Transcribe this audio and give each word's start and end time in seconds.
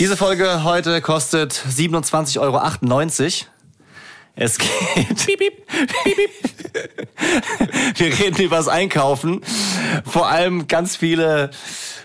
Diese 0.00 0.16
Folge 0.16 0.64
heute 0.64 1.00
kostet 1.00 1.52
27,98 1.52 2.40
Euro. 2.40 2.60
Es 4.34 4.58
geht. 4.58 4.68
Piep, 5.26 5.38
piep, 5.38 5.66
piep, 5.68 6.16
piep. 6.16 6.30
Wir 7.98 8.18
reden 8.18 8.42
über 8.42 8.56
das 8.56 8.66
Einkaufen. 8.66 9.42
Vor 10.04 10.26
allem 10.26 10.66
ganz 10.66 10.96
viele 10.96 11.50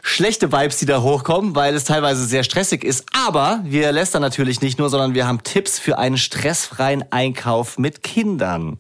schlechte 0.03 0.51
Vibes, 0.51 0.77
die 0.77 0.85
da 0.85 1.01
hochkommen, 1.01 1.55
weil 1.55 1.73
es 1.73 1.85
teilweise 1.85 2.25
sehr 2.25 2.43
stressig 2.43 2.83
ist. 2.83 3.05
Aber 3.11 3.61
wir 3.63 3.91
lästern 3.91 4.21
natürlich 4.21 4.61
nicht 4.61 4.77
nur, 4.77 4.89
sondern 4.89 5.15
wir 5.15 5.27
haben 5.27 5.41
Tipps 5.43 5.79
für 5.79 5.97
einen 5.97 6.17
stressfreien 6.17 7.11
Einkauf 7.11 7.79
mit 7.79 8.03
Kindern. 8.03 8.77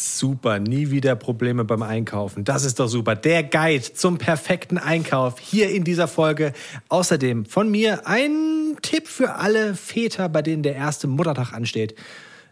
Super, 0.00 0.60
nie 0.60 0.92
wieder 0.92 1.16
Probleme 1.16 1.64
beim 1.64 1.82
Einkaufen. 1.82 2.44
Das 2.44 2.62
ist 2.62 2.78
doch 2.78 2.86
super. 2.86 3.16
Der 3.16 3.42
Guide 3.42 3.92
zum 3.94 4.16
perfekten 4.16 4.78
Einkauf 4.78 5.40
hier 5.40 5.70
in 5.70 5.82
dieser 5.82 6.06
Folge. 6.06 6.52
Außerdem 6.88 7.46
von 7.46 7.68
mir 7.68 8.06
ein 8.06 8.76
Tipp 8.80 9.08
für 9.08 9.34
alle 9.34 9.74
Väter, 9.74 10.28
bei 10.28 10.40
denen 10.40 10.62
der 10.62 10.76
erste 10.76 11.08
Muttertag 11.08 11.52
ansteht. 11.52 11.96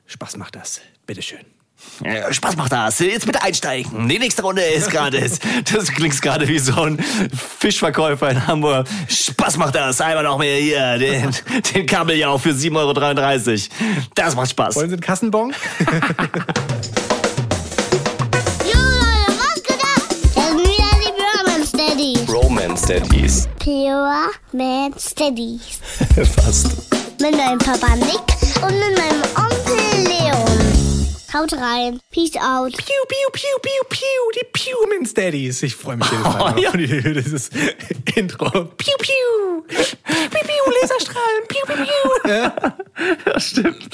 Spaß 0.06 0.38
macht 0.38 0.56
das. 0.56 0.80
Bitteschön. 1.06 1.38
Spaß 2.30 2.56
macht 2.56 2.73
das. 2.73 2.98
Jetzt 2.98 3.27
bitte 3.27 3.40
einsteigen. 3.40 4.09
Die 4.09 4.18
nächste 4.18 4.42
Runde 4.42 4.62
ist 4.62 4.90
gerade. 4.90 5.20
Das 5.20 5.92
klingt 5.92 6.20
gerade 6.20 6.48
wie 6.48 6.59
so 6.59 6.82
ein 6.82 6.98
Fischverkäufer 7.60 8.28
in 8.28 8.45
Hamburg. 8.45 8.88
Spaß 9.09 9.56
macht 9.59 9.76
das. 9.76 10.01
Einmal 10.01 10.24
noch 10.24 10.38
mehr 10.38 10.59
hier 10.59 10.98
den, 10.98 11.30
den 11.73 11.87
Kabeljau 11.87 12.38
für 12.38 12.51
7,33 12.51 12.74
Euro. 12.74 14.01
Das 14.16 14.34
macht 14.34 14.51
Spaß. 14.51 14.74
Wollen 14.74 14.88
Sie 14.88 14.95
einen 14.95 15.01
Kassenbon? 15.01 15.54
Daddies. 22.88 23.48
Pure 23.58 24.30
Man 24.52 24.95
Steadies. 24.98 25.80
Fast. 26.34 26.68
Mit 27.20 27.36
meinem 27.36 27.59
Papa 27.59 27.96
Nick 27.96 28.20
und 28.62 28.79
mit 28.79 28.96
meinem 28.96 29.23
Onkel 29.34 30.04
Leon. 30.04 31.07
Haut 31.34 31.52
rein. 31.54 31.98
Peace 32.10 32.37
out. 32.37 32.73
Piu, 32.76 33.02
piu, 33.09 33.30
piu, 33.32 33.59
piu, 33.62 33.82
piu, 33.88 34.30
die 34.34 34.46
Puman 34.52 35.09
Daddies. 35.14 35.62
Ich 35.62 35.74
freue 35.74 35.96
mich 35.96 36.09
jedes 36.10 36.24
Mal 36.24 36.54
Oh, 36.57 36.60
ja. 36.60 36.68
auf 36.68 36.76
dieses 36.76 37.51
Intro. 38.14 38.51
Piu, 38.51 38.95
piu. 38.98 39.62
Piu, 39.66 39.84
piu, 40.30 40.73
Laserstrahlen. 40.80 41.46
Piu, 41.48 41.66
piu, 41.66 41.76
piu. 41.84 42.30
Ja, 43.26 43.40
stimmt. 43.40 43.88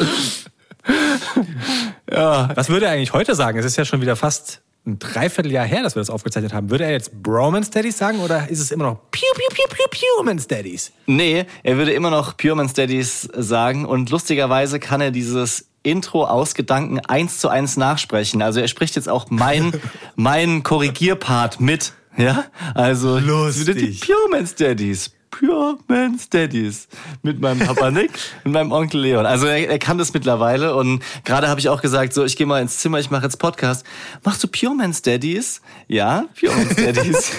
Was 2.07 2.69
würde 2.69 2.87
er 2.87 2.93
eigentlich 2.93 3.13
heute 3.13 3.35
sagen? 3.35 3.59
Es 3.59 3.65
ist 3.65 3.77
ja 3.77 3.85
schon 3.85 4.01
wieder 4.01 4.17
fast 4.17 4.61
ein 4.85 4.99
Dreivierteljahr 4.99 5.65
her, 5.65 5.83
dass 5.83 5.95
wir 5.95 6.01
das 6.01 6.11
aufgezeichnet 6.11 6.53
haben. 6.53 6.71
Würde 6.71 6.85
er 6.85 6.91
jetzt 6.91 7.23
Bromance 7.23 7.71
Daddies 7.71 7.99
sagen 7.99 8.21
oder 8.21 8.49
ist 8.49 8.59
es 8.59 8.71
immer 8.71 8.85
noch 8.85 9.11
Piu, 9.13 9.29
piu, 9.35 9.55
piu, 9.55 9.65
piu, 9.69 9.83
Puman 10.23 10.41
Daddies? 10.49 10.93
Nee, 11.07 11.47
er 11.63 11.77
würde 11.77 11.93
immer 11.93 12.11
noch 12.11 12.37
Man 12.43 12.71
Daddies 12.73 13.29
sagen 13.37 13.85
und 13.85 14.11
lustigerweise 14.11 14.79
kann 14.79 15.01
er 15.01 15.11
dieses 15.11 15.67
Intro 15.83 16.25
aus 16.25 16.55
Gedanken 16.55 17.01
eins 17.01 17.39
zu 17.39 17.49
eins 17.49 17.77
nachsprechen. 17.77 18.41
Also 18.41 18.61
er 18.61 18.69
spricht 18.69 18.95
jetzt 18.95 19.09
auch 19.09 19.31
mein, 19.31 19.73
mein 20.15 20.63
Korrigierpart 20.63 21.61
mit. 21.61 21.93
Ja, 22.17 22.45
also 22.75 23.19
Lustig. 23.19 24.09
Man 24.31 24.49
Daddies. 24.57 25.11
Pure 25.33 25.79
Man 25.89 26.21
Daddies. 26.31 26.87
Mit 27.23 27.41
meinem 27.41 27.67
Papa 27.67 27.91
Nick 27.91 28.13
und 28.45 28.53
meinem 28.53 28.71
Onkel 28.71 29.01
Leon. 29.01 29.27
Also 29.27 29.47
er, 29.47 29.69
er 29.69 29.79
kann 29.79 29.99
das 29.99 30.13
mittlerweile 30.15 30.77
und 30.77 31.03
gerade 31.25 31.49
habe 31.49 31.59
ich 31.59 31.69
auch 31.69 31.83
gesagt, 31.83 32.13
so 32.13 32.25
ich 32.25 32.37
gehe 32.37 32.47
mal 32.47 32.63
ins 32.63 32.79
Zimmer, 32.79 33.01
ich 33.01 33.11
mache 33.11 33.25
jetzt 33.25 33.39
Podcast. 33.39 33.85
Machst 34.23 34.45
du 34.45 34.49
Pure 34.49 34.75
Man 34.77 34.95
Daddies? 35.03 35.61
Ja, 35.89 36.27
Pure 36.39 36.55
Man 36.55 36.69
Daddies. 36.77 37.33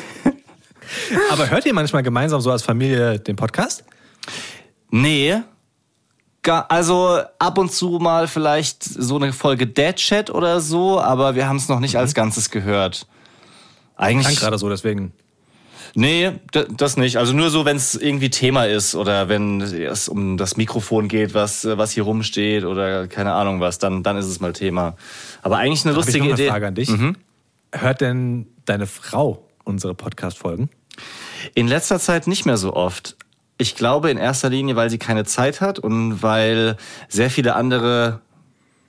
Aber 1.32 1.50
hört 1.50 1.66
ihr 1.66 1.74
manchmal 1.74 2.04
gemeinsam 2.04 2.42
so 2.42 2.52
als 2.52 2.64
Familie 2.64 3.20
den 3.20 3.36
Podcast? 3.36 3.86
Nee. 4.92 5.42
Also 6.46 7.22
ab 7.40 7.58
und 7.58 7.72
zu 7.72 8.00
mal 8.02 8.28
vielleicht 8.28 8.84
so 8.84 9.16
eine 9.16 9.32
Folge 9.32 9.66
Dead 9.66 9.96
Chat 9.96 10.30
oder 10.30 10.60
so, 10.60 11.00
aber 11.00 11.36
wir 11.36 11.48
haben 11.48 11.56
es 11.56 11.70
noch 11.70 11.80
nicht 11.80 11.96
als 11.96 12.14
Ganzes 12.14 12.50
gehört. 12.50 13.08
Eigentlich. 13.96 14.40
gerade 14.40 14.58
so, 14.58 14.68
deswegen. 14.68 15.14
Nee, 15.96 16.32
das 16.52 16.98
nicht. 16.98 17.18
Also 17.18 17.34
nur 17.34 17.52
so, 17.52 17.66
wenn 17.66 17.78
es 17.78 17.94
irgendwie 17.94 18.30
Thema 18.32 18.66
ist 18.66 18.96
oder 18.96 19.30
wenn 19.30 19.62
es 19.62 20.10
um 20.10 20.38
das 20.38 20.58
Mikrofon 20.58 21.08
geht, 21.08 21.36
was, 21.36 21.66
was 21.66 21.92
hier 21.92 22.04
rumsteht 22.04 22.66
oder 22.66 23.08
keine 23.08 23.34
Ahnung 23.34 23.60
was, 23.60 23.78
dann, 23.78 24.02
dann 24.02 24.18
ist 24.18 24.26
es 24.26 24.40
mal 24.40 24.54
Thema. 24.54 24.96
Aber 25.44 25.58
eigentlich 25.58 25.86
eine 25.86 25.92
ich 25.92 25.98
lustige 25.98 26.20
noch 26.20 26.34
eine 26.34 26.34
Idee. 26.34 26.50
Frage 26.50 26.68
an 26.68 26.76
dich. 26.76 26.92
Hört 27.72 28.02
denn 28.02 28.48
deine 28.66 28.88
Frau 28.88 29.48
unsere 29.64 29.94
Podcast-Folgen? 29.94 30.70
In 31.54 31.68
letzter 31.68 32.00
Zeit 32.00 32.28
nicht 32.28 32.46
mehr 32.46 32.58
so 32.58 32.74
oft. 32.74 33.16
Ich 33.60 33.76
glaube 33.76 34.10
in 34.10 34.18
erster 34.18 34.50
Linie, 34.50 34.76
weil 34.76 34.90
sie 34.90 34.98
keine 34.98 35.26
Zeit 35.26 35.62
hat 35.62 35.78
und 35.78 36.24
weil 36.24 36.76
sehr 37.08 37.30
viele 37.30 37.56
andere, 37.56 38.22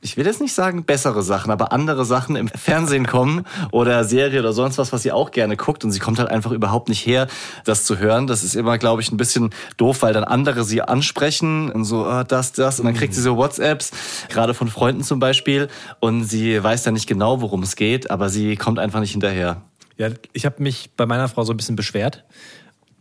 ich 0.04 0.18
will 0.18 0.26
jetzt 0.26 0.42
nicht 0.42 0.52
sagen 0.52 0.84
bessere 0.84 1.22
Sachen, 1.22 1.50
aber 1.50 1.72
andere 1.72 2.04
Sachen 2.04 2.36
im 2.36 2.48
Fernsehen 2.48 3.06
kommen 3.06 3.46
oder 3.72 4.04
Serie 4.04 4.40
oder 4.40 4.52
sonst 4.52 4.76
was, 4.76 4.92
was 4.92 5.02
sie 5.02 5.12
auch 5.12 5.30
gerne 5.30 5.56
guckt 5.56 5.82
und 5.82 5.92
sie 5.92 5.98
kommt 5.98 6.18
halt 6.18 6.28
einfach 6.28 6.50
überhaupt 6.50 6.90
nicht 6.90 7.06
her, 7.06 7.26
das 7.64 7.84
zu 7.84 7.98
hören. 7.98 8.26
Das 8.26 8.44
ist 8.44 8.54
immer, 8.54 8.76
glaube 8.76 9.00
ich, 9.00 9.10
ein 9.10 9.16
bisschen 9.16 9.48
doof, 9.78 10.02
weil 10.02 10.12
dann 10.12 10.24
andere 10.24 10.62
sie 10.64 10.82
ansprechen 10.82 11.70
und 11.70 11.86
so, 11.86 12.04
ah, 12.04 12.22
das, 12.22 12.52
das 12.52 12.78
und 12.78 12.84
dann 12.84 12.94
kriegt 12.94 13.14
sie 13.14 13.22
so 13.22 13.38
WhatsApps, 13.38 13.92
gerade 14.28 14.52
von 14.52 14.68
Freunden 14.68 15.02
zum 15.02 15.20
Beispiel 15.20 15.68
und 16.00 16.24
sie 16.24 16.62
weiß 16.62 16.82
dann 16.82 16.92
nicht 16.92 17.06
genau, 17.06 17.40
worum 17.40 17.62
es 17.62 17.74
geht, 17.74 18.10
aber 18.10 18.28
sie 18.28 18.56
kommt 18.56 18.78
einfach 18.78 19.00
nicht 19.00 19.12
hinterher. 19.12 19.62
Ja, 19.96 20.10
ich 20.34 20.44
habe 20.44 20.62
mich 20.62 20.90
bei 20.96 21.06
meiner 21.06 21.28
Frau 21.28 21.44
so 21.44 21.54
ein 21.54 21.56
bisschen 21.56 21.76
beschwert, 21.76 22.24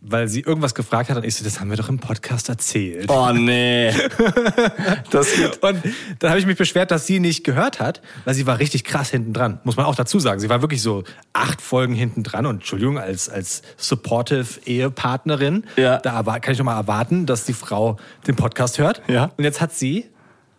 weil 0.06 0.28
sie 0.28 0.40
irgendwas 0.40 0.74
gefragt 0.74 1.08
hat 1.08 1.16
und 1.16 1.24
ich 1.24 1.34
so, 1.34 1.44
das 1.44 1.60
haben 1.60 1.70
wir 1.70 1.76
doch 1.78 1.88
im 1.88 1.98
Podcast 1.98 2.48
erzählt. 2.50 3.10
Oh 3.10 3.30
nee. 3.32 3.90
Das 5.10 5.32
geht 5.34 5.62
Und 5.62 5.82
dann 6.18 6.30
habe 6.30 6.40
ich 6.40 6.46
mich 6.46 6.56
beschwert, 6.58 6.90
dass 6.90 7.06
sie 7.06 7.20
nicht 7.20 7.44
gehört 7.44 7.80
hat, 7.80 8.02
weil 8.24 8.34
sie 8.34 8.46
war 8.46 8.58
richtig 8.58 8.84
krass 8.84 9.10
hinten 9.10 9.32
dran. 9.32 9.60
Muss 9.64 9.76
man 9.76 9.86
auch 9.86 9.94
dazu 9.94 10.18
sagen. 10.20 10.40
Sie 10.40 10.48
war 10.48 10.60
wirklich 10.60 10.82
so 10.82 11.04
acht 11.32 11.60
Folgen 11.60 11.94
hinten 11.94 12.22
dran 12.22 12.46
und 12.46 12.56
Entschuldigung, 12.56 12.98
als, 12.98 13.28
als 13.28 13.62
supportive 13.76 14.60
Ehepartnerin, 14.66 15.64
Ja. 15.76 15.98
da 15.98 16.22
kann 16.38 16.52
ich 16.52 16.58
doch 16.58 16.64
mal 16.64 16.76
erwarten, 16.76 17.26
dass 17.26 17.44
die 17.44 17.52
Frau 17.52 17.96
den 18.26 18.36
Podcast 18.36 18.78
hört. 18.78 19.02
Ja. 19.08 19.30
Und 19.36 19.44
jetzt 19.44 19.60
hat 19.60 19.72
sie 19.72 20.06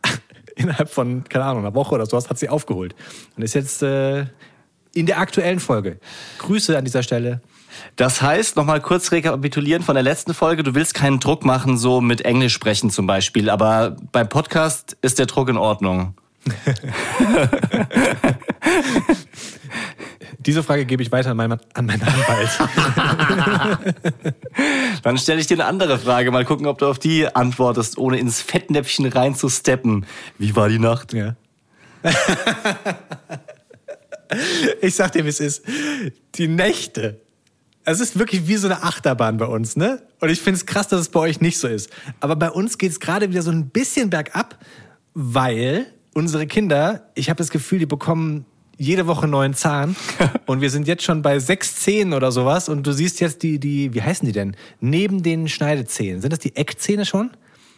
innerhalb 0.55 0.89
von, 0.89 1.23
keine 1.25 1.45
Ahnung, 1.45 1.65
einer 1.65 1.75
Woche 1.75 1.93
oder 1.95 2.05
sowas, 2.05 2.29
hat 2.29 2.39
sie 2.39 2.49
aufgeholt. 2.49 2.95
Und 3.35 3.43
ist 3.43 3.53
jetzt 3.53 3.83
äh, 3.83 4.25
in 4.93 5.05
der 5.05 5.19
aktuellen 5.19 5.59
Folge. 5.59 5.99
Grüße 6.39 6.77
an 6.77 6.85
dieser 6.85 7.03
Stelle. 7.03 7.41
Das 7.95 8.21
heißt, 8.21 8.55
nochmal 8.55 8.81
kurz 8.81 9.11
rekapitulieren 9.11 9.83
von 9.83 9.95
der 9.95 10.03
letzten 10.03 10.33
Folge, 10.33 10.63
du 10.63 10.75
willst 10.75 10.93
keinen 10.93 11.19
Druck 11.19 11.45
machen, 11.45 11.77
so 11.77 12.01
mit 12.01 12.21
Englisch 12.21 12.53
sprechen 12.53 12.89
zum 12.89 13.07
Beispiel, 13.07 13.49
aber 13.49 13.95
beim 14.11 14.29
Podcast 14.29 14.97
ist 15.01 15.19
der 15.19 15.25
Druck 15.25 15.49
in 15.49 15.57
Ordnung. 15.57 16.15
Diese 20.39 20.61
Frage 20.61 20.85
gebe 20.85 21.01
ich 21.01 21.11
weiter 21.11 21.31
an 21.31 21.37
meinen, 21.37 21.59
an 21.73 21.85
meinen 21.87 22.03
Anwalt. 22.03 22.49
Dann 25.03 25.17
stelle 25.17 25.41
ich 25.41 25.47
dir 25.47 25.55
eine 25.55 25.65
andere 25.65 25.97
Frage, 25.97 26.29
mal 26.29 26.45
gucken, 26.45 26.67
ob 26.67 26.77
du 26.77 26.85
auf 26.85 26.99
die 26.99 27.33
antwortest, 27.35 27.97
ohne 27.97 28.19
ins 28.19 28.41
Fettnäpfchen 28.41 29.07
reinzusteppen. 29.07 30.05
Wie 30.37 30.55
war 30.55 30.69
die 30.69 30.77
Nacht? 30.77 31.13
Ja. 31.13 31.35
ich 34.81 34.93
sag 34.93 35.13
dir, 35.13 35.25
wie 35.25 35.29
es 35.29 35.39
ist. 35.39 35.63
Die 36.35 36.47
Nächte. 36.47 37.21
Es 37.85 37.99
ist 37.99 38.17
wirklich 38.17 38.47
wie 38.47 38.55
so 38.55 38.67
eine 38.67 38.83
Achterbahn 38.83 39.37
bei 39.37 39.45
uns, 39.45 39.75
ne? 39.75 40.01
Und 40.19 40.29
ich 40.29 40.41
finde 40.41 40.57
es 40.57 40.65
krass, 40.65 40.87
dass 40.87 41.01
es 41.01 41.09
bei 41.09 41.19
euch 41.19 41.39
nicht 41.41 41.57
so 41.59 41.67
ist. 41.67 41.89
Aber 42.19 42.35
bei 42.35 42.49
uns 42.49 42.77
geht 42.77 42.91
es 42.91 42.99
gerade 42.99 43.29
wieder 43.29 43.41
so 43.43 43.51
ein 43.51 43.69
bisschen 43.69 44.09
bergab, 44.09 44.57
weil 45.13 45.85
unsere 46.13 46.47
Kinder, 46.47 47.09
ich 47.15 47.29
habe 47.29 47.37
das 47.37 47.49
Gefühl, 47.51 47.79
die 47.79 47.85
bekommen 47.85 48.45
jede 48.77 49.07
Woche 49.07 49.27
neuen 49.27 49.53
Zahn. 49.53 49.95
und 50.47 50.61
wir 50.61 50.69
sind 50.69 50.87
jetzt 50.87 51.03
schon 51.03 51.21
bei 51.21 51.39
sechs 51.39 51.75
Zähnen 51.77 52.13
oder 52.13 52.31
sowas. 52.31 52.69
Und 52.69 52.85
du 52.87 52.91
siehst 52.91 53.21
jetzt 53.21 53.43
die, 53.43 53.59
die, 53.59 53.93
wie 53.93 54.01
heißen 54.01 54.25
die 54.25 54.31
denn? 54.33 54.55
Neben 54.81 55.23
den 55.23 55.47
Schneidezähnen. 55.47 56.21
Sind 56.21 56.31
das 56.33 56.39
die 56.39 56.55
Eckzähne 56.55 57.05
schon? 57.05 57.31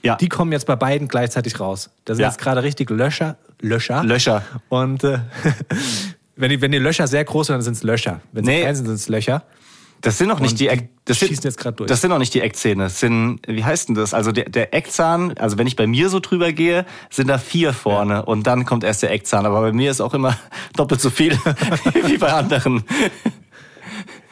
Ja. 0.03 0.15
Die 0.15 0.29
kommen 0.29 0.51
jetzt 0.51 0.65
bei 0.67 0.75
beiden 0.75 1.07
gleichzeitig 1.07 1.59
raus. 1.59 1.89
Da 2.05 2.15
sind 2.15 2.21
Ja. 2.21 2.29
jetzt 2.29 2.39
gerade 2.39 2.63
richtig 2.63 2.89
Löcher. 2.89 3.37
Löcher. 3.61 4.03
Löcher. 4.03 4.43
Und 4.69 5.03
äh, 5.03 5.19
wenn, 6.35 6.49
die, 6.49 6.61
wenn 6.61 6.71
die 6.71 6.77
Löcher 6.77 7.07
sehr 7.07 7.25
groß 7.25 7.47
sind, 7.47 7.55
dann 7.55 7.61
sind 7.61 7.73
es 7.73 7.83
Löcher. 7.83 8.21
Wenn 8.31 8.45
sie 8.45 8.51
Nee. 8.51 8.61
klein 8.61 8.75
sind, 8.75 8.85
sind 8.85 8.95
es 8.95 9.09
Löcher. 9.09 9.43
Das 10.01 10.17
sind 10.17 10.27
noch 10.27 10.39
nicht 10.39 10.51
Und 10.51 10.59
die, 10.59 10.67
Eck, 10.67 10.89
das 11.05 11.19
sind, 11.19 11.43
jetzt 11.43 11.57
grad 11.57 11.79
durch. 11.79 11.87
Das 11.87 12.01
sind 12.01 12.09
noch 12.09 12.19
nicht 12.19 12.33
die 12.33 12.41
Eckzähne. 12.41 12.83
Das 12.83 12.99
sind, 12.99 13.39
wie 13.47 13.63
heißt 13.63 13.89
denn 13.89 13.95
das? 13.95 14.13
Also 14.13 14.31
der, 14.31 14.49
der 14.49 14.73
Eckzahn, 14.73 15.37
also 15.37 15.57
wenn 15.57 15.67
ich 15.67 15.75
bei 15.75 15.87
mir 15.87 16.09
so 16.09 16.19
drüber 16.19 16.51
gehe, 16.51 16.85
sind 17.09 17.27
da 17.27 17.37
vier 17.37 17.73
vorne 17.73 18.25
und 18.25 18.45
dann 18.45 18.65
kommt 18.65 18.83
erst 18.83 19.03
der 19.03 19.11
Eckzahn. 19.11 19.45
Aber 19.45 19.61
bei 19.61 19.71
mir 19.71 19.89
ist 19.89 20.01
auch 20.01 20.13
immer 20.13 20.37
doppelt 20.75 21.01
so 21.01 21.09
viel 21.09 21.33
wie 22.05 22.17
bei 22.17 22.31
anderen. 22.31 22.83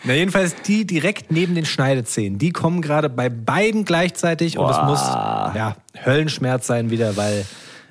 Na, 0.03 0.13
jedenfalls 0.13 0.55
die 0.67 0.85
direkt 0.85 1.31
neben 1.31 1.55
den 1.55 1.65
Schneidezähnen, 1.65 2.37
die 2.37 2.51
kommen 2.51 2.81
gerade 2.81 3.09
bei 3.09 3.29
beiden 3.29 3.85
gleichzeitig 3.85 4.59
und 4.59 4.69
es 4.69 4.77
Boah. 4.77 4.85
muss 4.85 5.01
ja, 5.01 5.75
Höllenschmerz 6.05 6.67
sein 6.67 6.91
wieder, 6.91 7.17
weil 7.17 7.45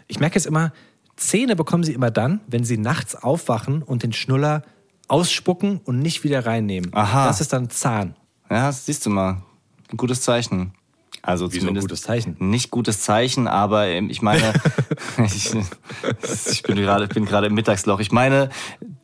ich 0.07 0.21
merke 0.21 0.39
es 0.39 0.47
immer, 0.47 0.73
Zähne 1.17 1.57
bekommen 1.57 1.83
sie 1.83 1.93
immer 1.93 2.13
dann, 2.13 2.41
wenn 2.47 2.65
sie 2.65 2.77
nachts 2.77 3.17
aufwachen 3.17 3.83
und 3.83 4.05
den 4.05 4.13
Schnuller 4.13 4.63
ausspucken 5.09 5.81
und 5.85 5.99
nicht 6.01 6.25
wieder 6.25 6.47
reinnehmen. 6.47 6.91
Aha. 6.95 7.27
Das 7.27 7.41
ist 7.41 7.53
dann 7.53 7.71
Zahn. 7.71 8.17
Ja, 8.51 8.67
das 8.67 8.87
siehst 8.87 9.05
du 9.07 9.11
mal. 9.11 9.43
Ein 9.91 9.97
gutes 9.97 10.23
Zeichen. 10.23 10.73
Also 11.23 11.51
Wieso 11.51 11.61
zumindest 11.61 11.89
gutes 11.89 12.03
Zeichen? 12.03 12.37
Nicht 12.39 12.71
gutes 12.71 13.01
Zeichen, 13.01 13.49
aber 13.49 13.87
ähm, 13.87 14.11
ich 14.11 14.21
meine, 14.21 14.53
ich, 15.25 15.55
ich 16.51 16.63
bin 16.63 16.77
gerade 16.77 17.09
bin 17.09 17.25
gerade 17.25 17.47
im 17.47 17.55
Mittagsloch. 17.55 18.01
Ich 18.01 18.13
meine, 18.13 18.51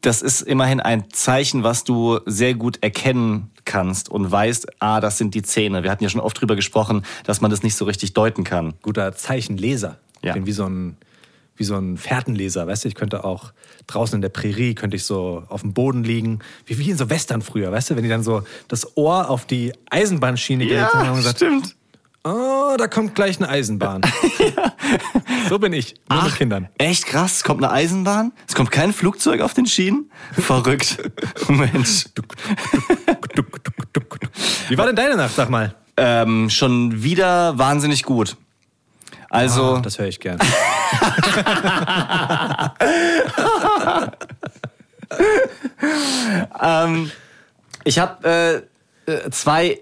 das 0.02 0.20
ist 0.20 0.42
immerhin 0.42 0.80
ein 0.80 1.10
Zeichen, 1.10 1.62
was 1.62 1.84
du 1.84 2.20
sehr 2.26 2.54
gut 2.54 2.82
erkennen 2.82 3.50
kannst 3.64 4.10
und 4.10 4.30
weißt, 4.30 4.82
ah, 4.82 5.00
das 5.00 5.16
sind 5.16 5.34
die 5.34 5.42
Zähne. 5.42 5.82
Wir 5.82 5.90
hatten 5.90 6.04
ja 6.04 6.10
schon 6.10 6.20
oft 6.20 6.38
drüber 6.38 6.56
gesprochen, 6.56 7.04
dass 7.24 7.40
man 7.40 7.50
das 7.50 7.62
nicht 7.62 7.74
so 7.74 7.86
richtig 7.86 8.12
deuten 8.12 8.44
kann. 8.44 8.74
Guter 8.82 9.14
Zeichenleser. 9.14 9.98
Ja. 10.22 10.30
Ich 10.30 10.34
bin 10.34 10.46
wie 10.46 10.52
so 10.52 10.66
ein 10.66 10.98
wie 11.60 11.64
so 11.64 11.76
ein 11.76 11.98
Fährtenleser, 11.98 12.66
weißt 12.66 12.84
du, 12.84 12.88
ich 12.88 12.94
könnte 12.94 13.22
auch 13.22 13.52
draußen 13.86 14.16
in 14.16 14.22
der 14.22 14.30
Prärie, 14.30 14.74
könnte 14.74 14.96
ich 14.96 15.04
so 15.04 15.44
auf 15.48 15.60
dem 15.60 15.74
Boden 15.74 16.02
liegen, 16.02 16.40
wie, 16.66 16.78
wie 16.78 16.90
in 16.90 16.96
so 16.96 17.10
Western 17.10 17.42
früher, 17.42 17.70
weißt 17.70 17.90
du, 17.90 17.96
wenn 17.96 18.02
die 18.02 18.08
dann 18.08 18.24
so 18.24 18.42
das 18.66 18.96
Ohr 18.96 19.28
auf 19.28 19.46
die 19.46 19.72
Eisenbahnschiene 19.90 20.66
gelegt 20.66 20.94
haben 20.94 21.10
und 21.10 21.16
gesagt, 21.16 21.36
stimmt. 21.36 21.76
oh, 22.24 22.74
da 22.78 22.88
kommt 22.88 23.14
gleich 23.14 23.38
eine 23.38 23.48
Eisenbahn. 23.48 24.00
So 25.48 25.58
bin 25.58 25.72
ich, 25.72 25.94
nur 26.08 26.22
mit 26.24 26.34
Kindern. 26.36 26.68
Echt 26.78 27.06
krass, 27.06 27.36
es 27.36 27.44
kommt 27.44 27.62
eine 27.62 27.72
Eisenbahn, 27.72 28.32
es 28.46 28.54
kommt 28.54 28.70
kein 28.70 28.92
Flugzeug 28.92 29.40
auf 29.40 29.54
den 29.54 29.66
Schienen. 29.66 30.10
Verrückt. 30.32 30.98
Mensch. 31.48 32.06
Wie 34.68 34.78
war 34.78 34.86
denn 34.86 34.96
deine 34.96 35.16
Nacht, 35.16 35.34
sag 35.34 35.50
mal? 35.50 35.74
Ähm, 35.96 36.50
schon 36.50 37.02
wieder 37.02 37.58
wahnsinnig 37.58 38.04
gut. 38.04 38.36
Also, 39.30 39.76
Ah, 39.76 39.80
das 39.80 39.98
höre 39.98 40.08
ich 40.08 40.20
gern. 40.20 40.38
ähm, 46.60 47.10
ich 47.84 47.98
habe 48.00 48.66
äh, 49.06 49.10
äh, 49.10 49.30
zwei, 49.30 49.78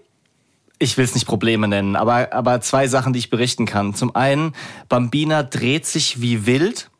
ich 0.79 0.97
will 0.99 1.05
es 1.05 1.15
nicht 1.15 1.27
Probleme 1.27 1.67
nennen, 1.67 1.97
aber, 1.97 2.33
aber 2.33 2.61
zwei 2.61 2.87
Sachen, 2.89 3.15
die 3.15 3.21
ich 3.21 3.31
berichten 3.31 3.65
kann. 3.65 3.95
Zum 3.95 4.15
einen, 4.15 4.53
Bambina 4.91 5.43
dreht 5.43 5.87
sich 5.87 6.21
wie 6.21 6.45
wild 6.45 6.91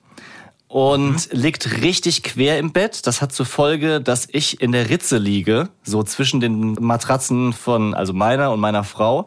und 0.69 1.29
liegt 1.33 1.83
richtig 1.83 2.23
quer 2.23 2.59
im 2.59 2.73
Bett. 2.73 3.07
Das 3.07 3.21
hat 3.21 3.33
zur 3.33 3.47
Folge, 3.47 4.01
dass 4.01 4.27
ich 4.31 4.63
in 4.63 4.73
der 4.73 4.89
Ritze 4.89 5.19
liege, 5.19 5.69
so 5.83 6.03
zwischen 6.03 6.41
den 6.41 6.73
Matratzen 6.81 7.53
von, 7.53 7.93
also 7.93 8.15
meiner 8.15 8.53
und 8.53 8.61
meiner 8.61 8.85
Frau. 8.85 9.27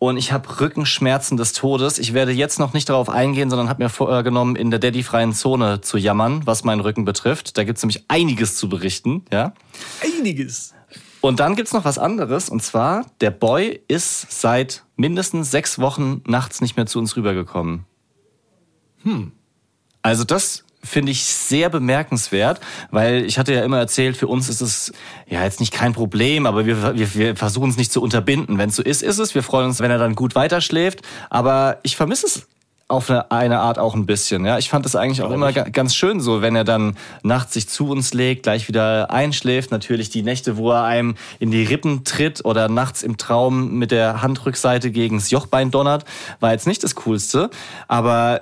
Und 0.00 0.16
ich 0.16 0.32
habe 0.32 0.60
Rückenschmerzen 0.60 1.36
des 1.36 1.52
Todes. 1.52 1.98
Ich 1.98 2.14
werde 2.14 2.32
jetzt 2.32 2.58
noch 2.58 2.72
nicht 2.72 2.88
darauf 2.88 3.10
eingehen, 3.10 3.50
sondern 3.50 3.68
habe 3.68 3.82
mir 3.82 3.90
vorgenommen, 3.90 4.56
in 4.56 4.70
der 4.70 4.80
Daddy-freien 4.80 5.34
Zone 5.34 5.82
zu 5.82 5.98
jammern, 5.98 6.40
was 6.46 6.64
meinen 6.64 6.80
Rücken 6.80 7.04
betrifft. 7.04 7.58
Da 7.58 7.64
gibt's 7.64 7.82
nämlich 7.82 8.06
einiges 8.08 8.56
zu 8.56 8.70
berichten, 8.70 9.26
ja. 9.30 9.52
Einiges. 10.02 10.72
Und 11.20 11.38
dann 11.38 11.54
gibt's 11.54 11.74
noch 11.74 11.84
was 11.84 11.98
anderes. 11.98 12.48
Und 12.48 12.62
zwar, 12.62 13.04
der 13.20 13.30
Boy 13.30 13.82
ist 13.88 14.40
seit 14.40 14.84
mindestens 14.96 15.50
sechs 15.50 15.78
Wochen 15.78 16.22
nachts 16.26 16.62
nicht 16.62 16.78
mehr 16.78 16.86
zu 16.86 16.98
uns 16.98 17.14
rübergekommen. 17.14 17.84
Hm. 19.02 19.32
Also 20.00 20.24
das 20.24 20.64
finde 20.82 21.12
ich 21.12 21.24
sehr 21.24 21.68
bemerkenswert, 21.68 22.60
weil 22.90 23.24
ich 23.24 23.38
hatte 23.38 23.52
ja 23.54 23.62
immer 23.64 23.78
erzählt, 23.78 24.16
für 24.16 24.28
uns 24.28 24.48
ist 24.48 24.60
es 24.60 24.92
ja 25.28 25.42
jetzt 25.44 25.60
nicht 25.60 25.72
kein 25.72 25.92
Problem, 25.92 26.46
aber 26.46 26.66
wir, 26.66 26.96
wir, 26.98 27.14
wir 27.14 27.36
versuchen 27.36 27.70
es 27.70 27.76
nicht 27.76 27.92
zu 27.92 28.00
unterbinden. 28.02 28.56
Wenn 28.58 28.70
es 28.70 28.76
so 28.76 28.82
ist, 28.82 29.02
ist 29.02 29.18
es. 29.18 29.34
Wir 29.34 29.42
freuen 29.42 29.66
uns, 29.66 29.80
wenn 29.80 29.90
er 29.90 29.98
dann 29.98 30.14
gut 30.14 30.34
weiterschläft. 30.34 31.00
Aber 31.28 31.78
ich 31.82 31.96
vermisse 31.96 32.26
es 32.26 32.46
auf 32.88 33.08
eine, 33.08 33.30
eine 33.30 33.60
Art 33.60 33.78
auch 33.78 33.94
ein 33.94 34.04
bisschen. 34.04 34.44
Ja, 34.44 34.58
ich 34.58 34.68
fand 34.68 34.84
es 34.84 34.96
eigentlich 34.96 35.22
auch 35.22 35.30
immer 35.30 35.52
ga- 35.52 35.68
ganz 35.68 35.94
schön 35.94 36.18
so, 36.20 36.42
wenn 36.42 36.56
er 36.56 36.64
dann 36.64 36.96
nachts 37.22 37.54
sich 37.54 37.68
zu 37.68 37.88
uns 37.88 38.14
legt, 38.14 38.42
gleich 38.42 38.66
wieder 38.66 39.10
einschläft. 39.12 39.70
Natürlich 39.70 40.10
die 40.10 40.22
Nächte, 40.22 40.56
wo 40.56 40.72
er 40.72 40.82
einem 40.84 41.14
in 41.38 41.52
die 41.52 41.62
Rippen 41.62 42.02
tritt 42.04 42.44
oder 42.44 42.68
nachts 42.68 43.02
im 43.04 43.16
Traum 43.16 43.74
mit 43.78 43.92
der 43.92 44.22
Handrückseite 44.22 44.90
gegens 44.90 45.30
Jochbein 45.30 45.70
donnert, 45.70 46.04
war 46.40 46.50
jetzt 46.50 46.66
nicht 46.66 46.82
das 46.82 46.96
Coolste. 46.96 47.50
Aber 47.86 48.40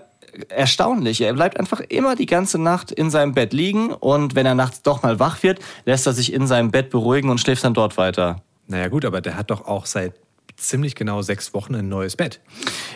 erstaunlich. 0.49 1.21
Er 1.21 1.33
bleibt 1.33 1.59
einfach 1.59 1.81
immer 1.81 2.17
die 2.17 2.27
ganze 2.27 2.59
Nacht 2.59 2.91
in 2.91 3.11
seinem 3.11 3.33
Bett 3.33 3.53
liegen 3.53 3.93
und 3.93 4.35
wenn 4.35 4.47
er 4.47 4.55
nachts 4.55 4.83
doch 4.83 5.03
mal 5.03 5.19
wach 5.19 5.43
wird, 5.43 5.61
lässt 5.85 6.07
er 6.07 6.13
sich 6.13 6.33
in 6.33 6.47
seinem 6.47 6.71
Bett 6.71 6.91
beruhigen 6.91 7.31
und 7.31 7.39
schläft 7.41 7.65
dann 7.65 7.75
dort 7.75 7.97
weiter. 7.97 8.43
Naja 8.67 8.89
gut, 8.89 9.05
aber 9.05 9.21
der 9.21 9.37
hat 9.37 9.51
doch 9.51 9.67
auch 9.67 9.87
seit 9.87 10.15
ziemlich 10.57 10.95
genau 10.95 11.23
sechs 11.23 11.55
Wochen 11.55 11.75
ein 11.75 11.89
neues 11.89 12.17
Bett. 12.17 12.41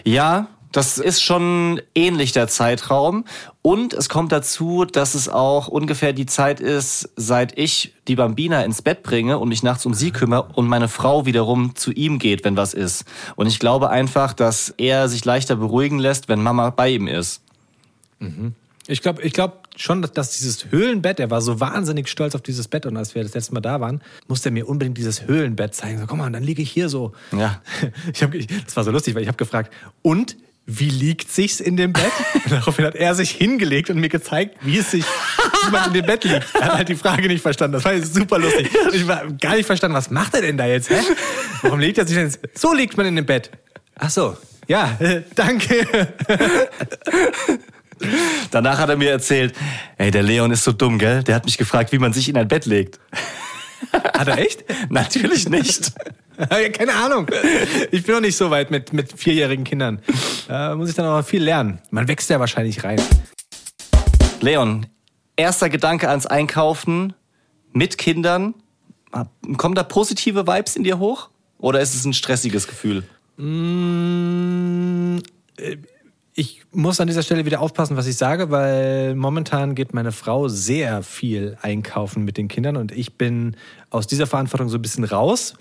Ja, 0.05 0.49
das 0.73 0.99
ist 0.99 1.23
schon 1.23 1.81
ähnlich 1.95 2.33
der 2.33 2.49
Zeitraum. 2.49 3.25
Und 3.61 3.95
es 3.95 4.09
kommt 4.09 4.33
dazu, 4.33 4.85
dass 4.85 5.15
es 5.15 5.29
auch 5.29 5.69
ungefähr 5.69 6.13
die 6.13 6.27
Zeit 6.27 6.61
ist, 6.61 7.11
seit 7.17 7.57
ich 7.59 7.95
die 8.09 8.17
Bambina 8.17 8.65
ins 8.65 8.83
Bett 8.83 9.03
bringe 9.03 9.39
und 9.39 9.49
mich 9.49 9.63
nachts 9.63 9.87
um 9.87 9.95
sie 9.95 10.11
kümmere 10.11 10.49
und 10.55 10.67
meine 10.67 10.89
Frau 10.89 11.27
wiederum 11.27 11.77
zu 11.77 11.93
ihm 11.93 12.19
geht, 12.19 12.45
wenn 12.45 12.57
was 12.57 12.75
ist. 12.75 13.05
Und 13.37 13.47
ich 13.47 13.59
glaube 13.59 13.91
einfach, 13.91 14.33
dass 14.33 14.71
er 14.79 15.09
sich 15.09 15.25
leichter 15.25 15.57
beruhigen 15.57 15.99
lässt, 15.99 16.29
wenn 16.29 16.43
Mama 16.43 16.71
bei 16.71 16.91
ihm 16.91 17.07
ist. 17.07 17.43
Ich 18.89 19.01
glaube 19.03 19.23
ich 19.23 19.33
glaub 19.33 19.63
schon, 19.77 20.03
dass, 20.03 20.37
dieses 20.37 20.71
Höhlenbett, 20.71 21.21
er 21.21 21.31
war 21.31 21.41
so 21.41 21.61
wahnsinnig 21.61 22.09
stolz 22.09 22.35
auf 22.35 22.43
dieses 22.43 22.69
Bett 22.69 22.85
und 22.87 22.97
als 22.97 23.15
wir 23.15 23.23
das 23.23 23.35
letzte 23.35 23.55
Mal 23.55 23.61
da 23.61 23.81
waren, 23.81 24.03
musste 24.29 24.49
er 24.49 24.53
mir 24.53 24.69
unbedingt 24.69 24.99
dieses 24.99 25.27
Höhlenbett 25.27 25.75
zeigen. 25.75 25.99
So, 25.99 26.07
komm 26.07 26.19
mal, 26.19 26.31
dann 26.31 26.43
liege 26.43 26.63
ich 26.63 26.71
hier 26.71 26.89
so. 26.89 27.13
Ja. 27.33 27.63
Ich 28.13 28.23
hab, 28.23 28.35
ich, 28.35 28.47
das 28.47 28.77
war 28.77 28.85
so 28.85 28.91
lustig, 28.91 29.15
weil 29.15 29.23
ich 29.23 29.29
habe 29.29 29.39
gefragt, 29.39 29.73
und 30.03 30.37
wie 30.67 30.91
liegt 30.91 31.31
sich's 31.33 31.61
in 31.61 31.77
dem 31.77 31.93
Bett? 31.93 32.13
Und 32.45 32.51
daraufhin 32.53 32.85
hat 32.85 32.95
er 32.95 33.15
sich 33.15 33.31
hingelegt 33.33 33.91
und 33.91 33.99
mir 33.99 34.09
gezeigt, 34.09 34.57
wie 34.63 34.79
es 34.79 34.91
sich, 34.93 35.05
wie 35.67 35.71
man 35.71 35.89
in 35.89 35.93
dem 35.95 36.07
Bett 36.07 36.25
liegt. 36.25 36.47
Er 36.55 36.65
hat 36.67 36.73
halt 36.75 36.89
die 36.89 36.95
Frage 36.97 37.27
nicht 37.29 37.43
verstanden. 37.43 37.73
Das 37.75 37.85
war 37.85 37.95
jetzt 37.95 38.15
super 38.15 38.39
lustig. 38.39 38.69
Ich 38.93 39.07
war 39.07 39.27
gar 39.33 39.57
nicht 39.57 39.67
verstanden, 39.67 39.97
was 39.97 40.11
macht 40.11 40.35
er 40.35 40.43
denn 40.43 40.57
da 40.57 40.67
jetzt? 40.67 40.89
Hä? 40.91 40.97
Warum 41.63 41.81
legt 41.81 41.99
er 41.99 42.07
sich 42.07 42.17
denn? 42.17 42.27
jetzt- 42.27 42.41
So 42.55 42.73
liegt 42.75 42.97
man 42.97 43.07
in 43.07 43.17
dem 43.17 43.27
Bett. 43.27 43.51
Ach 43.99 44.11
so. 44.11 44.37
Ja, 44.69 44.97
äh, 45.01 45.23
danke. 45.35 45.87
Danach 48.51 48.79
hat 48.79 48.89
er 48.89 48.97
mir 48.97 49.11
erzählt, 49.11 49.55
ey, 49.99 50.11
der 50.11 50.23
Leon 50.23 50.51
ist 50.51 50.65
so 50.65 50.73
dumm, 50.73 50.99
gell? 50.99 51.23
Der 51.23 51.35
hat 51.35 51.45
mich 51.45 51.59
gefragt, 51.59 51.93
wie 51.93 51.99
man 51.99 52.13
sich 52.13 52.29
in 52.29 52.37
ein 52.37 52.49
Bett 52.49 52.67
legt. 52.67 52.99
Hat 53.93 54.29
er 54.29 54.39
echt? 54.39 54.65
Natürlich 54.91 55.49
nicht. 55.49 55.93
Keine 56.73 56.95
Ahnung. 56.95 57.27
Ich 57.91 58.05
bin 58.05 58.15
noch 58.15 58.21
nicht 58.21 58.37
so 58.37 58.51
weit 58.51 58.71
mit, 58.71 58.93
mit 58.93 59.13
vierjährigen 59.13 59.65
Kindern. 59.65 60.01
Da 60.49 60.75
muss 60.75 60.89
ich 60.89 60.95
dann 60.95 61.07
auch 61.07 61.19
noch 61.19 61.27
viel 61.27 61.43
lernen. 61.43 61.81
Man 61.91 62.09
wächst 62.09 62.31
ja 62.31 62.41
wahrscheinlich 62.41 62.85
rein. 62.85 63.01
Leon, 64.41 64.87
erster 65.37 65.69
Gedanke 65.69 66.09
ans 66.09 66.27
Einkaufen 66.27 67.15
mit 67.73 67.99
Kindern. 67.99 68.55
Kommen 69.57 69.75
da 69.75 69.83
positive 69.83 70.47
Vibes 70.47 70.77
in 70.77 70.85
dir 70.85 70.99
hoch? 70.99 71.31
Oder 71.59 71.81
ist 71.81 71.95
es 71.95 72.05
ein 72.05 72.13
stressiges 72.13 72.67
Gefühl? 72.67 73.05
Ich 76.35 76.63
muss 76.73 77.01
an 77.01 77.07
dieser 77.07 77.23
Stelle 77.23 77.45
wieder 77.45 77.61
aufpassen, 77.61 77.97
was 77.97 78.07
ich 78.07 78.17
sage, 78.17 78.51
weil 78.51 79.15
momentan 79.15 79.75
geht 79.75 79.95
meine 79.95 80.13
Frau 80.13 80.49
sehr 80.49 81.03
viel 81.03 81.57
einkaufen 81.61 82.25
mit 82.25 82.37
den 82.37 82.49
Kindern 82.49 82.77
und 82.77 82.91
ich 82.91 83.17
bin 83.19 83.57
aus 83.91 84.07
dieser 84.07 84.27
Verantwortung 84.27 84.69
so 84.69 84.79
ein 84.79 84.83
bisschen 84.83 85.05
raus. 85.05 85.55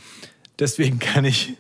Deswegen 0.62 1.00
kann 1.00 1.26
ich 1.26 1.56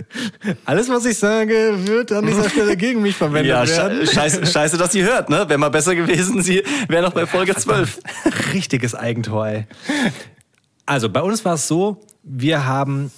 alles, 0.64 0.88
was 0.88 1.04
ich 1.04 1.18
sage, 1.18 1.74
wird 1.86 2.12
an 2.12 2.24
dieser 2.26 2.48
Stelle 2.48 2.76
gegen 2.76 3.02
mich 3.02 3.16
verwendet 3.16 3.46
Ja, 3.50 3.66
werden. 3.66 4.06
sche 4.06 4.14
scheiße, 4.14 4.46
scheiße, 4.46 4.78
dass 4.78 4.92
sie 4.92 5.02
hört, 5.02 5.28
ne? 5.28 5.46
Wäre 5.48 5.58
mal 5.58 5.68
besser 5.70 5.94
gewesen, 5.94 6.40
sie 6.42 6.62
wäre 6.88 7.02
noch 7.02 7.12
bei 7.12 7.26
Folge 7.26 7.54
12. 7.54 7.98
Richtiges 8.54 8.94
Eigentor, 8.94 9.46
ey. 9.48 9.66
Also, 10.86 11.08
bei 11.10 11.20
uns 11.20 11.44
war 11.44 11.54
es 11.54 11.66
so, 11.68 12.00
wir 12.22 12.64
haben 12.64 13.10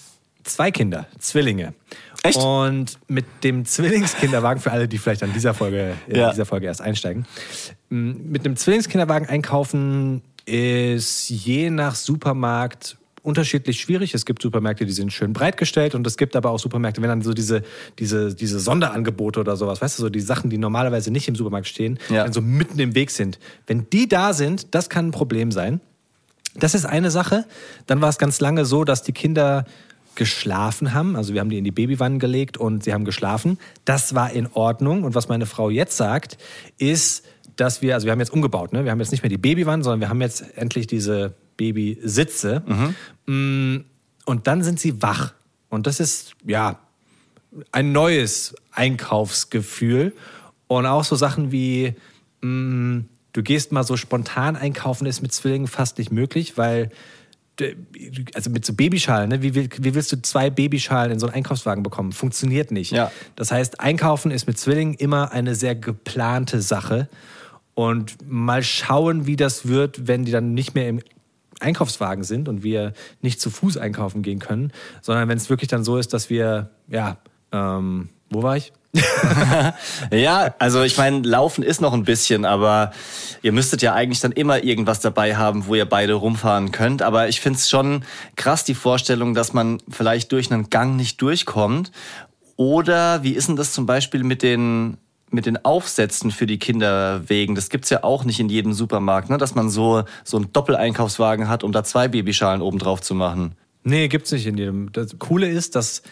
zwei 0.42 0.70
Kinder, 0.70 1.06
Zwillinge. 1.18 1.74
Echt? 2.22 2.38
Und 2.38 2.98
mit 3.06 3.26
dem 3.44 3.64
Zwillingskinderwagen, 3.66 4.60
für 4.62 4.72
alle, 4.72 4.88
die 4.88 4.98
vielleicht 4.98 5.22
an 5.22 5.32
dieser 5.34 5.52
Folge, 5.54 5.94
Ja. 6.08 6.30
dieser 6.30 6.46
Folge 6.46 6.66
erst 6.66 6.80
einsteigen, 6.80 7.26
mit 7.90 8.44
einem 8.44 8.56
Zwillingskinderwagen 8.56 9.28
einkaufen 9.28 10.22
ist 10.46 11.28
je 11.28 11.70
nach 11.70 11.94
Supermarkt 11.94 12.96
unterschiedlich 13.26 13.80
schwierig. 13.80 14.14
Es 14.14 14.24
gibt 14.24 14.40
Supermärkte, 14.40 14.86
die 14.86 14.92
sind 14.92 15.12
schön 15.12 15.32
breit 15.32 15.56
gestellt 15.56 15.94
und 15.94 16.06
es 16.06 16.16
gibt 16.16 16.36
aber 16.36 16.50
auch 16.50 16.58
Supermärkte, 16.58 17.02
wenn 17.02 17.08
dann 17.08 17.22
so 17.22 17.34
diese, 17.34 17.62
diese, 17.98 18.34
diese 18.34 18.60
Sonderangebote 18.60 19.40
oder 19.40 19.56
sowas, 19.56 19.82
weißt 19.82 19.98
du, 19.98 20.02
so 20.02 20.08
die 20.08 20.20
Sachen, 20.20 20.48
die 20.48 20.58
normalerweise 20.58 21.10
nicht 21.10 21.28
im 21.28 21.34
Supermarkt 21.34 21.66
stehen, 21.66 21.98
Ja. 22.08 22.24
dann 22.24 22.32
so 22.32 22.40
mitten 22.40 22.78
im 22.78 22.94
Weg 22.94 23.10
sind. 23.10 23.38
Wenn 23.66 23.90
die 23.90 24.08
da 24.08 24.32
sind, 24.32 24.74
das 24.74 24.88
kann 24.88 25.08
ein 25.08 25.10
Problem 25.10 25.50
sein. 25.50 25.80
Das 26.54 26.74
ist 26.74 26.86
eine 26.86 27.10
Sache. 27.10 27.44
Dann 27.86 28.00
war 28.00 28.08
es 28.08 28.16
ganz 28.18 28.40
lange 28.40 28.64
so, 28.64 28.84
dass 28.84 29.02
die 29.02 29.12
Kinder 29.12 29.66
geschlafen 30.14 30.94
haben. 30.94 31.14
Also 31.14 31.34
wir 31.34 31.40
haben 31.40 31.50
die 31.50 31.58
in 31.58 31.64
die 31.64 31.70
Babywanne 31.70 32.18
gelegt 32.18 32.56
und 32.56 32.84
sie 32.84 32.94
haben 32.94 33.04
geschlafen. 33.04 33.58
Das 33.84 34.14
war 34.14 34.32
in 34.32 34.48
Ordnung. 34.52 35.04
Und 35.04 35.14
was 35.14 35.28
meine 35.28 35.44
Frau 35.44 35.68
jetzt 35.68 35.96
sagt, 35.98 36.38
ist, 36.78 37.24
dass 37.56 37.82
wir, 37.82 37.94
also 37.94 38.06
wir 38.06 38.12
haben 38.12 38.20
jetzt 38.20 38.32
umgebaut, 38.32 38.72
ne? 38.72 38.84
Wir 38.84 38.90
haben 38.92 39.00
jetzt 39.00 39.10
nicht 39.12 39.22
mehr 39.22 39.30
die 39.30 39.38
Babywanne, 39.38 39.82
sondern 39.84 40.00
wir 40.00 40.08
haben 40.08 40.20
jetzt 40.22 40.56
endlich 40.56 40.86
diese 40.86 41.34
Babysitze. 41.56 42.62
Mm, 43.26 43.76
Und 44.24 44.46
dann 44.46 44.62
sind 44.62 44.80
sie 44.80 45.02
wach. 45.02 45.32
Und 45.68 45.86
das 45.86 46.00
ist, 46.00 46.34
ja, 46.46 46.78
ein 47.72 47.92
neues 47.92 48.54
Einkaufsgefühl. 48.72 50.12
Und 50.66 50.86
auch 50.86 51.04
so 51.04 51.16
Sachen 51.16 51.52
wie, 51.52 51.94
mh, 52.42 53.04
du 53.32 53.42
gehst 53.42 53.72
mal 53.72 53.84
so 53.84 53.96
spontan 53.96 54.56
einkaufen, 54.56 55.06
ist 55.06 55.22
mit 55.22 55.32
Zwillingen 55.32 55.68
fast 55.68 55.98
nicht 55.98 56.10
möglich, 56.10 56.56
weil 56.56 56.90
also 58.34 58.50
mit 58.50 58.66
so 58.66 58.74
Babyschalen, 58.74 59.30
ne? 59.30 59.42
wie, 59.42 59.54
wie 59.54 59.94
willst 59.94 60.12
du 60.12 60.20
zwei 60.20 60.50
Babyschalen 60.50 61.12
in 61.12 61.18
so 61.18 61.26
einen 61.26 61.36
Einkaufswagen 61.36 61.82
bekommen? 61.82 62.12
Funktioniert 62.12 62.70
nicht. 62.70 62.92
Ja. 62.92 63.10
Das 63.34 63.50
heißt, 63.50 63.80
Einkaufen 63.80 64.30
ist 64.30 64.46
mit 64.46 64.58
Zwillingen 64.58 64.94
immer 64.94 65.32
eine 65.32 65.54
sehr 65.54 65.74
geplante 65.74 66.60
Sache. 66.60 67.08
Und 67.74 68.16
mal 68.30 68.62
schauen, 68.62 69.26
wie 69.26 69.36
das 69.36 69.66
wird, 69.68 70.06
wenn 70.06 70.24
die 70.24 70.32
dann 70.32 70.54
nicht 70.54 70.74
mehr 70.74 70.88
im 70.88 71.00
Einkaufswagen 71.60 72.24
sind 72.24 72.48
und 72.48 72.62
wir 72.62 72.92
nicht 73.22 73.40
zu 73.40 73.50
Fuß 73.50 73.76
einkaufen 73.76 74.22
gehen 74.22 74.38
können, 74.38 74.72
sondern 75.00 75.28
wenn 75.28 75.38
es 75.38 75.50
wirklich 75.50 75.68
dann 75.68 75.84
so 75.84 75.96
ist, 75.96 76.12
dass 76.12 76.30
wir, 76.30 76.70
ja, 76.88 77.18
ähm, 77.52 78.10
wo 78.30 78.42
war 78.42 78.56
ich? 78.56 78.72
Ja, 80.10 80.54
also 80.58 80.82
ich 80.82 80.96
meine, 80.96 81.20
Laufen 81.26 81.62
ist 81.62 81.80
noch 81.80 81.92
ein 81.92 82.04
bisschen, 82.04 82.44
aber 82.44 82.92
ihr 83.42 83.52
müsstet 83.52 83.82
ja 83.82 83.94
eigentlich 83.94 84.20
dann 84.20 84.32
immer 84.32 84.64
irgendwas 84.64 85.00
dabei 85.00 85.36
haben, 85.36 85.66
wo 85.66 85.74
ihr 85.74 85.86
beide 85.86 86.14
rumfahren 86.14 86.72
könnt. 86.72 87.02
Aber 87.02 87.28
ich 87.28 87.40
find's 87.40 87.68
schon 87.68 88.04
krass, 88.36 88.64
die 88.64 88.74
Vorstellung, 88.74 89.34
dass 89.34 89.52
man 89.52 89.78
vielleicht 89.88 90.32
durch 90.32 90.50
einen 90.50 90.70
Gang 90.70 90.96
nicht 90.96 91.20
durchkommt. 91.20 91.92
Oder 92.56 93.22
wie 93.22 93.32
ist 93.32 93.48
denn 93.48 93.56
das 93.56 93.72
zum 93.72 93.86
Beispiel 93.86 94.24
mit 94.24 94.42
den 94.42 94.96
mit 95.30 95.46
den 95.46 95.64
Aufsätzen 95.64 96.30
für 96.30 96.46
die 96.46 96.58
Kinderwegen, 96.58 97.54
das 97.54 97.68
gibt's 97.68 97.90
ja 97.90 98.04
auch 98.04 98.24
nicht 98.24 98.38
in 98.38 98.48
jedem 98.48 98.72
Supermarkt, 98.72 99.28
ne? 99.28 99.38
dass 99.38 99.54
man 99.54 99.70
so, 99.70 100.04
so 100.24 100.36
einen 100.36 100.52
Doppeleinkaufswagen 100.52 101.48
hat, 101.48 101.64
um 101.64 101.72
da 101.72 101.82
zwei 101.84 102.08
Babyschalen 102.08 102.62
oben 102.62 102.78
drauf 102.78 103.00
zu 103.00 103.14
machen. 103.14 103.54
Nee, 103.82 104.08
gibt's 104.08 104.32
nicht 104.32 104.46
in 104.46 104.56
jedem. 104.56 104.92
Das 104.92 105.18
Coole 105.18 105.48
ist, 105.48 105.76
dass 105.76 106.02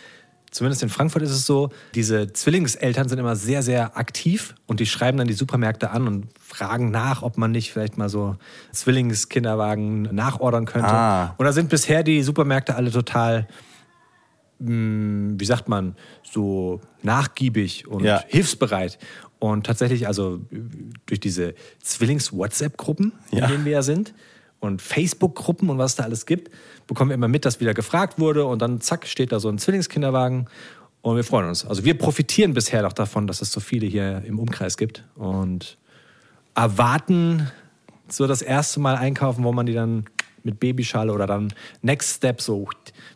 zumindest 0.55 0.83
in 0.83 0.89
Frankfurt 0.89 1.23
ist 1.23 1.33
es 1.33 1.47
so, 1.47 1.71
diese 1.95 2.33
Zwillingseltern 2.33 3.09
sind 3.09 3.19
immer 3.19 3.35
sehr, 3.35 3.63
sehr 3.63 3.97
aktiv 3.97 4.55
und 4.67 4.79
die 4.79 4.87
schreiben 4.87 5.19
dann 5.19 5.27
die 5.27 5.35
Supermärkte 5.35 5.91
an 5.91 6.07
und 6.07 6.29
fragen 6.41 6.91
nach, 6.91 7.23
ob 7.23 7.37
man 7.37 7.51
nicht 7.51 7.73
vielleicht 7.73 7.99
mal 7.99 8.09
so 8.09 8.37
Zwillingskinderwagen 8.73 10.03
nachordern 10.15 10.65
könnte. 10.65 10.89
Ah. 10.89 11.35
Und 11.37 11.45
da 11.45 11.53
sind 11.53 11.71
bisher 11.71 12.05
die 12.05 12.23
Supermärkte 12.23 12.77
alle 12.77 12.93
total, 12.93 13.49
mh, 14.59 15.35
wie 15.39 15.45
sagt 15.45 15.69
man, 15.69 15.97
so 16.23 16.81
nachgiebig 17.03 17.87
und 17.89 18.05
Ja. 18.05 18.23
hilfsbereit. 18.29 18.99
Und 19.39 19.67
tatsächlich, 19.67 20.07
also 20.07 20.41
durch 21.07 21.21
diese 21.21 21.55
Zwillings-WhatsApp-Gruppen, 21.83 23.13
in 23.31 23.39
Ja. 23.39 23.47
denen 23.47 23.65
wir 23.65 23.73
ja 23.73 23.83
sind, 23.83 24.15
und 24.61 24.81
Facebook-Gruppen 24.81 25.69
und 25.69 25.77
was 25.77 25.93
es 25.93 25.97
da 25.97 26.05
alles 26.05 26.25
gibt, 26.25 26.51
bekommen 26.87 27.11
wir 27.11 27.15
immer 27.15 27.29
mit, 27.29 27.45
dass 27.45 27.61
wieder 27.61 27.75
gefragt 27.75 28.19
wurde 28.19 28.47
und 28.47 28.63
dann 28.63 28.81
zack, 28.81 29.07
steht 29.07 29.31
da 29.33 29.39
so 29.41 29.51
ein 29.51 29.59
Zwillingskinderwagen 29.59 30.49
und 31.03 31.17
wir 31.17 31.25
freuen 31.25 31.49
uns. 31.49 31.67
Also 31.67 31.85
wir 31.85 31.99
profitieren 31.99 32.55
bisher 32.55 32.81
doch 32.83 32.95
davon, 32.95 33.27
dass 33.27 33.43
es 33.43 33.53
so 33.53 33.61
viele 33.61 33.87
hier 33.87 34.23
im 34.25 34.39
Umkreis 34.39 34.79
gibt 34.79 35.05
und 35.17 35.77
erwarten 36.55 37.51
so 38.09 38.27
das 38.27 38.41
erste 38.41 38.81
Mal 38.81 38.97
einkaufen, 38.97 39.45
wo 39.45 39.53
man 39.53 39.67
die 39.67 39.75
dann 39.75 40.05
mit 40.45 40.61
Babyschale 40.61 41.13
oder 41.13 41.27
dann 41.27 41.53
Next 41.83 42.17
Step 42.17 42.41
so 42.41 42.69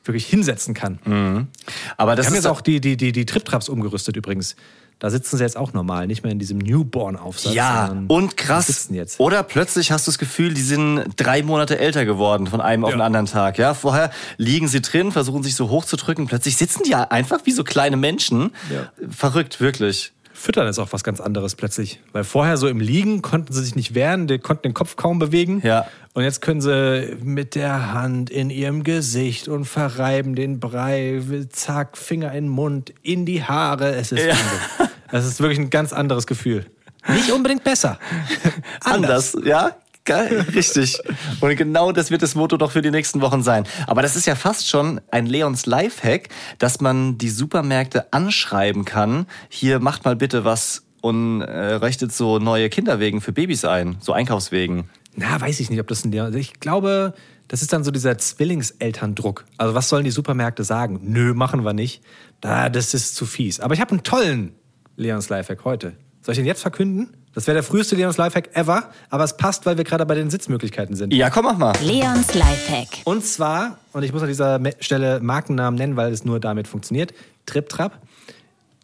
wirklich 0.05 0.27
hinsetzen 0.27 0.75
kann. 0.75 1.49
Aber 1.97 2.17
das 2.17 2.27
Wir 2.27 2.31
haben 2.31 2.35
jetzt 2.37 2.47
auch 2.47 2.61
die, 2.61 2.81
die, 2.81 2.97
die, 2.97 3.13
die 3.13 3.27
Trip-Traps 3.27 3.69
umgerüstet 3.69 4.17
übrigens. 4.17 4.57
Da 4.99 5.11
sitzen 5.11 5.37
sie 5.37 5.45
jetzt 5.45 5.57
auch 5.57 5.73
normal, 5.73 6.09
nicht 6.09 6.25
mehr 6.25 6.33
in 6.33 6.41
diesem 6.41 6.59
Newborn-Aufsatz. 6.59 7.55
Ja, 7.55 7.97
und 8.09 8.37
krass. 8.37 8.67
Sitzen 8.67 8.95
jetzt. 8.95 9.21
Oder 9.21 9.45
plötzlich 9.45 9.93
hast 9.93 10.09
du 10.09 10.11
das 10.11 10.19
Gefühl, 10.19 10.55
die 10.55 10.61
sind 10.61 11.05
drei 11.17 11.45
Monate 11.45 11.79
älter 11.79 12.05
geworden 12.05 12.49
von 12.49 12.61
einem 12.61 12.85
auf 12.85 12.91
den 12.91 13.01
anderen 13.01 13.27
Tag. 13.27 13.59
Ja, 13.59 13.75
vorher 13.75 14.11
liegen 14.39 14.67
sie 14.67 14.81
drin, 14.81 15.13
versuchen 15.13 15.45
sich 15.45 15.55
so 15.55 15.71
hochzudrücken. 15.71 16.27
Plötzlich 16.27 16.57
sitzen 16.57 16.83
die 16.85 16.91
ja 16.91 17.05
einfach 17.05 17.41
wie 17.45 17.53
so 17.53 17.63
kleine 17.63 17.97
Menschen. 17.97 18.51
Ja. 18.73 18.91
Verrückt, 19.09 19.61
wirklich. 19.61 20.13
Füttern 20.33 20.67
ist 20.69 20.79
auch 20.79 20.93
was 20.93 21.05
ganz 21.05 21.21
anderes 21.21 21.55
plötzlich. 21.55 22.01
Weil 22.13 22.25
vorher 22.25 22.57
so 22.57 22.69
im 22.69 22.81
Liegen 22.81 23.23
konnten 23.23 23.53
sie 23.53 23.63
sich 23.63 23.77
nicht 23.77 23.95
wehren, 23.95 24.27
die 24.27 24.39
konnten 24.39 24.63
den 24.63 24.75
Kopf 24.75 24.97
kaum 24.97 25.19
bewegen. 25.19 25.61
Ja. 25.65 25.87
Und 26.19 26.25
jetzt 26.25 26.41
können 26.41 26.61
sie 26.61 27.17
mit 27.23 27.55
der 27.55 27.93
Hand 27.93 28.29
in 28.29 28.51
ihrem 28.51 28.83
Gesicht 28.83 29.47
und 29.47 29.67
verreiben 29.67 30.35
den 30.35 30.59
Brei, 30.59 31.23
zack, 31.51 31.97
Finger 31.97 32.33
in 32.33 32.47
den 32.47 32.49
Mund, 32.49 32.93
in 33.03 33.25
die 33.25 33.45
Haare. 33.45 33.95
Es 33.95 34.11
ist, 34.11 34.27
Wahnsinn. 34.27 34.89
Es 35.13 35.25
ist 35.25 35.41
wirklich 35.41 35.61
ein 35.61 35.71
ganz 35.71 35.93
anderes 35.93 36.27
Gefühl. 36.27 36.67
Nicht 37.07 37.31
unbedingt 37.31 37.63
besser. 37.63 38.01
Anders, 38.81 39.39
ja? 39.45 39.77
Geil, 40.05 40.45
richtig. 40.53 40.99
Und 41.41 41.55
genau 41.55 41.93
das 41.93 42.11
wird 42.11 42.23
das 42.23 42.35
Motto 42.35 42.57
doch 42.57 42.73
für 42.73 42.83
die 42.83 42.91
nächsten 42.91 43.21
Wochen 43.21 43.45
sein. 43.45 43.63
Aber 43.87 44.03
das 44.03 44.17
ist 44.17 44.27
ja 44.27 44.35
fast 44.35 44.69
schon 44.69 45.01
ein 45.13 45.27
Leons 45.27 45.67
Lifehack, 45.67 46.31
dass 46.59 46.81
man 46.81 47.17
die 47.19 47.31
Supermärkte 47.31 48.13
anschreiben 48.13 48.85
kann. 48.85 49.29
Hier 49.49 49.79
macht 49.79 50.05
mal 50.05 50.17
bitte 50.17 50.45
was 50.45 50.83
und 51.01 51.43
äh, 51.43 51.75
richtet 51.75 52.13
so 52.13 52.41
neue 52.41 52.71
Kinderwegen 52.71 53.21
für 53.21 53.33
Babys 53.33 53.65
ein, 53.65 53.99
so 54.01 54.13
Einkaufswegen. 54.13 54.91
Na, 55.19 55.41
weiß 55.41 55.59
ich 55.61 55.69
nicht, 55.69 55.81
ob 55.81 55.89
das 55.89 56.05
ein. 56.05 56.17
Also 56.19 56.39
Ich 56.39 56.61
glaube, 56.61 57.13
das 57.49 57.63
ist 57.63 57.73
dann 57.73 57.83
so 57.83 57.91
dieser 57.91 58.19
Zwillingselterndruck. 58.19 59.45
Also, 59.57 59.75
was 59.75 59.89
sollen 59.89 60.05
die 60.05 60.11
Supermärkte 60.11 60.65
sagen? 60.65 61.01
Nö, 61.03 61.35
machen 61.35 61.65
wir 61.65 61.73
nicht. 61.73 62.03
Da, 62.41 62.69
das 62.69 62.95
ist 62.95 63.17
zu 63.17 63.27
fies. 63.27 63.59
Aber 63.59 63.75
ich 63.75 63.81
habe 63.81 63.91
einen 63.91 64.03
tollen 64.05 64.53
Leons 64.97 65.29
Lifehack 65.29 65.65
heute. 65.65 65.95
Soll 66.23 66.35
ich 66.35 66.39
den 66.39 66.47
jetzt 66.47 66.63
verkünden? 66.63 67.17
Das 67.35 67.47
wäre 67.47 67.55
der 67.55 67.63
früheste 67.63 67.97
Leons 67.97 68.17
Lifehack 68.17 68.57
ever, 68.57 68.91
aber 69.11 69.25
es 69.25 69.37
passt, 69.37 69.67
weil 69.67 69.77
wir 69.77 69.85
gerade 69.85 70.05
bei 70.07 70.15
den 70.15 70.31
Sitzmöglichkeiten 70.31 70.95
sind. 70.95 71.13
Ja, 71.13 71.31
komm, 71.31 71.45
mach 71.45 71.59
mal. 71.59 71.73
Leons 71.83 72.35
Lifehack. 72.35 72.89
Und 73.05 73.25
zwar, 73.25 73.79
und 73.93 74.03
ich 74.03 74.13
muss 74.13 74.23
an 74.23 74.29
dieser 74.29 74.61
Stelle 74.81 75.21
Markennamen 75.21 75.79
nennen, 75.79 75.97
weil 75.97 76.13
es 76.13 76.25
nur 76.25 76.41
damit 76.41 76.69
funktioniert, 76.69 77.13
Trip 77.47 77.69
Trap. 77.69 77.99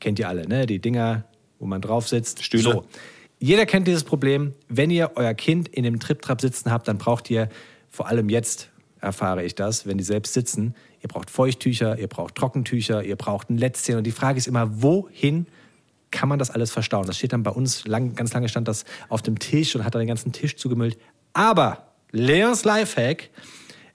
Kennt 0.00 0.18
ihr 0.18 0.28
alle, 0.28 0.48
ne? 0.48 0.66
Die 0.66 0.78
Dinger, 0.80 1.24
wo 1.58 1.66
man 1.66 1.80
drauf 1.80 2.08
sitzt. 2.08 2.42
Stühle. 2.42 2.62
So. 2.62 2.84
Jeder 3.44 3.66
kennt 3.66 3.86
dieses 3.86 4.04
Problem. 4.04 4.54
Wenn 4.68 4.88
ihr 4.88 5.10
euer 5.16 5.34
Kind 5.34 5.68
in 5.68 5.82
dem 5.82 6.00
Trip 6.00 6.22
Trap 6.22 6.40
sitzen 6.40 6.70
habt, 6.70 6.88
dann 6.88 6.96
braucht 6.96 7.28
ihr, 7.28 7.50
vor 7.90 8.08
allem 8.08 8.30
jetzt 8.30 8.70
erfahre 9.02 9.44
ich 9.44 9.54
das, 9.54 9.86
wenn 9.86 9.98
die 9.98 10.04
selbst 10.04 10.32
sitzen, 10.32 10.74
ihr 11.02 11.08
braucht 11.08 11.28
Feuchttücher, 11.28 11.98
ihr 11.98 12.06
braucht 12.06 12.36
Trockentücher, 12.36 13.04
ihr 13.04 13.16
braucht 13.16 13.50
ein 13.50 13.58
Lätzchen. 13.58 13.98
Und 13.98 14.04
die 14.04 14.12
Frage 14.12 14.38
ist 14.38 14.46
immer, 14.46 14.82
wohin 14.82 15.46
kann 16.10 16.30
man 16.30 16.38
das 16.38 16.50
alles 16.50 16.72
verstauen? 16.72 17.06
Das 17.06 17.18
steht 17.18 17.34
dann 17.34 17.42
bei 17.42 17.50
uns, 17.50 17.86
lang, 17.86 18.14
ganz 18.14 18.32
lange 18.32 18.48
stand 18.48 18.66
das 18.66 18.86
auf 19.10 19.20
dem 19.20 19.38
Tisch 19.38 19.76
und 19.76 19.84
hat 19.84 19.94
dann 19.94 20.00
den 20.00 20.08
ganzen 20.08 20.32
Tisch 20.32 20.56
zugemüllt. 20.56 20.96
Aber 21.34 21.92
Leons 22.12 22.64
Lifehack, 22.64 23.28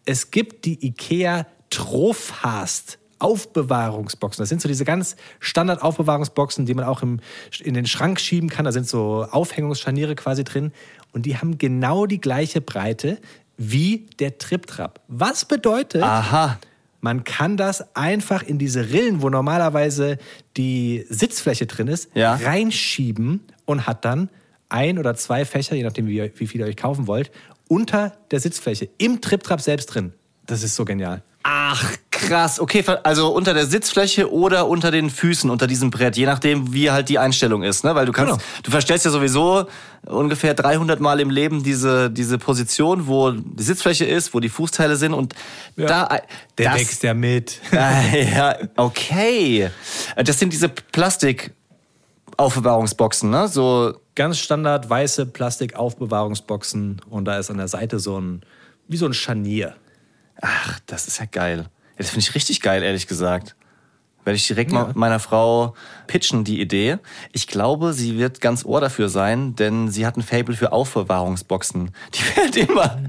es 0.05 0.29
gibt 0.29 0.65
die 0.65 0.85
IKEA 0.85 1.47
Trofast 1.71 2.98
Aufbewahrungsboxen. 3.19 4.41
Das 4.41 4.49
sind 4.49 4.61
so 4.61 4.67
diese 4.67 4.85
ganz 4.85 5.15
Standard 5.39 5.81
Aufbewahrungsboxen, 5.81 6.65
die 6.65 6.73
man 6.73 6.85
auch 6.85 7.01
im, 7.01 7.19
in 7.59 7.73
den 7.73 7.85
Schrank 7.85 8.19
schieben 8.19 8.49
kann. 8.49 8.65
Da 8.65 8.71
sind 8.71 8.87
so 8.87 9.25
Aufhängungsscharniere 9.29 10.15
quasi 10.15 10.43
drin. 10.43 10.71
Und 11.11 11.25
die 11.25 11.37
haben 11.37 11.57
genau 11.57 12.05
die 12.05 12.21
gleiche 12.21 12.61
Breite 12.61 13.19
wie 13.57 14.05
der 14.19 14.37
Trip-Trap. 14.37 15.01
Was 15.07 15.45
bedeutet, 15.45 16.03
Aha. 16.03 16.59
man 17.01 17.23
kann 17.23 17.57
das 17.57 17.95
einfach 17.95 18.43
in 18.43 18.57
diese 18.57 18.89
Rillen, 18.91 19.21
wo 19.21 19.29
normalerweise 19.29 20.17
die 20.55 21.05
Sitzfläche 21.09 21.65
drin 21.65 21.87
ist, 21.87 22.09
Ja. 22.15 22.35
reinschieben 22.35 23.41
und 23.65 23.85
hat 23.85 24.05
dann 24.05 24.29
ein 24.69 24.99
oder 24.99 25.15
zwei 25.15 25.45
Fächer, 25.45 25.75
je 25.75 25.83
nachdem, 25.83 26.07
wie, 26.07 26.31
wie 26.35 26.47
viel 26.47 26.61
ihr 26.61 26.67
euch 26.67 26.77
kaufen 26.77 27.07
wollt, 27.07 27.31
unter 27.67 28.13
der 28.31 28.39
Sitzfläche, 28.39 28.89
im 28.97 29.19
Trip-Trap 29.19 29.59
selbst 29.61 29.87
drin. 29.87 30.13
Das 30.45 30.63
ist 30.63 30.75
so 30.75 30.85
genial. 30.85 31.23
Ach, 31.51 31.83
krass. 32.11 32.59
Okay, 32.59 32.83
also 33.01 33.29
unter 33.33 33.55
der 33.55 33.65
Sitzfläche 33.65 34.31
oder 34.31 34.67
unter 34.67 34.91
den 34.91 35.09
Füßen, 35.09 35.49
unter 35.49 35.65
diesem 35.65 35.89
Brett, 35.89 36.15
je 36.15 36.27
nachdem, 36.27 36.73
wie 36.73 36.91
halt 36.91 37.09
die 37.09 37.17
Einstellung 37.17 37.63
ist, 37.63 37.83
ne? 37.83 37.95
Weil 37.95 38.05
du 38.05 38.11
kannst, 38.11 38.33
Genau. 38.33 38.43
du 38.61 38.69
verstellst 38.69 39.05
ja 39.05 39.09
sowieso 39.11 39.65
ungefähr 40.05 40.53
300 40.53 40.99
Mal 40.99 41.19
im 41.19 41.31
Leben 41.31 41.63
diese, 41.63 42.11
diese 42.11 42.37
Position, 42.37 43.07
wo 43.07 43.31
die 43.31 43.63
Sitzfläche 43.63 44.05
ist, 44.05 44.35
wo 44.35 44.39
die 44.39 44.49
Fußteile 44.49 44.95
sind 44.95 45.15
und 45.15 45.33
da, 45.75 46.19
Der 46.59 46.69
das, 46.69 46.81
wächst 46.81 47.01
ja 47.01 47.15
mit. 47.15 47.59
Ah, 47.71 48.03
ja, 48.15 48.55
okay. 48.75 49.71
Das 50.15 50.37
sind 50.37 50.53
diese 50.53 50.69
Plastik-Aufbewahrungsboxen, 50.69 53.31
ne? 53.31 53.47
So, 53.47 53.95
Ganz 54.15 54.37
standard 54.37 54.87
weiße 54.89 55.25
Plastikaufbewahrungsboxen 55.27 57.01
und 57.09 57.25
da 57.25 57.37
ist 57.39 57.49
an 57.49 57.57
der 57.57 57.69
Seite 57.69 57.99
so 57.99 58.19
ein, 58.19 58.41
wie 58.87 58.97
so 58.97 59.05
ein 59.05 59.13
Scharnier. 59.13 59.75
Ach, 60.41 60.79
das 60.85 61.07
ist 61.07 61.19
ja 61.19 61.25
geil. 61.25 61.59
Ja, 61.59 61.65
das 61.97 62.09
finde 62.09 62.21
ich 62.21 62.35
richtig 62.35 62.61
geil, 62.61 62.83
ehrlich 62.83 63.07
gesagt. 63.07 63.55
Werde 64.25 64.35
ich 64.35 64.45
direkt 64.47 64.71
mal 64.73 64.91
meiner 64.95 65.19
Frau 65.19 65.73
pitchen, 66.05 66.43
die 66.43 66.59
Idee. 66.59 66.97
Ich 67.31 67.47
glaube, 67.47 67.93
sie 67.93 68.17
wird 68.17 68.41
ganz 68.41 68.65
ohr 68.65 68.81
dafür 68.81 69.07
sein, 69.07 69.55
denn 69.55 69.89
sie 69.89 70.05
hat 70.05 70.17
ein 70.17 70.21
Fable 70.23 70.55
für 70.55 70.71
Aufbewahrungsboxen. 70.73 71.91
Die 72.13 72.19
wird 72.35 72.57
immer. 72.69 72.99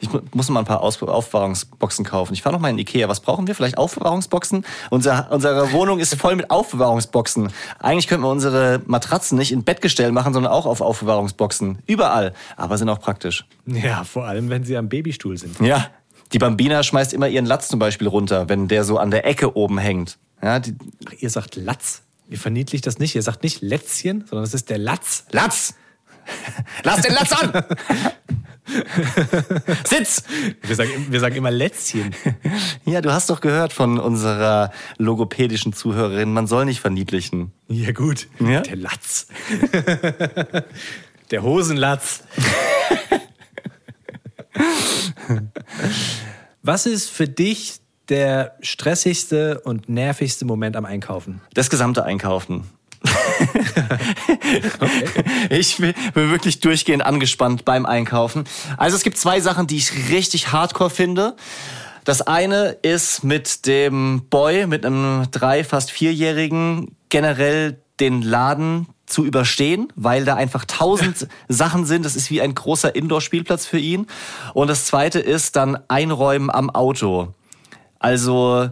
Ich 0.00 0.10
mu- 0.10 0.20
muss 0.32 0.48
mal 0.48 0.60
ein 0.60 0.64
paar 0.64 0.82
Aus 0.82 1.02
Aufbewahrungsboxen 1.02 2.04
kaufen. 2.04 2.32
Ich 2.32 2.42
fahre 2.42 2.54
noch 2.54 2.60
mal 2.62 2.68
in 2.70 2.78
Ikea. 2.78 3.08
Was 3.08 3.20
brauchen 3.20 3.46
wir? 3.48 3.54
Vielleicht 3.56 3.76
Aufbewahrungsboxen? 3.76 4.64
Unser, 4.88 5.28
unsere 5.32 5.72
Wohnung 5.72 5.98
ist 5.98 6.14
voll 6.14 6.36
mit 6.36 6.48
Aufbewahrungsboxen. 6.50 7.50
Eigentlich 7.80 8.06
könnten 8.06 8.24
wir 8.24 8.30
unsere 8.30 8.80
Matratzen 8.86 9.36
nicht 9.36 9.50
in 9.52 9.64
Bettgestell 9.64 10.12
machen, 10.12 10.32
sondern 10.32 10.52
auch 10.52 10.64
auf 10.64 10.80
Aufbewahrungsboxen. 10.80 11.80
Überall. 11.86 12.32
Aber 12.56 12.78
sind 12.78 12.88
auch 12.88 13.00
praktisch. 13.00 13.44
Ja, 13.66 14.04
vor 14.04 14.24
allem, 14.26 14.48
wenn 14.48 14.64
sie 14.64 14.76
am 14.76 14.88
Babystuhl 14.88 15.36
sind. 15.36 15.60
Ja. 15.60 15.88
Die 16.32 16.38
Bambina 16.38 16.82
schmeißt 16.82 17.12
immer 17.12 17.28
ihren 17.28 17.46
Latz 17.46 17.68
zum 17.68 17.78
Beispiel 17.78 18.08
runter, 18.08 18.48
wenn 18.48 18.68
der 18.68 18.84
so 18.84 18.98
an 18.98 19.10
der 19.10 19.26
Ecke 19.26 19.56
oben 19.56 19.78
hängt. 19.78 20.18
Ja, 20.42 20.60
Ach, 20.60 21.12
ihr 21.18 21.30
sagt 21.30 21.56
Latz. 21.56 22.02
Ihr 22.28 22.38
verniedlicht 22.38 22.86
das 22.86 22.98
nicht. 22.98 23.14
Ihr 23.14 23.22
sagt 23.22 23.42
nicht 23.42 23.62
Lätzchen, 23.62 24.24
sondern 24.28 24.44
es 24.44 24.54
ist 24.54 24.68
der 24.68 24.78
Latz. 24.78 25.24
Latz! 25.30 25.74
Lass 26.82 27.02
den 27.02 27.14
Latz 27.14 27.32
an! 27.32 27.64
Sitz! 29.84 30.24
Wir 30.62 30.74
sagen, 30.74 30.90
wir 31.08 31.20
sagen 31.20 31.36
immer 31.36 31.52
Lätzchen. 31.52 32.14
Ja, 32.84 33.00
du 33.00 33.12
hast 33.12 33.30
doch 33.30 33.40
gehört 33.40 33.72
von 33.72 34.00
unserer 34.00 34.72
logopädischen 34.98 35.72
Zuhörerin, 35.72 36.32
man 36.32 36.48
soll 36.48 36.64
nicht 36.64 36.80
verniedlichen. 36.80 37.52
Ja, 37.68 37.92
gut. 37.92 38.28
Ja? 38.40 38.62
Der 38.62 38.76
Latz. 38.76 39.28
Der 41.30 41.42
Hosenlatz. 41.42 42.24
Was 46.62 46.86
ist 46.86 47.10
für 47.10 47.28
dich 47.28 47.80
der 48.08 48.56
stressigste 48.60 49.60
und 49.60 49.88
nervigste 49.88 50.44
Moment 50.44 50.76
am 50.76 50.84
Einkaufen? 50.84 51.40
Das 51.54 51.70
gesamte 51.70 52.04
Einkaufen. 52.04 52.64
Ich 55.50 55.76
bin 55.76 55.94
bin 56.14 56.30
wirklich 56.30 56.60
durchgehend 56.60 57.04
angespannt 57.04 57.64
beim 57.64 57.86
Einkaufen. 57.86 58.44
Also 58.76 58.96
es 58.96 59.02
gibt 59.02 59.18
zwei 59.18 59.40
Sachen, 59.40 59.66
die 59.66 59.76
ich 59.76 60.10
richtig 60.10 60.52
hardcore 60.52 60.90
finde. 60.90 61.36
Das 62.04 62.22
eine 62.22 62.76
ist 62.82 63.24
mit 63.24 63.66
dem 63.66 64.22
Boy, 64.30 64.66
mit 64.66 64.86
einem 64.86 65.26
drei, 65.30 65.64
fast 65.64 65.90
vierjährigen, 65.90 66.96
generell 67.08 67.80
den 68.00 68.22
Laden 68.22 68.86
zu 69.06 69.24
überstehen, 69.24 69.92
weil 69.94 70.24
da 70.24 70.34
einfach 70.34 70.64
tausend 70.64 71.28
Sachen 71.48 71.86
sind. 71.86 72.04
Das 72.04 72.16
ist 72.16 72.30
wie 72.30 72.40
ein 72.40 72.54
großer 72.54 72.94
Indoor-Spielplatz 72.94 73.66
für 73.66 73.78
ihn. 73.78 74.06
Und 74.52 74.68
das 74.68 74.84
zweite 74.84 75.20
ist 75.20 75.56
dann 75.56 75.78
Einräumen 75.88 76.50
am 76.50 76.70
Auto. 76.70 77.32
Also, 77.98 78.68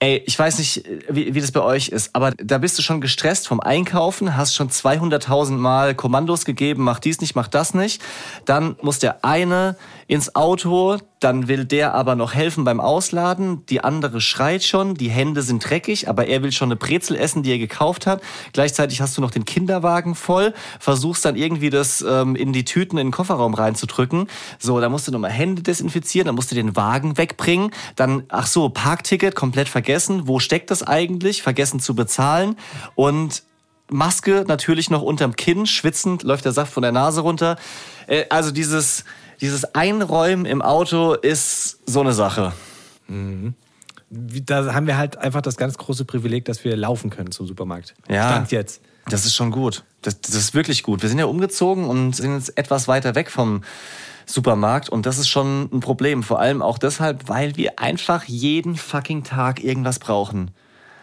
ey, 0.00 0.22
ich 0.26 0.38
weiß 0.38 0.58
nicht, 0.58 0.84
wie, 1.08 1.34
wie 1.34 1.40
das 1.40 1.52
bei 1.52 1.62
euch 1.62 1.88
ist, 1.88 2.14
aber 2.14 2.32
da 2.32 2.58
bist 2.58 2.78
du 2.78 2.82
schon 2.82 3.00
gestresst 3.00 3.48
vom 3.48 3.60
Einkaufen, 3.60 4.36
hast 4.36 4.54
schon 4.54 4.68
200.000 4.68 5.52
Mal 5.52 5.94
Kommandos 5.94 6.44
gegeben, 6.44 6.84
mach 6.84 6.98
dies 6.98 7.20
nicht, 7.20 7.34
mach 7.34 7.48
das 7.48 7.74
nicht. 7.74 8.02
Dann 8.44 8.76
muss 8.82 8.98
der 8.98 9.24
eine 9.24 9.76
ins 10.06 10.34
Auto, 10.34 10.98
dann 11.20 11.48
will 11.48 11.64
der 11.64 11.94
aber 11.94 12.16
noch 12.16 12.34
helfen 12.34 12.64
beim 12.64 12.80
Ausladen, 12.80 13.64
die 13.66 13.82
andere 13.82 14.20
schreit 14.20 14.62
schon, 14.62 14.94
die 14.94 15.08
Hände 15.08 15.42
sind 15.42 15.68
dreckig, 15.68 16.08
aber 16.08 16.26
er 16.26 16.42
will 16.42 16.52
schon 16.52 16.68
eine 16.68 16.76
Brezel 16.76 17.16
essen, 17.16 17.42
die 17.42 17.52
er 17.52 17.58
gekauft 17.58 18.06
hat. 18.06 18.22
Gleichzeitig 18.52 19.00
hast 19.00 19.16
du 19.16 19.22
noch 19.22 19.30
den 19.30 19.44
Kinderwagen 19.44 20.14
voll, 20.14 20.52
versuchst 20.78 21.24
dann 21.24 21.36
irgendwie 21.36 21.70
das 21.70 22.04
ähm, 22.06 22.36
in 22.36 22.52
die 22.52 22.64
Tüten 22.64 22.98
in 22.98 23.08
den 23.08 23.12
Kofferraum 23.12 23.54
reinzudrücken. 23.54 24.28
So, 24.58 24.80
da 24.80 24.88
musst 24.88 25.08
du 25.08 25.12
nochmal 25.12 25.30
Hände 25.30 25.62
desinfizieren, 25.62 26.26
dann 26.26 26.34
musst 26.34 26.50
du 26.50 26.54
den 26.54 26.76
Wagen 26.76 27.16
wegbringen, 27.16 27.70
dann, 27.96 28.24
ach 28.28 28.46
so, 28.46 28.68
Parkticket 28.68 29.34
komplett 29.34 29.68
vergessen, 29.68 30.28
wo 30.28 30.38
steckt 30.40 30.70
das 30.70 30.82
eigentlich, 30.82 31.42
vergessen 31.42 31.80
zu 31.80 31.94
bezahlen 31.94 32.56
und 32.94 33.42
Maske 33.90 34.44
natürlich 34.48 34.90
noch 34.90 35.02
unterm 35.02 35.36
Kinn, 35.36 35.66
schwitzend 35.66 36.22
läuft 36.22 36.44
der 36.44 36.52
Saft 36.52 36.72
von 36.72 36.82
der 36.82 36.92
Nase 36.92 37.20
runter. 37.20 37.56
Äh, 38.06 38.24
also 38.30 38.50
dieses, 38.50 39.04
dieses 39.40 39.74
Einräumen 39.74 40.46
im 40.46 40.62
Auto 40.62 41.14
ist 41.14 41.78
so 41.86 42.00
eine 42.00 42.12
Sache. 42.12 42.52
Da 44.10 44.74
haben 44.74 44.86
wir 44.86 44.96
halt 44.96 45.16
einfach 45.16 45.42
das 45.42 45.56
ganz 45.56 45.76
große 45.76 46.04
Privileg, 46.04 46.44
dass 46.44 46.64
wir 46.64 46.76
laufen 46.76 47.10
können 47.10 47.30
zum 47.32 47.46
Supermarkt. 47.46 47.94
Ja. 48.08 48.30
Stand 48.30 48.52
jetzt. 48.52 48.80
Das 49.08 49.26
ist 49.26 49.34
schon 49.34 49.50
gut. 49.50 49.84
Das, 50.02 50.20
das 50.20 50.34
ist 50.34 50.54
wirklich 50.54 50.82
gut. 50.82 51.02
Wir 51.02 51.08
sind 51.08 51.18
ja 51.18 51.26
umgezogen 51.26 51.84
und 51.84 52.16
sind 52.16 52.34
jetzt 52.34 52.56
etwas 52.56 52.88
weiter 52.88 53.14
weg 53.14 53.30
vom 53.30 53.62
Supermarkt 54.26 54.88
und 54.88 55.04
das 55.04 55.18
ist 55.18 55.28
schon 55.28 55.68
ein 55.72 55.80
Problem. 55.80 56.22
Vor 56.22 56.40
allem 56.40 56.62
auch 56.62 56.78
deshalb, 56.78 57.28
weil 57.28 57.56
wir 57.56 57.78
einfach 57.78 58.24
jeden 58.24 58.76
fucking 58.76 59.24
Tag 59.24 59.62
irgendwas 59.62 59.98
brauchen. 59.98 60.50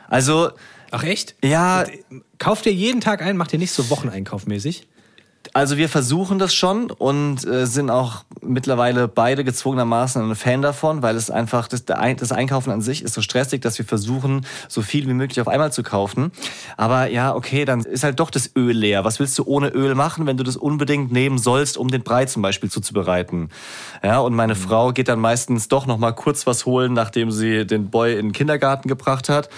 Also, 0.07 0.51
Ach 0.89 1.03
echt? 1.03 1.35
ja, 1.43 1.85
Kauft 2.39 2.65
ihr 2.65 2.73
jeden 2.73 3.01
Tag 3.01 3.21
ein, 3.21 3.37
macht 3.37 3.53
ihr 3.53 3.59
nicht 3.59 3.71
so 3.71 3.89
Wocheneinkaufmäßig? 3.89 4.87
Also 5.53 5.75
wir 5.75 5.89
versuchen 5.89 6.39
das 6.39 6.53
schon 6.53 6.91
und 6.91 7.45
äh, 7.45 7.65
sind 7.65 7.89
auch 7.89 8.23
mittlerweile 8.41 9.07
beide 9.07 9.43
gezwungenermaßen 9.43 10.21
ein 10.21 10.35
Fan 10.35 10.61
davon, 10.61 11.01
weil 11.01 11.15
es 11.15 11.29
einfach, 11.29 11.67
das, 11.67 11.83
das 11.85 12.31
Einkaufen 12.31 12.71
an 12.71 12.81
sich 12.81 13.03
ist 13.03 13.15
so 13.15 13.21
stressig, 13.21 13.61
dass 13.61 13.77
wir 13.77 13.85
versuchen, 13.85 14.45
so 14.69 14.81
viel 14.81 15.07
wie 15.07 15.13
möglich 15.13 15.41
auf 15.41 15.47
einmal 15.47 15.73
zu 15.73 15.83
kaufen. 15.83 16.31
Aber 16.77 17.07
ja, 17.07 17.35
okay, 17.35 17.65
dann 17.65 17.81
ist 17.81 18.03
halt 18.03 18.19
doch 18.19 18.29
das 18.29 18.51
Öl 18.55 18.77
leer. 18.77 19.03
Was 19.03 19.19
willst 19.19 19.37
du 19.39 19.43
ohne 19.45 19.69
Öl 19.69 19.93
machen, 19.95 20.25
wenn 20.25 20.37
du 20.37 20.43
das 20.43 20.55
unbedingt 20.55 21.11
nehmen 21.11 21.37
sollst, 21.37 21.77
um 21.77 21.89
den 21.89 22.03
Brei 22.03 22.25
zum 22.25 22.41
Beispiel 22.41 22.69
zuzubereiten? 22.71 23.49
Ja, 24.03 24.19
und 24.19 24.33
meine 24.33 24.55
Frau 24.55 24.93
geht 24.93 25.09
dann 25.09 25.19
meistens 25.19 25.67
doch 25.67 25.85
noch 25.85 25.97
mal 25.97 26.13
kurz 26.13 26.47
was 26.47 26.65
holen, 26.65 26.93
nachdem 26.93 27.31
sie 27.31 27.65
den 27.65 27.89
Boy 27.89 28.13
in 28.13 28.27
den 28.27 28.31
Kindergarten 28.31 28.87
gebracht 28.87 29.27
hat. 29.27 29.49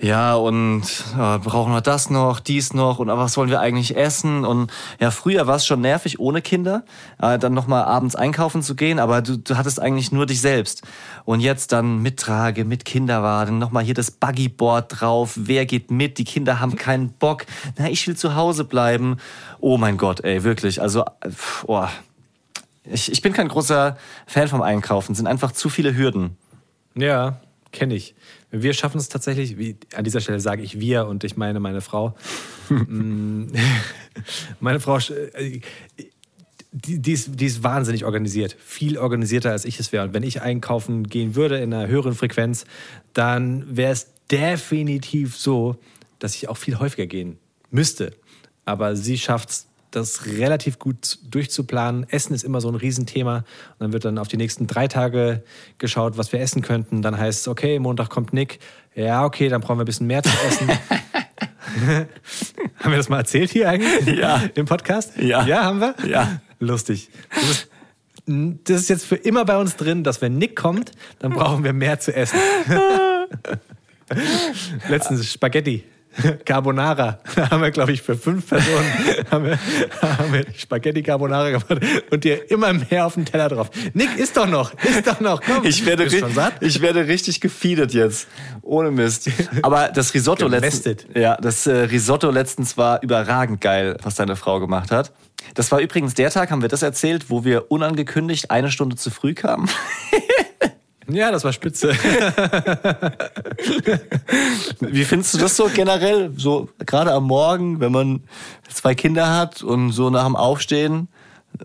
Ja, 0.00 0.34
und 0.34 0.82
äh, 1.14 1.38
brauchen 1.38 1.72
wir 1.72 1.80
das 1.80 2.10
noch, 2.10 2.40
dies 2.40 2.74
noch 2.74 2.98
und 2.98 3.08
was 3.08 3.36
wollen 3.36 3.48
wir 3.48 3.60
eigentlich 3.60 3.96
essen? 3.96 4.44
Und 4.44 4.70
ja, 5.00 5.10
früher 5.10 5.46
war 5.46 5.56
es 5.56 5.66
schon 5.66 5.80
nervig, 5.80 6.18
ohne 6.18 6.42
Kinder, 6.42 6.84
äh, 7.20 7.38
dann 7.38 7.54
nochmal 7.54 7.84
abends 7.84 8.16
einkaufen 8.16 8.62
zu 8.62 8.74
gehen, 8.74 8.98
aber 8.98 9.22
du, 9.22 9.38
du 9.38 9.56
hattest 9.56 9.80
eigentlich 9.80 10.10
nur 10.10 10.26
dich 10.26 10.40
selbst. 10.40 10.82
Und 11.24 11.40
jetzt 11.40 11.72
dann 11.72 12.02
mit 12.02 12.18
Trage, 12.18 12.64
mit 12.64 12.84
Kinderwagen, 12.84 13.58
nochmal 13.58 13.84
hier 13.84 13.94
das 13.94 14.10
Buggyboard 14.10 15.00
drauf, 15.00 15.32
wer 15.36 15.64
geht 15.64 15.90
mit? 15.90 16.18
Die 16.18 16.24
Kinder 16.24 16.60
haben 16.60 16.76
keinen 16.76 17.10
Bock. 17.10 17.46
Na, 17.78 17.88
ich 17.88 18.06
will 18.06 18.16
zu 18.16 18.34
Hause 18.34 18.64
bleiben. 18.64 19.18
Oh 19.60 19.78
mein 19.78 19.96
Gott, 19.96 20.24
ey, 20.24 20.42
wirklich. 20.42 20.82
Also, 20.82 21.02
äh, 21.20 21.30
oh. 21.66 21.86
ich, 22.84 23.12
ich 23.12 23.22
bin 23.22 23.32
kein 23.32 23.48
großer 23.48 23.96
Fan 24.26 24.48
vom 24.48 24.62
Einkaufen, 24.62 25.14
sind 25.14 25.26
einfach 25.26 25.52
zu 25.52 25.68
viele 25.68 25.96
Hürden. 25.96 26.36
Ja, 26.96 27.40
kenne 27.72 27.94
ich. 27.94 28.14
Wir 28.56 28.72
schaffen 28.72 28.98
es 28.98 29.08
tatsächlich, 29.08 29.58
wie, 29.58 29.76
an 29.94 30.04
dieser 30.04 30.20
Stelle 30.20 30.38
sage 30.38 30.62
ich 30.62 30.78
wir 30.78 31.06
und 31.06 31.24
ich 31.24 31.36
meine 31.36 31.60
meine 31.60 31.80
Frau. 31.80 32.14
Mm, 32.70 33.48
meine 34.60 34.80
Frau, 34.80 34.96
äh, 34.96 35.60
die, 36.72 36.98
die, 36.98 37.12
ist, 37.12 37.38
die 37.38 37.44
ist 37.44 37.62
wahnsinnig 37.62 38.06
organisiert. 38.06 38.56
Viel 38.58 38.96
organisierter, 38.96 39.50
als 39.50 39.66
ich 39.66 39.78
es 39.78 39.92
wäre. 39.92 40.06
Und 40.06 40.14
wenn 40.14 40.22
ich 40.22 40.40
einkaufen 40.40 41.04
gehen 41.04 41.34
würde 41.34 41.58
in 41.58 41.74
einer 41.74 41.88
höheren 41.88 42.14
Frequenz, 42.14 42.64
dann 43.12 43.76
wäre 43.76 43.92
es 43.92 44.08
definitiv 44.30 45.36
so, 45.36 45.76
dass 46.20 46.34
ich 46.34 46.48
auch 46.48 46.56
viel 46.56 46.78
häufiger 46.78 47.06
gehen 47.06 47.38
müsste. 47.70 48.14
Aber 48.64 48.96
sie 48.96 49.18
schafft 49.18 49.50
es, 49.50 49.66
das 49.94 50.26
relativ 50.26 50.78
gut 50.78 51.18
durchzuplanen. 51.28 52.06
Essen 52.08 52.34
ist 52.34 52.44
immer 52.44 52.60
so 52.60 52.68
ein 52.68 52.74
Riesenthema. 52.74 53.38
Und 53.38 53.44
dann 53.78 53.92
wird 53.92 54.04
dann 54.04 54.18
auf 54.18 54.28
die 54.28 54.36
nächsten 54.36 54.66
drei 54.66 54.88
Tage 54.88 55.42
geschaut, 55.78 56.18
was 56.18 56.32
wir 56.32 56.40
essen 56.40 56.62
könnten. 56.62 57.02
Dann 57.02 57.18
heißt 57.18 57.40
es, 57.40 57.48
okay, 57.48 57.78
Montag 57.78 58.10
kommt 58.10 58.32
Nick. 58.32 58.58
Ja, 58.94 59.24
okay, 59.24 59.48
dann 59.48 59.60
brauchen 59.60 59.78
wir 59.78 59.84
ein 59.84 59.86
bisschen 59.86 60.06
mehr 60.06 60.22
zu 60.22 60.30
essen. 60.46 60.68
haben 62.78 62.90
wir 62.90 62.96
das 62.96 63.08
mal 63.08 63.18
erzählt 63.18 63.50
hier 63.50 63.68
eigentlich? 63.68 64.18
Ja. 64.18 64.42
Im 64.54 64.66
Podcast? 64.66 65.16
Ja. 65.16 65.46
Ja, 65.46 65.64
haben 65.64 65.80
wir? 65.80 65.94
Ja. 66.06 66.40
Lustig. 66.60 67.10
Das 67.34 67.50
ist, 67.50 67.68
das 68.26 68.82
ist 68.82 68.88
jetzt 68.88 69.06
für 69.06 69.16
immer 69.16 69.44
bei 69.44 69.56
uns 69.56 69.76
drin, 69.76 70.04
dass 70.04 70.22
wenn 70.22 70.38
Nick 70.38 70.56
kommt, 70.56 70.92
dann 71.18 71.32
brauchen 71.32 71.64
wir 71.64 71.72
mehr 71.72 71.98
zu 72.00 72.14
essen. 72.14 72.38
Letztens 74.88 75.32
Spaghetti. 75.32 75.84
Carbonara. 76.44 77.18
Da 77.36 77.50
haben 77.50 77.62
wir, 77.62 77.70
glaube 77.70 77.92
ich, 77.92 78.02
für 78.02 78.16
fünf 78.16 78.48
Personen 78.48 78.92
haben 79.30 79.44
wir, 79.44 79.58
haben 80.00 80.32
wir 80.32 80.44
Spaghetti 80.56 81.02
Carbonara 81.02 81.50
gemacht 81.50 81.66
und 82.10 82.24
dir 82.24 82.50
immer 82.50 82.72
mehr 82.72 83.06
auf 83.06 83.14
den 83.14 83.24
Teller 83.24 83.48
drauf. 83.48 83.70
Nick, 83.92 84.16
isst 84.18 84.36
doch 84.36 84.46
noch, 84.46 84.72
isst 84.82 85.06
doch 85.06 85.20
noch, 85.20 85.40
komm. 85.42 85.64
Ich 85.64 85.84
werde, 85.86 86.04
ri- 86.04 86.52
ich 86.60 86.80
werde 86.80 87.06
richtig 87.06 87.40
gefeedet 87.40 87.92
jetzt. 87.94 88.28
Ohne 88.62 88.90
Mist. 88.90 89.28
Aber 89.62 89.88
das 89.88 90.14
Risotto 90.14 90.46
letztens, 90.48 91.06
ja, 91.14 91.36
das 91.36 91.66
äh, 91.66 91.72
Risotto 91.72 92.30
letztens 92.30 92.76
war 92.76 93.02
überragend 93.02 93.60
geil, 93.60 93.96
was 94.02 94.14
deine 94.14 94.36
Frau 94.36 94.60
gemacht 94.60 94.90
hat. 94.90 95.12
Das 95.54 95.70
war 95.70 95.80
übrigens 95.80 96.14
der 96.14 96.30
Tag, 96.30 96.50
haben 96.50 96.62
wir 96.62 96.68
das 96.70 96.82
erzählt, 96.82 97.26
wo 97.28 97.44
wir 97.44 97.70
unangekündigt 97.70 98.50
eine 98.50 98.70
Stunde 98.70 98.96
zu 98.96 99.10
früh 99.10 99.34
kamen. 99.34 99.68
Ja, 101.08 101.30
das 101.30 101.44
war 101.44 101.52
spitze. 101.52 101.92
Wie 104.80 105.04
findest 105.04 105.34
du 105.34 105.38
das 105.38 105.56
so 105.56 105.68
generell? 105.74 106.32
So 106.36 106.68
gerade 106.84 107.12
am 107.12 107.24
Morgen, 107.24 107.80
wenn 107.80 107.92
man 107.92 108.22
zwei 108.72 108.94
Kinder 108.94 109.34
hat 109.36 109.62
und 109.62 109.92
so 109.92 110.10
nach 110.10 110.24
dem 110.24 110.36
Aufstehen 110.36 111.08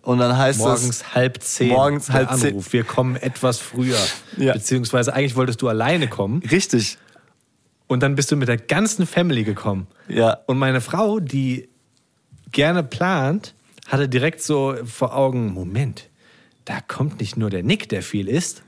und 0.01 0.19
dann 0.19 0.37
heißt 0.37 0.59
Morgens 0.59 0.83
es 0.83 1.15
halb 1.15 1.41
zehn. 1.41 1.69
Morgens 1.69 2.07
der 2.07 2.15
halb 2.15 2.33
zehn. 2.35 2.49
Anruf. 2.49 2.73
Wir 2.73 2.83
kommen 2.83 3.15
etwas 3.15 3.59
früher. 3.59 3.97
Ja. 4.37 4.53
Beziehungsweise 4.53 5.13
eigentlich 5.13 5.35
wolltest 5.35 5.61
du 5.61 5.67
alleine 5.67 6.07
kommen 6.07 6.43
richtig. 6.51 6.97
und 7.87 8.03
dann 8.03 8.15
bist 8.15 8.31
du 8.31 8.35
mit 8.35 8.47
der 8.47 8.57
ganzen 8.57 9.07
Family 9.07 9.43
gekommen. 9.43 9.87
Ja. 10.07 10.39
Und 10.47 10.57
meine 10.57 10.81
Frau, 10.81 11.19
die 11.19 11.69
gerne 12.51 12.83
plant, 12.83 13.53
hatte 13.87 14.07
direkt 14.07 14.41
so 14.41 14.75
vor 14.85 15.15
Augen, 15.15 15.53
Moment, 15.53 16.09
da 16.69 16.81
kommt 16.87 17.19
nicht 17.19 17.35
nur 17.35 17.49
der 17.49 17.63
Nick, 17.63 17.89
der 17.89 18.03
viel 18.03 18.27
isst, 18.27 18.61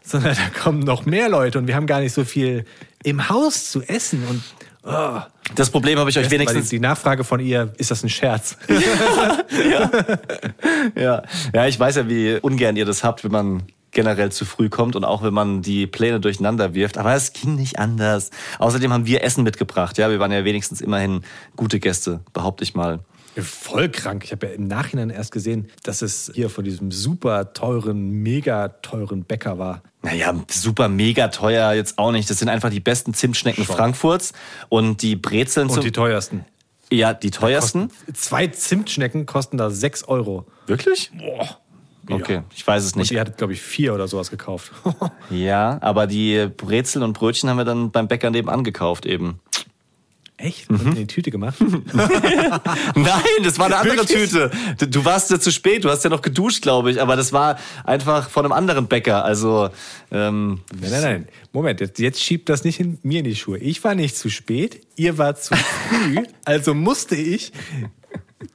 sondern 0.00 0.36
da 0.36 0.60
kommen 0.60 0.78
noch 0.78 1.06
mehr 1.06 1.28
Leute 1.28 1.58
und 1.58 1.66
wir 1.66 1.74
haben 1.74 1.88
gar 1.88 1.98
nicht 2.00 2.12
so 2.12 2.24
viel 2.24 2.64
im 3.02 3.28
Haus 3.28 3.72
zu 3.72 3.82
essen. 3.82 4.22
Und 4.30 4.42
oh, 4.84 5.20
Das 5.56 5.70
Problem 5.70 5.98
habe 5.98 6.08
ich 6.08 6.16
euch 6.16 6.30
wenigstens 6.30 6.68
die, 6.68 6.76
die 6.76 6.80
Nachfrage 6.80 7.24
von 7.24 7.40
ihr, 7.40 7.72
ist 7.78 7.90
das 7.90 8.04
ein 8.04 8.08
Scherz? 8.08 8.56
Ja. 10.96 11.22
ja, 11.52 11.66
ich 11.66 11.78
weiß 11.78 11.96
ja, 11.96 12.08
wie 12.08 12.38
ungern 12.40 12.76
ihr 12.76 12.84
das 12.84 13.04
habt, 13.04 13.22
wenn 13.22 13.32
man 13.32 13.62
generell 13.90 14.32
zu 14.32 14.44
früh 14.44 14.68
kommt 14.68 14.96
und 14.96 15.04
auch 15.04 15.22
wenn 15.22 15.34
man 15.34 15.62
die 15.62 15.86
Pläne 15.86 16.20
durcheinander 16.20 16.74
wirft. 16.74 16.96
Aber 16.96 17.14
es 17.14 17.32
ging 17.32 17.56
nicht 17.56 17.78
anders. 17.78 18.30
Außerdem 18.58 18.92
haben 18.92 19.06
wir 19.06 19.22
Essen 19.22 19.44
mitgebracht. 19.44 19.98
Ja, 19.98 20.10
wir 20.10 20.18
waren 20.18 20.32
ja 20.32 20.44
wenigstens 20.44 20.80
immerhin 20.80 21.22
gute 21.56 21.78
Gäste, 21.80 22.20
behaupte 22.32 22.64
ich 22.64 22.74
mal. 22.74 23.00
Voll 23.40 23.88
krank. 23.88 24.24
Ich 24.24 24.32
habe 24.32 24.46
ja 24.46 24.52
im 24.52 24.66
Nachhinein 24.66 25.08
erst 25.10 25.32
gesehen, 25.32 25.68
dass 25.84 26.02
es 26.02 26.30
hier 26.34 26.50
von 26.50 26.64
diesem 26.64 26.90
super 26.90 27.52
teuren, 27.54 28.10
mega 28.10 28.68
teuren 28.68 29.24
Bäcker 29.24 29.58
war. 29.58 29.82
Naja, 30.02 30.34
super 30.50 30.88
mega 30.88 31.28
teuer 31.28 31.72
jetzt 31.72 31.98
auch 31.98 32.12
nicht. 32.12 32.28
Das 32.28 32.38
sind 32.38 32.48
einfach 32.48 32.70
die 32.70 32.80
besten 32.80 33.14
Zimtschnecken 33.14 33.64
Schon. 33.64 33.74
Frankfurts 33.76 34.32
und 34.68 35.00
die 35.02 35.16
Brezeln 35.16 35.68
Und 35.68 35.74
zum- 35.74 35.82
die 35.84 35.92
teuersten. 35.92 36.44
Ja, 36.90 37.14
die 37.14 37.30
teuersten. 37.30 37.88
Zwei 38.12 38.48
Zimtschnecken 38.48 39.24
kosten 39.24 39.56
da 39.56 39.70
6 39.70 40.04
Euro. 40.04 40.44
Wirklich? 40.66 41.10
Boah. 41.16 41.58
Okay, 42.10 42.42
ich 42.54 42.66
weiß 42.66 42.82
es 42.84 42.92
Und 42.94 42.98
nicht. 42.98 43.12
ihr 43.12 43.20
hattet, 43.20 43.38
glaube 43.38 43.52
ich, 43.52 43.62
vier 43.62 43.94
oder 43.94 44.08
sowas 44.08 44.28
gekauft. 44.30 44.72
Ja, 45.30 45.78
aber 45.80 46.06
die 46.06 46.48
Brezel 46.54 47.02
und 47.02 47.12
Brötchen 47.14 47.48
haben 47.48 47.56
wir 47.56 47.64
dann 47.64 47.90
beim 47.92 48.08
Bäcker 48.08 48.28
nebenan 48.30 48.64
gekauft 48.64 49.06
eben. 49.06 49.40
Echt? 50.42 50.70
Mhm. 50.70 50.86
In 50.88 50.94
die 50.96 51.06
Tüte 51.06 51.30
gemacht? 51.30 51.56
Nein, 51.92 53.22
das 53.44 53.58
war 53.58 53.66
eine 53.66 53.76
andere 53.76 53.98
Wirklich? 54.08 54.30
Tüte. 54.30 54.50
Du- 54.78 54.86
Du 54.88 55.04
warst 55.04 55.30
ja 55.30 55.38
zu 55.40 55.50
spät, 55.52 55.84
du 55.84 55.90
hast 55.90 56.02
ja 56.04 56.10
noch 56.10 56.20
geduscht, 56.22 56.62
glaube 56.62 56.90
ich, 56.90 57.00
aber 57.00 57.16
das 57.16 57.32
war 57.32 57.58
einfach 57.84 58.28
von 58.28 58.44
einem 58.44 58.52
anderen 58.52 58.86
Bäcker. 58.88 59.24
Also, 59.24 59.70
ähm, 60.10 60.60
Nein, 60.80 60.90
nein, 60.90 61.02
nein. 61.02 61.28
Moment, 61.52 61.80
jetzt, 61.80 61.98
jetzt 61.98 62.20
schiebt 62.22 62.48
das 62.48 62.64
nicht 62.64 62.80
in 62.80 62.98
mir 63.02 63.20
in 63.20 63.24
die 63.24 63.36
Schuhe. 63.36 63.58
Ich 63.58 63.82
war 63.84 63.94
nicht 63.94 64.16
zu 64.16 64.28
spät, 64.30 64.84
ihr 64.96 65.16
wart 65.18 65.42
zu 65.42 65.54
früh, 65.56 66.22
also 66.44 66.74
musste 66.74 67.14
ich 67.16 67.52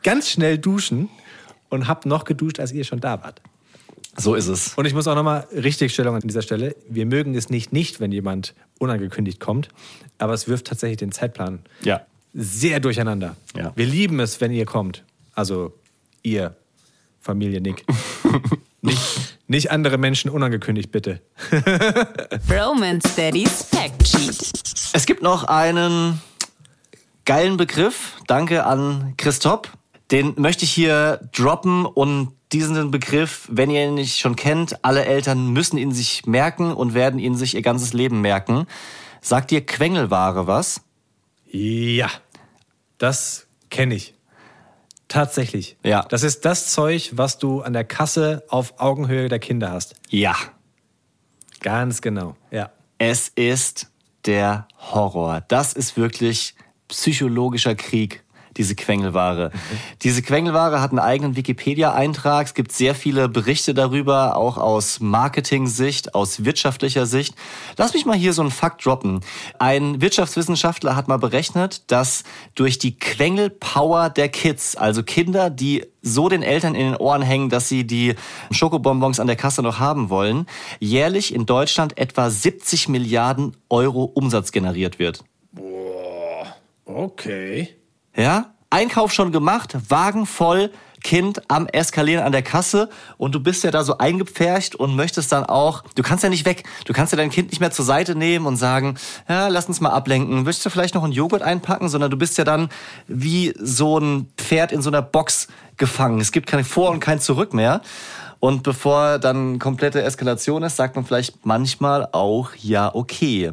ganz 0.04 0.30
schnell 0.30 0.58
duschen 0.58 1.10
und 1.70 1.88
hab 1.88 2.06
noch 2.06 2.24
geduscht, 2.26 2.60
als 2.60 2.72
ihr 2.72 2.84
schon 2.84 3.00
da 3.00 3.22
wart. 3.24 3.42
So 4.18 4.36
ist 4.36 4.48
es. 4.48 4.74
Und 4.76 4.86
ich 4.86 4.94
muss 4.94 5.08
auch 5.08 5.16
nochmal 5.16 5.48
Richtigstellung 5.52 6.16
an 6.16 6.22
dieser 6.22 6.42
Stelle. 6.42 6.76
Wir 6.90 7.06
mögen 7.06 7.36
es 7.36 7.50
nicht, 7.50 7.72
nicht, 7.72 8.00
wenn 8.00 8.12
jemand 8.12 8.54
unangekündigt 8.80 9.40
kommt, 9.40 9.70
aber 10.18 10.34
es 10.34 10.48
wirft 10.48 10.68
tatsächlich 10.68 10.98
den 10.98 11.12
Zeitplan 11.12 11.60
Ja. 11.84 12.02
sehr 12.34 12.80
durcheinander. 12.80 13.36
Ja. 13.56 13.74
Wir 13.76 13.86
lieben 13.86 14.20
es, 14.20 14.42
wenn 14.42 14.52
ihr 14.52 14.66
kommt. 14.66 15.04
Also 15.34 15.74
ihr, 16.24 16.56
Familie 17.22 17.62
Nick. 17.62 17.86
nicht, 18.82 19.38
nicht 19.48 19.72
andere 19.72 19.98
Menschen 19.98 20.30
unangekündigt, 20.32 20.92
bitte. 20.92 21.22
Romance 22.50 23.16
Daddy's 23.16 23.64
Fact 23.64 24.08
Sheet. 24.08 24.92
Es 24.94 25.06
gibt 25.06 25.22
noch 25.22 25.44
einen 25.46 26.22
geilen 27.26 27.58
Begriff. 27.58 28.14
Danke 28.28 28.66
an 28.66 29.14
Christoph. 29.18 29.62
Den 30.12 30.34
möchte 30.38 30.64
ich 30.64 30.72
hier 30.72 31.20
droppen 31.36 31.86
und 31.86 32.32
diesen 32.52 32.92
Begriff, 32.92 33.48
wenn 33.52 33.70
ihr 33.70 33.86
ihn 33.86 33.96
nicht 33.96 34.20
schon 34.20 34.36
kennt, 34.36 34.84
alle 34.86 35.06
Eltern 35.06 35.48
müssen 35.52 35.78
ihn 35.78 35.92
sich 35.92 36.26
merken 36.26 36.74
und 36.74 36.94
werden 36.94 37.20
ihn 37.20 37.36
sich 37.36 37.56
ihr 37.56 37.62
ganzes 37.62 37.94
Leben 37.94 38.22
merken. 38.22 38.68
Sagt 39.22 39.52
dir 39.52 39.66
Quengelware 39.66 40.48
was? 40.48 40.82
Ja, 41.50 42.10
das 42.98 43.48
kenne 43.70 43.96
ich. 43.96 44.14
Tatsächlich. 45.08 45.78
Ja. 45.84 46.04
Das 46.04 46.24
ist 46.24 46.44
das 46.46 46.72
Zeug, 46.72 47.12
was 47.14 47.38
du 47.38 47.62
an 47.62 47.74
der 47.74 47.86
Kasse 47.86 48.44
auf 48.50 48.80
Augenhöhe 48.80 49.30
der 49.30 49.40
Kinder 49.40 49.72
hast. 49.72 49.96
Ja. 50.10 50.36
Ganz 51.62 52.02
genau. 52.02 52.36
Ja. 52.52 52.72
Es 52.98 53.30
ist 53.30 53.90
der 54.26 54.68
Horror. 54.78 55.42
Das 55.48 55.74
ist 55.74 55.98
wirklich 55.98 56.56
psychologischer 56.88 57.76
Krieg, 57.76 58.24
diese 58.58 58.76
Quengelware. 58.76 59.52
Diese 60.02 60.22
Quengelware 60.22 60.82
hat 60.82 60.92
einen 60.92 61.00
eigenen 61.00 61.36
Wikipedia-Eintrag. 61.36 62.48
Es 62.48 62.54
gibt 62.54 62.72
sehr 62.72 62.96
viele 62.96 63.30
Berichte 63.30 63.74
darüber, 63.74 64.36
auch 64.36 64.58
aus 64.58 65.00
Marketing-Sicht, 65.00 66.16
aus 66.16 66.44
wirtschaftlicher 66.44 67.06
Sicht. 67.06 67.36
Lass 67.78 67.94
mich 67.94 68.06
mal 68.06 68.18
hier 68.18 68.34
so 68.34 68.42
einen 68.42 68.52
Fakt 68.52 68.86
droppen. 68.86 69.22
Ein 69.60 70.02
Wirtschaftswissenschaftler 70.02 70.96
hat 70.96 71.08
mal 71.08 71.18
berechnet, 71.18 71.90
dass 71.92 72.24
durch 72.56 72.80
die 72.80 72.98
Quengelpower 72.98 74.10
der 74.10 74.30
Kids, 74.30 74.76
also 74.76 75.04
Kinder, 75.04 75.50
die 75.50 75.86
so 76.02 76.30
den 76.30 76.44
Eltern 76.44 76.76
in 76.76 76.92
den 76.92 76.96
Ohren 76.96 77.22
hängen, 77.22 77.50
dass 77.50 77.68
sie 77.68 77.86
die 77.86 78.16
Schokobonbons 78.52 79.20
an 79.20 79.28
der 79.28 79.36
Kasse 79.36 79.62
noch 79.62 79.80
haben 79.80 80.10
wollen, 80.10 80.46
jährlich 80.80 81.34
in 81.34 81.46
Deutschland 81.46 81.98
etwa 81.98 82.30
70 82.30 82.90
Milliarden 82.90 83.56
Euro 83.70 84.04
Umsatz 84.06 84.52
generiert 84.52 85.00
wird. 85.00 85.24
Okay. 86.86 87.77
Ja? 88.18 88.48
Einkauf 88.70 89.14
schon 89.14 89.32
gemacht, 89.32 89.78
Wagen 89.90 90.26
voll, 90.26 90.72
Kind 91.04 91.42
am 91.48 91.68
Eskalieren 91.68 92.26
an 92.26 92.32
der 92.32 92.42
Kasse 92.42 92.90
und 93.18 93.34
du 93.34 93.40
bist 93.40 93.64
ja 93.64 93.72
da 93.72 93.84
so 93.84 93.98
eingepfercht 93.98 94.76
und 94.76 94.96
möchtest 94.96 95.32
dann 95.32 95.46
auch, 95.46 95.84
du 95.96 96.04
kannst 96.04 96.24
ja 96.24 96.30
nicht 96.30 96.46
weg, 96.46 96.64
du 96.86 96.92
kannst 96.92 97.14
ja 97.14 97.18
dein 97.18 97.30
Kind 97.30 97.52
nicht 97.52 97.60
mehr 97.60 97.72
zur 97.72 97.86
Seite 97.86 98.16
nehmen 98.16 98.46
und 98.46 98.58
sagen, 98.58 98.96
ja, 99.30 99.48
lass 99.48 99.68
uns 99.68 99.80
mal 99.80 99.92
ablenken, 99.92 100.46
willst 100.46 100.66
du 100.66 100.70
vielleicht 100.70 100.96
noch 100.96 101.04
einen 101.04 101.14
Joghurt 101.14 101.44
einpacken, 101.44 101.88
sondern 101.88 102.12
du 102.12 102.18
bist 102.18 102.38
ja 102.38 102.44
dann 102.44 102.70
wie 103.08 103.54
so 103.58 104.00
ein 104.00 104.28
Pferd 104.38 104.72
in 104.72 104.82
so 104.82 104.90
einer 104.90 105.02
Box 105.02 105.48
gefangen. 105.78 106.20
Es 106.20 106.32
gibt 106.32 106.48
kein 106.48 106.66
Vor 106.66 106.90
und 106.90 107.00
kein 107.00 107.22
Zurück 107.22 107.54
mehr. 107.54 107.82
Und 108.40 108.64
bevor 108.64 109.18
dann 109.18 109.60
komplette 109.60 110.04
Eskalation 110.04 110.64
ist, 110.64 110.76
sagt 110.76 110.96
man 110.96 111.06
vielleicht 111.06 111.46
manchmal 111.46 112.10
auch, 112.12 112.52
ja, 112.56 112.94
okay. 112.94 113.52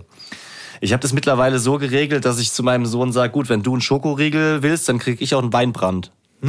Ich 0.80 0.92
habe 0.92 1.00
das 1.00 1.12
mittlerweile 1.12 1.58
so 1.58 1.78
geregelt, 1.78 2.24
dass 2.24 2.38
ich 2.38 2.52
zu 2.52 2.62
meinem 2.62 2.86
Sohn 2.86 3.12
sage, 3.12 3.32
gut, 3.32 3.48
wenn 3.48 3.62
du 3.62 3.72
einen 3.72 3.80
Schokoriegel 3.80 4.62
willst, 4.62 4.88
dann 4.88 4.98
krieg 4.98 5.20
ich 5.20 5.34
auch 5.34 5.42
einen 5.42 5.52
Weinbrand. 5.52 6.10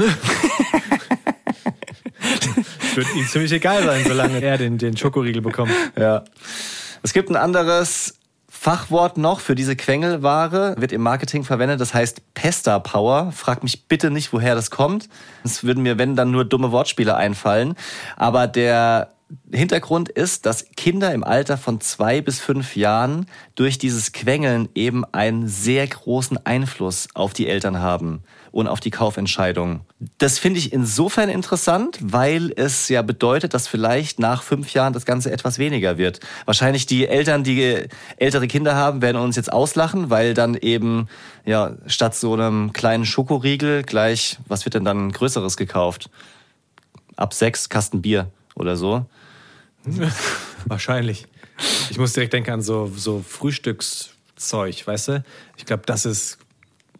Wird 2.96 3.08
ihm 3.16 3.28
ziemlich 3.28 3.52
egal 3.52 3.84
sein, 3.84 4.06
solange 4.08 4.42
er 4.42 4.58
den, 4.58 4.78
den 4.78 4.96
Schokoriegel 4.96 5.42
bekommt. 5.42 5.72
Ja. 5.98 6.24
Es 7.04 7.12
gibt 7.14 7.30
ein 7.30 7.36
anderes 7.36 8.16
Fachwort 8.66 9.18
noch 9.18 9.42
für 9.42 9.54
diese 9.54 9.76
Quengelware, 9.76 10.76
wird 10.80 10.92
im 10.92 11.02
Marketing 11.02 11.44
verwendet, 11.44 11.80
das 11.80 11.94
heißt 11.94 12.34
Pesta 12.34 12.80
Power. 12.80 13.32
Frag 13.32 13.62
mich 13.62 13.88
bitte 13.88 14.10
nicht, 14.10 14.34
woher 14.34 14.56
das 14.56 14.72
kommt. 14.72 15.08
Es 15.44 15.64
würden 15.64 15.84
mir, 15.84 16.00
wenn, 16.00 16.16
dann 16.16 16.32
nur 16.32 16.46
dumme 16.46 16.72
Wortspiele 16.72 17.16
einfallen. 17.16 17.76
Aber 18.16 18.48
der 18.48 19.15
Hintergrund 19.52 20.10
ist, 20.10 20.46
dass 20.46 20.68
Kinder 20.76 21.12
im 21.12 21.24
Alter 21.24 21.58
von 21.58 21.82
zwei 21.82 22.22
bis 22.22 22.40
fünf 22.40 22.76
Jahren 22.76 23.26
durch 23.56 23.80
dieses 23.80 24.12
Quengeln 24.12 24.70
eben 24.76 25.04
einen 25.14 25.48
sehr 25.48 25.88
großen 25.88 26.46
Einfluss 26.46 27.08
auf 27.16 27.34
die 27.34 27.48
Eltern 27.48 27.80
haben 27.80 28.22
und 28.52 28.68
auf 28.68 28.80
die 28.80 28.92
Kaufentscheidung. 28.92 29.82
Das 30.20 30.38
finde 30.38 30.60
ich 30.60 30.72
insofern 30.72 31.30
interessant, 31.30 31.98
weil 32.02 32.54
es 32.56 32.88
ja 32.88 33.02
bedeutet, 33.02 33.56
dass 33.56 33.68
vielleicht 33.68 34.20
nach 34.20 34.44
fünf 34.44 34.72
Jahren 34.74 34.94
das 34.94 35.06
Ganze 35.06 35.32
etwas 35.32 35.58
weniger 35.58 35.98
wird. 35.98 36.20
Wahrscheinlich 36.46 36.86
die 36.86 37.08
Eltern, 37.08 37.44
die 37.44 37.88
ältere 38.18 38.48
Kinder 38.48 38.76
haben, 38.76 39.02
werden 39.02 39.18
uns 39.18 39.36
jetzt 39.38 39.52
auslachen, 39.52 40.12
weil 40.12 40.36
dann 40.36 40.54
eben 40.54 41.08
ja 41.46 41.74
statt 41.88 42.16
so 42.16 42.34
einem 42.34 42.74
kleinen 42.74 43.06
Schokoriegel 43.06 43.82
gleich, 43.82 44.38
was 44.48 44.66
wird 44.66 44.76
denn 44.76 44.86
dann 44.86 45.12
größeres 45.12 45.58
gekauft? 45.58 46.12
Ab 47.16 47.34
sechs 47.34 47.70
Kasten 47.70 48.04
Bier 48.04 48.30
oder 48.56 48.76
so. 48.76 49.06
Wahrscheinlich. 50.66 51.28
Ich 51.90 51.98
muss 51.98 52.14
direkt 52.14 52.34
denken 52.34 52.52
an 52.52 52.62
so, 52.62 52.92
so 52.96 53.24
Frühstückszeug, 53.28 54.86
weißt 54.88 55.08
du? 55.10 55.24
Ich 55.58 55.66
glaube, 55.66 55.84
das 55.86 56.06
ist 56.06 56.40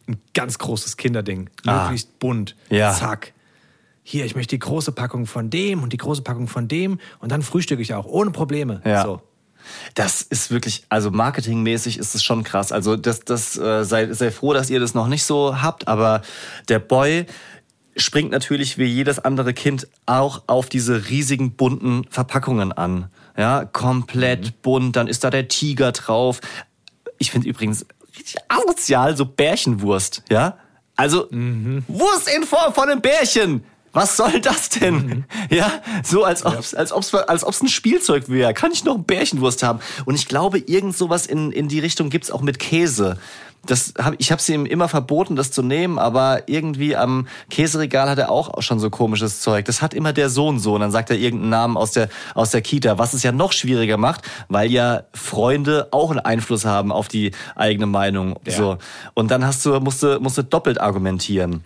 ein 0.08 0.22
ganz 0.34 0.58
großes 0.60 0.98
Kinderding. 0.98 1.50
Ah. 1.66 1.84
Möglichst 1.84 2.20
bunt. 2.20 2.56
Ja. 2.70 2.94
Zack. 2.94 3.34
Hier, 4.04 4.26
ich 4.26 4.36
möchte 4.36 4.56
die 4.56 4.60
große 4.60 4.92
Packung 4.92 5.26
von 5.26 5.50
dem 5.50 5.82
und 5.82 5.92
die 5.92 5.98
große 5.98 6.22
Packung 6.22 6.48
von 6.48 6.68
dem 6.68 7.00
und 7.20 7.32
dann 7.32 7.42
frühstücke 7.42 7.82
ich 7.82 7.96
auch 7.96 8.06
ohne 8.06 8.30
Probleme. 8.32 8.82
Ja. 8.86 9.04
So. 9.04 9.22
Das 9.96 10.22
ist 10.22 10.52
wirklich, 10.52 10.86
also 10.90 11.10
marketingmäßig 11.10 11.98
ist 11.98 12.14
es 12.14 12.24
schon 12.24 12.44
krass. 12.44 12.72
Also 12.72 12.96
das, 12.98 13.22
das 13.22 13.58
äh, 13.58 13.84
sei, 13.84 14.14
sei 14.14 14.30
froh, 14.30 14.54
dass 14.54 14.70
ihr 14.70 14.80
das 14.80 14.94
noch 14.94 15.08
nicht 15.08 15.24
so 15.24 15.62
habt, 15.62 15.88
aber 15.88 16.22
der 16.70 16.78
Boy 16.78 17.26
springt 17.96 18.32
natürlich 18.32 18.78
wie 18.78 18.86
jedes 18.86 19.20
andere 19.20 19.54
Kind 19.54 19.88
auch 20.06 20.44
auf 20.48 20.68
diese 20.70 21.10
riesigen 21.10 21.52
bunten 21.52 22.06
Verpackungen 22.10 22.72
an. 22.72 23.10
Ja, 23.38 23.66
komplett 23.66 24.62
bunt, 24.62 24.96
dann 24.96 25.08
ist 25.08 25.24
da 25.24 25.30
der 25.30 25.48
Tiger 25.48 25.92
drauf. 25.92 26.42
Ich 27.18 27.32
finde 27.32 27.48
übrigens 27.48 27.86
richtig 28.18 28.38
asozial 28.48 29.16
so 29.16 29.26
Bärchenwurst, 29.26 30.24
ja? 30.30 30.58
Also 30.96 31.28
Wurst 31.30 32.30
in 32.34 32.44
Form 32.44 32.74
von 32.74 32.90
einem 32.90 33.02
Bärchen. 33.02 33.66
Was 33.96 34.18
soll 34.18 34.42
das 34.42 34.68
denn? 34.68 35.24
Ja, 35.50 35.72
so 36.04 36.26
als 36.26 36.46
ob's, 36.46 36.74
als 36.74 36.92
ob's, 36.92 37.14
als 37.14 37.46
ob's 37.46 37.62
ein 37.62 37.70
Spielzeug 37.70 38.28
wäre. 38.28 38.54
Kann 38.54 38.74
ich 38.74 38.84
noch 38.84 38.96
ein 38.96 39.06
Bärchenwurst 39.06 39.64
haben? 39.64 39.80
Und 40.04 40.16
ich 40.16 40.28
glaube, 40.28 40.60
irgend 40.60 40.98
sowas 40.98 41.26
in, 41.26 41.54
in 41.54 41.70
die 41.70 41.80
Richtung 41.80 42.10
gibt's 42.10 42.30
auch 42.30 42.42
mit 42.42 42.60
Käse. 42.60 43.18
Das 43.66 43.94
hab, 43.98 44.16
ich 44.18 44.32
habe 44.32 44.42
es 44.42 44.50
ihm 44.50 44.66
immer 44.66 44.90
verboten, 44.90 45.38
das 45.38 45.50
zu 45.52 45.64
nehmen, 45.64 45.98
aber 45.98 46.44
irgendwie 46.48 46.98
am 46.98 47.28
Käseregal 47.50 48.10
hat 48.10 48.20
er 48.20 48.32
auch 48.32 48.62
schon 48.62 48.80
so 48.80 48.90
komisches 48.90 49.40
Zeug. 49.40 49.64
Das 49.64 49.82
hat 49.82 49.94
immer 49.94 50.12
der 50.12 50.30
Sohn 50.30 50.60
so. 50.60 50.76
Und 50.76 50.82
dann 50.82 50.92
sagt 50.92 51.10
er 51.10 51.16
irgendeinen 51.16 51.52
Namen 51.52 51.78
aus 51.78 51.94
der, 51.94 52.10
aus 52.34 52.52
der 52.52 52.62
Kita, 52.62 52.98
was 52.98 53.14
es 53.14 53.24
ja 53.24 53.32
noch 53.32 53.54
schwieriger 53.54 53.96
macht, 53.96 54.24
weil 54.50 54.70
ja 54.70 55.04
Freunde 55.14 55.88
auch 55.92 56.12
einen 56.12 56.20
Einfluss 56.20 56.66
haben 56.66 56.92
auf 56.92 57.08
die 57.08 57.32
eigene 57.56 57.86
Meinung. 57.86 58.38
Ja. 58.46 58.52
So. 58.52 58.78
Und 59.14 59.32
dann 59.32 59.46
hast 59.46 59.66
du, 59.66 59.80
musst 59.80 60.04
du, 60.04 60.20
musst 60.20 60.38
du 60.38 60.44
doppelt 60.44 60.82
argumentieren. 60.82 61.64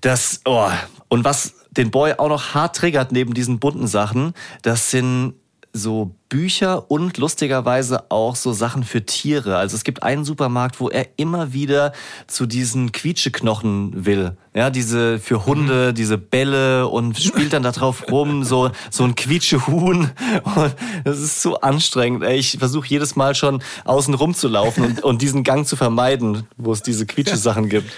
Das, 0.00 0.42
oh. 0.44 0.70
Und 1.14 1.24
was 1.24 1.54
den 1.70 1.92
Boy 1.92 2.14
auch 2.18 2.28
noch 2.28 2.54
hart 2.54 2.74
triggert 2.74 3.12
neben 3.12 3.34
diesen 3.34 3.60
bunten 3.60 3.86
Sachen, 3.86 4.34
das 4.62 4.90
sind 4.90 5.34
so 5.72 6.16
Bücher 6.28 6.90
und 6.90 7.18
lustigerweise 7.18 8.10
auch 8.10 8.34
so 8.34 8.52
Sachen 8.52 8.82
für 8.82 9.06
Tiere. 9.06 9.56
Also 9.56 9.76
es 9.76 9.84
gibt 9.84 10.02
einen 10.02 10.24
Supermarkt, 10.24 10.80
wo 10.80 10.88
er 10.88 11.06
immer 11.14 11.52
wieder 11.52 11.92
zu 12.26 12.46
diesen 12.46 12.90
Quietscheknochen 12.90 14.04
will. 14.04 14.36
Ja, 14.54 14.70
diese 14.70 15.20
für 15.20 15.46
Hunde, 15.46 15.94
diese 15.94 16.18
Bälle 16.18 16.88
und 16.88 17.16
spielt 17.16 17.52
dann 17.52 17.62
da 17.62 17.70
drauf 17.70 18.10
rum, 18.10 18.42
so, 18.42 18.72
so 18.90 19.04
ein 19.04 19.14
Quietschehuhn. 19.14 20.10
Und 20.56 20.74
das 21.04 21.20
ist 21.20 21.42
so 21.42 21.60
anstrengend. 21.60 22.24
Ey, 22.24 22.38
ich 22.38 22.58
versuche 22.58 22.88
jedes 22.88 23.14
Mal 23.14 23.36
schon 23.36 23.62
außen 23.84 24.14
rum 24.14 24.34
zu 24.34 24.48
laufen 24.48 24.84
und, 24.84 25.04
und 25.04 25.22
diesen 25.22 25.44
Gang 25.44 25.64
zu 25.64 25.76
vermeiden, 25.76 26.48
wo 26.56 26.72
es 26.72 26.82
diese 26.82 27.06
Quietschesachen 27.06 27.68
gibt. 27.68 27.88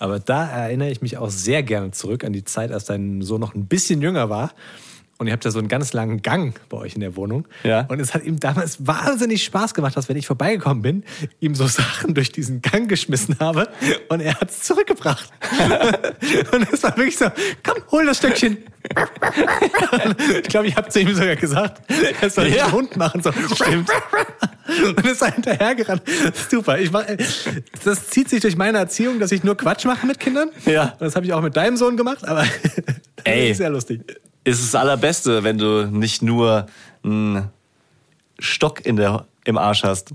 Aber 0.00 0.18
da 0.18 0.48
erinnere 0.48 0.90
ich 0.90 1.02
mich 1.02 1.18
auch 1.18 1.28
sehr 1.28 1.62
gerne 1.62 1.90
zurück 1.90 2.24
an 2.24 2.32
die 2.32 2.42
Zeit, 2.42 2.72
als 2.72 2.86
dein 2.86 3.20
Sohn 3.20 3.40
noch 3.40 3.54
ein 3.54 3.66
bisschen 3.66 4.00
jünger 4.00 4.30
war. 4.30 4.54
Und 5.20 5.26
ihr 5.26 5.34
habt 5.34 5.44
ja 5.44 5.50
so 5.50 5.58
einen 5.58 5.68
ganz 5.68 5.92
langen 5.92 6.22
Gang 6.22 6.58
bei 6.70 6.78
euch 6.78 6.94
in 6.94 7.02
der 7.02 7.14
Wohnung. 7.14 7.46
Ja. 7.62 7.82
Und 7.88 8.00
es 8.00 8.14
hat 8.14 8.24
ihm 8.24 8.40
damals 8.40 8.86
wahnsinnig 8.86 9.44
Spaß 9.44 9.74
gemacht, 9.74 9.94
dass 9.94 10.08
wenn 10.08 10.16
ich 10.16 10.26
vorbeigekommen 10.26 10.80
bin, 10.82 11.04
ihm 11.40 11.54
so 11.54 11.66
Sachen 11.66 12.14
durch 12.14 12.32
diesen 12.32 12.62
Gang 12.62 12.88
geschmissen 12.88 13.36
habe 13.38 13.68
und 14.08 14.20
er 14.20 14.40
hat 14.40 14.48
es 14.48 14.62
zurückgebracht. 14.62 15.28
und 16.52 16.72
es 16.72 16.82
war 16.82 16.96
wirklich 16.96 17.18
so, 17.18 17.26
komm, 17.62 17.82
hol 17.90 18.06
das 18.06 18.16
Stückchen. 18.16 18.56
ich 20.42 20.48
glaube, 20.48 20.68
ich 20.68 20.76
habe 20.76 20.88
zu 20.88 21.00
ihm 21.00 21.14
sogar 21.14 21.36
gesagt, 21.36 21.82
er 22.22 22.30
soll 22.30 22.46
Ja. 22.48 22.68
den 22.68 22.72
Hund 22.72 22.96
machen. 22.96 23.22
So. 23.22 23.30
Stimmt. 23.30 23.90
Und 24.86 25.06
ist 25.06 25.20
er 25.20 25.32
hinterhergerannt. 25.34 26.02
Super. 26.50 26.78
Ich 26.78 26.90
mach, 26.90 27.04
das 27.84 28.08
zieht 28.08 28.30
sich 28.30 28.40
durch 28.40 28.56
meine 28.56 28.78
Erziehung, 28.78 29.18
dass 29.20 29.32
ich 29.32 29.44
nur 29.44 29.54
Quatsch 29.54 29.84
mache 29.84 30.06
mit 30.06 30.18
Kindern. 30.18 30.48
Ja. 30.64 30.92
Und 30.92 31.02
das 31.02 31.14
habe 31.14 31.26
ich 31.26 31.34
auch 31.34 31.42
mit 31.42 31.56
deinem 31.56 31.76
Sohn 31.76 31.98
gemacht, 31.98 32.26
aber 32.26 32.46
Ey. 33.24 33.52
sehr 33.54 33.68
lustig. 33.68 34.00
Ist 34.44 34.62
das 34.62 34.74
Allerbeste, 34.74 35.42
wenn 35.44 35.58
du 35.58 35.86
nicht 35.86 36.22
nur 36.22 36.66
einen 37.04 37.48
Stock 38.38 38.84
in 38.84 38.96
der, 38.96 39.26
im 39.44 39.58
Arsch 39.58 39.82
hast. 39.82 40.10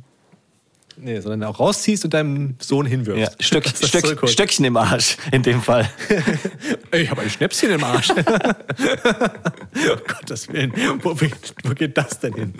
Nee, 0.98 1.20
sondern 1.20 1.44
auch 1.50 1.60
rausziehst 1.60 2.06
und 2.06 2.14
deinem 2.14 2.56
Sohn 2.62 2.86
hinwirfst. 2.86 3.22
Ja, 3.22 3.44
Stöck, 3.46 3.68
Stöck. 3.68 4.30
Stöckchen 4.30 4.64
im 4.64 4.78
Arsch, 4.78 5.18
in 5.32 5.44
dem 5.44 5.62
Fall. 5.62 5.90
Ich 6.94 7.10
habe 7.12 7.22
ein 7.22 7.30
Schnäpschen 7.30 7.72
im 7.72 7.84
Arsch. 7.84 8.12
oh 8.12 8.16
Gottes 10.08 10.48
Willen, 10.48 10.72
wo, 11.02 11.14
geht- 11.14 11.54
wo 11.66 11.74
geht 11.74 11.98
das 11.98 12.22
denn 12.22 12.34
hin? 12.34 12.54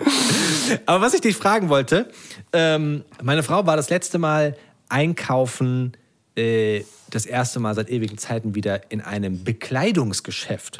Aber 0.84 1.00
was 1.00 1.14
ich 1.14 1.22
dich 1.22 1.34
fragen 1.36 1.70
wollte, 1.70 2.10
ähm, 2.52 3.02
meine 3.22 3.42
Frau 3.42 3.64
war 3.64 3.76
das 3.76 3.88
letzte 3.88 4.18
Mal 4.18 4.54
einkaufen, 4.90 5.92
äh, 6.36 6.82
das 7.10 7.24
erste 7.24 7.60
Mal 7.60 7.74
seit 7.74 7.88
ewigen 7.88 8.18
Zeiten 8.18 8.54
wieder 8.54 8.90
in 8.90 9.00
einem 9.00 9.42
Bekleidungsgeschäft. 9.44 10.76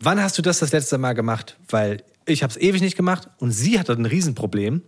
Wann 0.00 0.22
hast 0.22 0.38
du 0.38 0.42
das 0.42 0.58
das 0.60 0.72
letzte 0.72 0.98
Mal 0.98 1.14
gemacht? 1.14 1.56
Weil 1.68 2.04
ich 2.26 2.42
habe 2.42 2.50
es 2.50 2.56
ewig 2.56 2.80
nicht 2.80 2.96
gemacht 2.96 3.28
und 3.38 3.52
sie 3.52 3.78
hatte 3.78 3.92
ein 3.92 4.06
Riesenproblem 4.06 4.82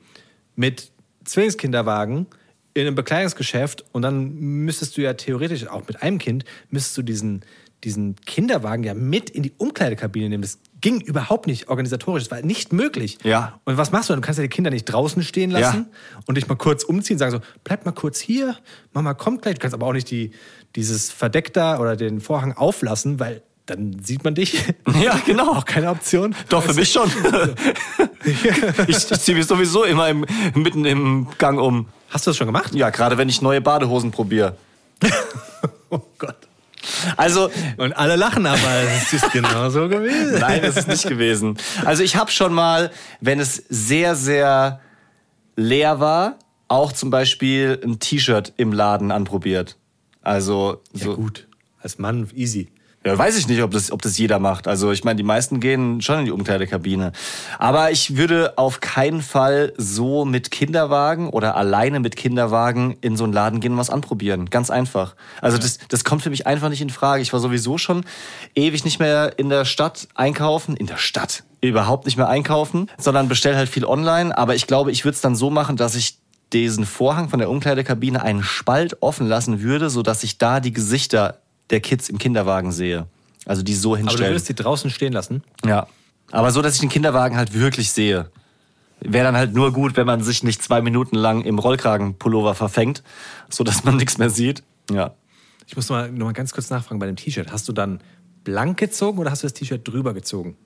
mit 0.56 0.92
Zwillingskinderwagen 1.24 2.26
in 2.74 2.86
einem 2.86 2.94
Bekleidungsgeschäft 2.94 3.84
und 3.92 4.02
dann 4.02 4.34
müsstest 4.34 4.96
du 4.96 5.02
ja 5.02 5.14
theoretisch 5.14 5.66
auch 5.66 5.86
mit 5.88 6.02
einem 6.02 6.18
Kind 6.18 6.44
müsstest 6.70 6.98
du 6.98 7.02
diesen 7.02 7.44
diesen 7.84 8.16
Kinderwagen 8.26 8.84
ja 8.84 8.94
mit 8.94 9.30
in 9.30 9.42
die 9.42 9.52
Umkleidekabine 9.56 10.28
nehmen. 10.28 10.42
Das 10.42 10.58
ging 10.80 11.00
überhaupt 11.00 11.46
nicht 11.46 11.68
organisatorisch. 11.68 12.24
Das 12.24 12.30
war 12.30 12.42
nicht 12.42 12.72
möglich. 12.72 13.18
Ja. 13.22 13.60
Und 13.64 13.76
was 13.76 13.90
machst 13.90 14.10
du? 14.10 14.14
Du 14.14 14.20
kannst 14.20 14.38
ja 14.38 14.42
die 14.42 14.50
Kinder 14.50 14.70
nicht 14.70 14.84
draußen 14.84 15.22
stehen 15.22 15.50
lassen 15.50 15.86
und 16.26 16.36
dich 16.36 16.48
mal 16.48 16.56
kurz 16.56 16.84
umziehen, 16.84 17.18
sagen 17.18 17.32
so, 17.32 17.40
bleib 17.64 17.86
mal 17.86 17.92
kurz 17.92 18.20
hier, 18.20 18.56
Mama 18.92 19.14
kommt 19.14 19.42
gleich. 19.42 19.54
Du 19.54 19.60
kannst 19.60 19.74
aber 19.74 19.86
auch 19.86 19.92
nicht 19.92 20.10
die, 20.10 20.32
dieses 20.76 21.10
Verdeck 21.10 21.52
da 21.52 21.80
oder 21.80 21.96
den 21.96 22.20
Vorhang 22.20 22.52
auflassen, 22.52 23.18
weil 23.18 23.42
dann 23.66 24.02
sieht 24.02 24.24
man 24.24 24.34
dich. 24.34 24.64
Ja, 25.00 25.18
genau. 25.24 25.52
Auch 25.52 25.64
keine 25.64 25.90
Option. 25.90 26.34
Doch, 26.48 26.62
für 26.62 26.74
mich 26.74 26.90
schon. 26.90 27.10
ich 28.24 28.44
ich 28.88 29.20
ziehe 29.20 29.36
mich 29.36 29.46
sowieso 29.46 29.84
immer 29.84 30.08
im, 30.08 30.26
mitten 30.54 30.84
im 30.84 31.28
Gang 31.38 31.58
um. 31.60 31.86
Hast 32.10 32.26
du 32.26 32.30
das 32.30 32.36
schon 32.36 32.48
gemacht? 32.48 32.74
Ja, 32.74 32.90
gerade 32.90 33.16
wenn 33.16 33.28
ich 33.28 33.40
neue 33.40 33.60
Badehosen 33.60 34.10
probiere. 34.10 34.56
Oh 35.92 36.00
Gott. 36.18 36.36
Also, 37.16 37.50
Und 37.78 37.92
alle 37.94 38.14
lachen 38.14 38.46
aber, 38.46 38.82
es 38.96 39.12
ist 39.12 39.32
genau 39.32 39.70
so 39.70 39.88
gewesen. 39.88 40.38
Nein, 40.38 40.62
das 40.62 40.76
ist 40.76 40.88
nicht 40.88 41.08
gewesen. 41.08 41.56
Also 41.84 42.04
ich 42.04 42.14
habe 42.14 42.30
schon 42.30 42.54
mal, 42.54 42.92
wenn 43.20 43.40
es 43.40 43.56
sehr, 43.68 44.14
sehr 44.14 44.80
leer 45.56 45.98
war, 45.98 46.38
auch 46.68 46.92
zum 46.92 47.10
Beispiel 47.10 47.80
ein 47.82 47.98
T-Shirt 47.98 48.52
im 48.56 48.72
Laden 48.72 49.10
anprobiert. 49.10 49.76
Also 50.22 50.80
so. 50.92 51.10
Ja, 51.10 51.16
gut. 51.16 51.48
Als 51.82 51.98
Mann 51.98 52.28
easy. 52.34 52.68
Ja, 53.02 53.16
weiß 53.16 53.38
ich 53.38 53.48
nicht, 53.48 53.62
ob 53.62 53.70
das, 53.70 53.92
ob 53.92 54.02
das 54.02 54.18
jeder 54.18 54.38
macht. 54.38 54.68
Also 54.68 54.92
ich 54.92 55.04
meine, 55.04 55.16
die 55.16 55.22
meisten 55.22 55.58
gehen 55.58 56.02
schon 56.02 56.18
in 56.18 56.24
die 56.26 56.30
Umkleidekabine. 56.32 57.12
Aber 57.58 57.90
ich 57.90 58.18
würde 58.18 58.58
auf 58.58 58.80
keinen 58.80 59.22
Fall 59.22 59.72
so 59.78 60.26
mit 60.26 60.50
Kinderwagen 60.50 61.30
oder 61.30 61.56
alleine 61.56 61.98
mit 62.00 62.14
Kinderwagen 62.16 62.98
in 63.00 63.16
so 63.16 63.24
einen 63.24 63.32
Laden 63.32 63.60
gehen 63.60 63.72
und 63.72 63.78
was 63.78 63.88
anprobieren. 63.88 64.50
Ganz 64.50 64.68
einfach. 64.68 65.14
Also 65.40 65.56
das, 65.56 65.78
das 65.88 66.04
kommt 66.04 66.20
für 66.20 66.28
mich 66.28 66.46
einfach 66.46 66.68
nicht 66.68 66.82
in 66.82 66.90
Frage. 66.90 67.22
Ich 67.22 67.32
war 67.32 67.40
sowieso 67.40 67.78
schon 67.78 68.04
ewig 68.54 68.84
nicht 68.84 68.98
mehr 68.98 69.38
in 69.38 69.48
der 69.48 69.64
Stadt 69.64 70.08
einkaufen. 70.14 70.76
In 70.76 70.86
der 70.86 70.98
Stadt. 70.98 71.44
Überhaupt 71.62 72.04
nicht 72.04 72.18
mehr 72.18 72.28
einkaufen, 72.28 72.90
sondern 72.98 73.28
bestell 73.28 73.56
halt 73.56 73.70
viel 73.70 73.86
online. 73.86 74.36
Aber 74.36 74.54
ich 74.54 74.66
glaube, 74.66 74.92
ich 74.92 75.06
würde 75.06 75.14
es 75.14 75.22
dann 75.22 75.36
so 75.36 75.48
machen, 75.48 75.78
dass 75.78 75.94
ich 75.94 76.18
diesen 76.52 76.84
Vorhang 76.84 77.30
von 77.30 77.38
der 77.38 77.48
Umkleidekabine 77.48 78.20
einen 78.20 78.42
Spalt 78.42 78.98
offen 79.00 79.26
lassen 79.26 79.62
würde, 79.62 79.88
sodass 79.88 80.22
ich 80.22 80.36
da 80.36 80.60
die 80.60 80.72
Gesichter 80.72 81.38
der 81.70 81.80
Kids 81.80 82.08
im 82.08 82.18
Kinderwagen 82.18 82.72
sehe. 82.72 83.06
Also 83.46 83.62
die 83.62 83.74
so 83.74 83.90
Aber 83.90 83.96
du 83.96 84.08
hinstellen. 84.08 84.32
würdest 84.32 84.48
die 84.48 84.54
draußen 84.54 84.90
stehen 84.90 85.12
lassen? 85.12 85.42
ja. 85.64 85.86
Aber 86.32 86.52
so, 86.52 86.62
dass 86.62 86.74
ich 86.74 86.80
den 86.80 86.90
Kinderwagen 86.90 87.36
halt 87.36 87.54
wirklich 87.54 87.90
sehe. 87.90 88.30
Wäre 89.00 89.24
dann 89.24 89.36
halt 89.36 89.52
nur 89.52 89.72
gut, 89.72 89.96
wenn 89.96 90.06
man 90.06 90.22
sich 90.22 90.44
nicht 90.44 90.62
zwei 90.62 90.80
Minuten 90.80 91.16
lang 91.16 91.42
im 91.42 91.58
Rollkragenpullover 91.58 92.54
verfängt, 92.54 93.02
so 93.48 93.64
dass 93.64 93.82
man 93.82 93.96
nichts 93.96 94.16
mehr 94.18 94.30
sieht. 94.30 94.62
Ja. 94.92 95.14
Ich 95.66 95.74
muss 95.74 95.88
noch 95.88 95.96
mal, 95.96 96.12
noch 96.12 96.26
mal 96.26 96.32
ganz 96.32 96.52
kurz 96.52 96.70
nachfragen 96.70 97.00
bei 97.00 97.06
dem 97.06 97.16
T-Shirt. 97.16 97.50
Hast 97.50 97.66
du 97.68 97.72
dann 97.72 98.00
blank 98.44 98.78
gezogen 98.78 99.18
oder 99.18 99.32
hast 99.32 99.42
du 99.42 99.46
das 99.46 99.54
T-Shirt 99.54 99.86
drüber 99.88 100.14
gezogen? 100.14 100.56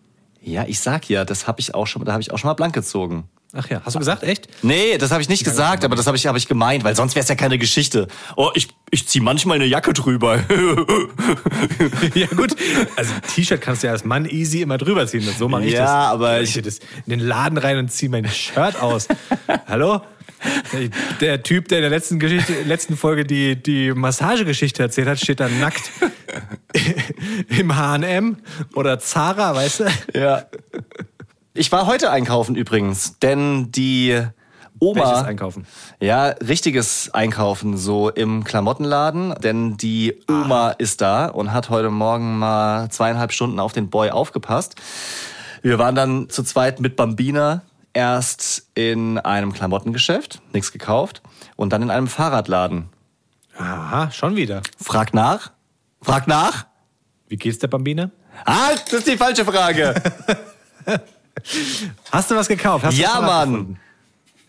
Ja, 0.43 0.65
ich 0.67 0.81
sag 0.81 1.09
ja, 1.09 1.25
das 1.25 1.47
habe 1.47 1.61
ich 1.61 1.75
auch 1.75 1.87
schon, 1.87 2.05
da 2.05 2.13
habe 2.13 2.21
ich 2.21 2.31
auch 2.31 2.39
schon 2.39 2.49
mal 2.49 2.55
blank 2.55 2.75
gezogen. 2.75 3.25
Ach 3.57 3.71
ja, 3.71 3.81
hast 3.85 3.95
du 3.95 4.01
gesagt, 4.01 4.25
echt? 4.25 4.49
Nee, 4.63 4.99
das 4.99 5.13
habe 5.13 5.23
ich 5.23 5.29
nicht 5.29 5.45
gesagt, 5.45 5.85
aber 5.85 5.95
das 5.95 6.07
habe 6.09 6.17
ich, 6.17 6.27
hab 6.27 6.35
ich 6.37 6.49
gemeint, 6.49 6.83
weil 6.83 6.97
sonst 6.97 7.15
wäre 7.15 7.23
es 7.23 7.29
ja 7.29 7.37
keine 7.37 7.57
Geschichte. 7.57 8.09
Oh, 8.37 8.51
ich, 8.55 8.69
ich 8.91 9.07
zieh 9.07 9.21
manchmal 9.21 9.57
eine 9.57 9.67
Jacke 9.67 9.93
drüber. 9.93 10.41
ja, 12.15 12.27
gut. 12.29 12.57
Also 12.97 13.13
T-Shirt 13.35 13.61
kannst 13.61 13.83
du 13.83 13.87
ja 13.87 13.93
als 13.93 14.05
Mann 14.05 14.27
easy 14.27 14.61
immer 14.63 14.77
drüber 14.77 15.07
ziehen. 15.07 15.23
So 15.39 15.49
mache 15.49 15.67
ich 15.67 15.73
Ja, 15.75 15.81
das. 15.85 16.13
aber 16.13 16.41
ich 16.41 16.57
ich- 16.57 16.63
das 16.65 16.79
in 17.07 17.11
den 17.11 17.21
Laden 17.21 17.57
rein 17.59 17.79
und 17.79 17.93
ziehe 17.93 18.11
mein 18.11 18.29
Shirt 18.29 18.81
aus. 18.83 19.07
Hallo? 19.69 20.01
Der 21.21 21.43
Typ, 21.43 21.69
der 21.69 21.79
in 21.79 21.83
der 21.83 21.91
letzten, 21.91 22.19
Geschichte, 22.19 22.53
letzten 22.67 22.97
Folge 22.99 23.25
die, 23.25 23.57
die 23.63 23.93
Massagegeschichte 23.95 24.83
erzählt 24.83 25.09
hat, 25.09 25.19
steht 25.19 25.41
da 25.41 25.49
nackt 25.49 25.91
im 27.57 27.75
H&M 27.75 28.37
oder 28.75 28.99
Zara, 28.99 29.55
weißt 29.55 29.81
du? 29.81 29.85
ja. 30.19 30.45
Ich 31.57 31.71
war 31.71 31.87
heute 31.87 32.11
einkaufen 32.11 32.57
übrigens, 32.57 33.21
denn 33.21 33.71
die 33.71 34.21
Oma. 34.81 35.05
Welches 35.05 35.23
Einkaufen? 35.23 35.67
Ja, 36.01 36.31
richtiges 36.31 37.15
Einkaufen, 37.15 37.77
so 37.77 38.11
im 38.11 38.43
Klamottenladen, 38.43 39.37
denn 39.41 39.77
die 39.77 40.21
Oma 40.29 40.71
ist 40.71 41.01
da 41.01 41.27
und 41.27 41.53
hat 41.53 41.71
heute 41.71 41.91
Morgen 41.91 42.41
mal 42.41 42.91
zweieinhalb 42.91 43.31
Stunden 43.31 43.61
auf 43.61 43.73
den 43.73 43.89
Boy 43.89 44.11
aufgepasst. 44.11 44.75
Wir 45.63 45.79
waren 45.79 45.95
dann 45.95 46.29
zu 46.29 46.43
zweit 46.43 46.81
mit 46.81 46.97
Bambina 46.97 47.63
erst 47.93 48.67
in 48.75 49.19
einem 49.19 49.53
Klamottengeschäft, 49.53 50.43
nichts 50.53 50.73
gekauft, 50.73 51.23
und 51.55 51.73
dann 51.73 51.83
in 51.83 51.91
einem 51.91 52.09
Fahrradladen. 52.09 52.89
Aha, 53.57 54.11
schon 54.11 54.35
wieder. 54.35 54.61
Frag 54.83 55.15
nach? 55.15 55.53
Frag 56.03 56.27
nach? 56.27 56.67
Wie 57.29 57.37
geht's 57.37 57.61
der 57.61 57.69
Bambine? 57.69 58.11
Ah, 58.45 58.71
das 58.87 58.93
ist 58.95 59.07
die 59.07 59.17
falsche 59.17 59.45
Frage. 59.45 59.95
Hast 62.11 62.31
du 62.31 62.37
was 62.37 62.49
gekauft? 62.49 62.85
Hast 62.85 62.97
ja, 62.97 63.21
Mann. 63.21 63.79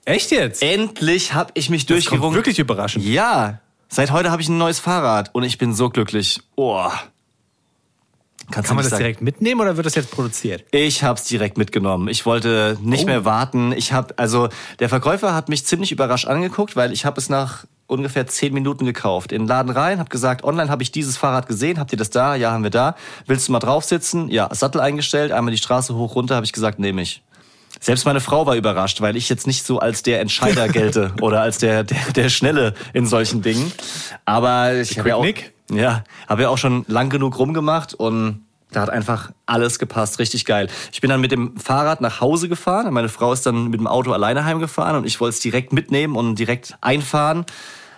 Echt 0.06 0.32
jetzt? 0.32 0.62
Endlich 0.62 1.34
habe 1.34 1.52
ich 1.56 1.70
mich 1.70 1.86
durchgerungen. 1.88 2.36
wirklich 2.36 2.60
überraschend. 2.60 3.04
Ja, 3.06 3.60
seit 3.90 4.12
heute 4.12 4.32
habe 4.32 4.42
ich 4.42 4.50
ein 4.50 4.58
neues 4.58 4.80
Fahrrad 4.80 5.34
und 5.34 5.44
ich 5.44 5.58
bin 5.58 5.74
so 5.74 5.90
glücklich. 5.90 6.42
Oh. 6.56 6.90
Kannst 8.52 8.68
Kann 8.68 8.76
man 8.76 8.84
das 8.84 8.92
sagen. 8.92 9.04
direkt 9.04 9.22
mitnehmen 9.22 9.62
oder 9.62 9.76
wird 9.76 9.86
das 9.86 9.96
jetzt 9.96 10.12
produziert? 10.12 10.64
Ich 10.72 11.04
hab's 11.04 11.24
direkt 11.26 11.58
mitgenommen. 11.58 12.08
Ich 12.08 12.26
wollte 12.26 12.78
nicht 12.82 13.04
Oh. 13.04 13.08
mehr 13.08 13.26
warten. 13.26 13.72
Ich 13.72 13.92
hab 13.94 14.14
also 14.20 14.50
der 14.80 14.90
Verkäufer 14.90 15.34
hat 15.34 15.50
mich 15.50 15.66
ziemlich 15.66 15.92
überrascht 15.92 16.28
angeguckt, 16.28 16.76
weil 16.76 16.92
ich 16.94 17.06
habe 17.06 17.20
es 17.20 17.30
nach 17.30 17.66
ungefähr 17.88 18.26
zehn 18.28 18.54
Minuten 18.54 18.86
gekauft. 18.86 19.32
In 19.32 19.44
den 19.44 19.48
Laden 19.48 19.72
rein, 19.72 20.00
hab 20.00 20.10
gesagt, 20.10 20.44
online 20.44 20.70
habe 20.70 20.84
ich 20.84 20.92
dieses 20.92 21.18
Fahrrad 21.18 21.48
gesehen. 21.48 21.80
Habt 21.80 21.92
ihr 21.92 21.98
das 21.98 22.10
da? 22.10 22.36
Ja, 22.36 22.52
haben 22.52 22.64
wir 22.64 22.72
da. 22.72 22.96
Willst 23.28 23.48
du 23.48 23.52
mal 23.52 23.60
drauf 23.60 23.84
sitzen? 23.84 24.30
Ja, 24.30 24.50
Sattel 24.54 24.82
eingestellt, 24.82 25.32
einmal 25.32 25.52
die 25.52 25.58
Straße 25.60 25.96
hoch 25.96 26.16
runter, 26.16 26.36
habe 26.36 26.46
ich 26.46 26.54
gesagt, 26.54 26.80
nehme 26.80 27.02
ich. 27.02 27.22
Selbst 27.82 28.06
meine 28.06 28.22
Frau 28.22 28.46
war 28.48 28.56
überrascht, 28.56 29.02
weil 29.02 29.16
ich 29.18 29.28
jetzt 29.30 29.46
nicht 29.48 29.66
so 29.66 29.80
als 29.80 30.02
der 30.02 30.22
Entscheider 30.22 30.68
gelte 30.70 31.14
oder 31.22 31.42
als 31.42 31.58
der, 31.60 31.84
der, 31.84 31.98
der 32.16 32.30
Schnelle 32.30 32.74
in 32.94 33.06
solchen 33.06 33.42
Dingen. 33.42 33.72
Aber 34.24 34.74
ich 34.76 34.98
habe 34.98 35.10
ja 35.10 35.16
auch, 35.18 35.24
Quick 35.24 35.54
ja, 35.72 36.04
habe 36.28 36.44
ja 36.44 36.50
auch 36.50 36.58
schon 36.58 36.86
lang 36.88 37.10
genug 37.10 37.38
rumgemacht 37.40 37.94
und 37.94 38.42
Da 38.72 38.82
hat 38.82 38.90
einfach 38.90 39.32
alles 39.46 39.80
gepasst, 39.80 40.20
richtig 40.20 40.44
geil. 40.44 40.68
Ich 40.92 41.00
bin 41.00 41.10
dann 41.10 41.22
mit 41.22 41.32
dem 41.32 41.56
Fahrrad 41.58 42.02
nach 42.02 42.20
Hause 42.20 42.50
gefahren. 42.50 42.92
Meine 42.94 43.08
Frau 43.10 43.32
ist 43.32 43.46
dann 43.46 43.70
mit 43.70 43.80
dem 43.80 43.88
Auto 43.88 44.12
alleine 44.12 44.44
heimgefahren 44.44 44.98
und 44.98 45.06
ich 45.06 45.20
wollte 45.22 45.36
es 45.36 45.40
direkt 45.40 45.72
mitnehmen 45.72 46.16
und 46.18 46.36
direkt 46.38 46.76
einfahren. 46.82 47.46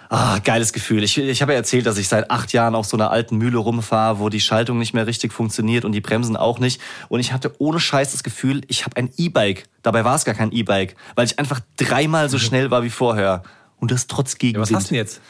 Ah, 0.10 0.38
geiles 0.40 0.72
Gefühl. 0.74 1.04
Ich, 1.04 1.18
ich 1.18 1.42
habe 1.42 1.54
ja 1.54 1.58
erzählt, 1.58 1.86
dass 1.86 1.98
ich 1.98 2.08
seit 2.08 2.30
acht 2.32 2.54
Jahren 2.54 2.76
auf 2.76 2.86
so 2.86 2.96
einer 2.96 3.10
alten 3.12 3.38
Mühle 3.38 3.58
rumfahre, 3.58 4.20
wo 4.20 4.30
die 4.30 4.40
Schaltung 4.40 4.78
nicht 4.78 4.94
mehr 4.94 5.08
richtig 5.08 5.34
funktioniert 5.34 5.84
und 5.84 5.92
die 5.94 6.00
Bremsen 6.02 6.38
auch 6.38 6.60
nicht. 6.60 6.80
Und 7.10 7.20
ich 7.22 7.34
hatte 7.34 7.54
ohne 7.58 7.80
Scheiß 7.80 8.12
das 8.12 8.24
Gefühl, 8.24 8.62
ich 8.68 8.86
habe 8.86 8.96
ein 8.98 9.10
E-Bike. 9.18 9.64
Dabei 9.84 10.06
war 10.06 10.16
es 10.16 10.26
gar 10.26 10.36
kein 10.36 10.52
E-Bike, 10.52 10.96
weil 11.16 11.26
ich 11.26 11.40
einfach 11.40 11.60
dreimal 11.78 12.30
so 12.30 12.38
schnell 12.40 12.70
war 12.72 12.84
wie 12.84 12.90
vorher. 12.90 13.42
Und 13.80 13.92
das 13.92 14.06
trotz 14.08 14.34
Ja, 14.34 14.38
Gegenwind. 14.40 14.70
was 14.72 14.76
hast 14.76 14.86
du 14.86 14.94
denn 14.94 14.98
jetzt? 15.04 15.22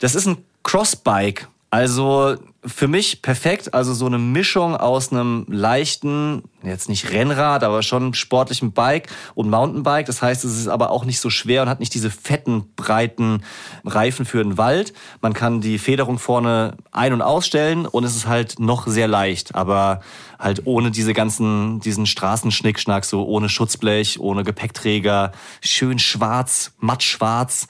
Das 0.00 0.14
ist 0.14 0.26
ein 0.26 0.36
Crossbike. 0.62 1.48
Also 1.72 2.36
für 2.66 2.86
mich 2.86 3.22
perfekt. 3.22 3.72
Also 3.72 3.94
so 3.94 4.04
eine 4.04 4.18
Mischung 4.18 4.76
aus 4.76 5.10
einem 5.10 5.46
leichten, 5.48 6.42
jetzt 6.62 6.90
nicht 6.90 7.10
Rennrad, 7.10 7.64
aber 7.64 7.82
schon 7.82 8.12
sportlichen 8.12 8.72
Bike 8.72 9.08
und 9.34 9.48
Mountainbike. 9.48 10.04
Das 10.04 10.20
heißt, 10.20 10.44
es 10.44 10.58
ist 10.58 10.68
aber 10.68 10.90
auch 10.90 11.06
nicht 11.06 11.18
so 11.18 11.30
schwer 11.30 11.62
und 11.62 11.70
hat 11.70 11.80
nicht 11.80 11.94
diese 11.94 12.10
fetten, 12.10 12.66
breiten 12.76 13.42
Reifen 13.86 14.26
für 14.26 14.44
den 14.44 14.58
Wald. 14.58 14.92
Man 15.22 15.32
kann 15.32 15.62
die 15.62 15.78
Federung 15.78 16.18
vorne 16.18 16.76
ein- 16.90 17.14
und 17.14 17.22
ausstellen 17.22 17.86
und 17.86 18.04
es 18.04 18.16
ist 18.16 18.26
halt 18.26 18.58
noch 18.58 18.86
sehr 18.86 19.08
leicht, 19.08 19.54
aber 19.54 20.02
halt 20.38 20.66
ohne 20.66 20.90
diese 20.90 21.14
ganzen, 21.14 21.80
diesen 21.80 22.04
Straßenschnickschnack, 22.04 23.06
so 23.06 23.24
ohne 23.24 23.48
Schutzblech, 23.48 24.20
ohne 24.20 24.44
Gepäckträger, 24.44 25.32
schön 25.62 25.98
schwarz, 25.98 26.72
matt 26.80 27.02
schwarz. 27.02 27.66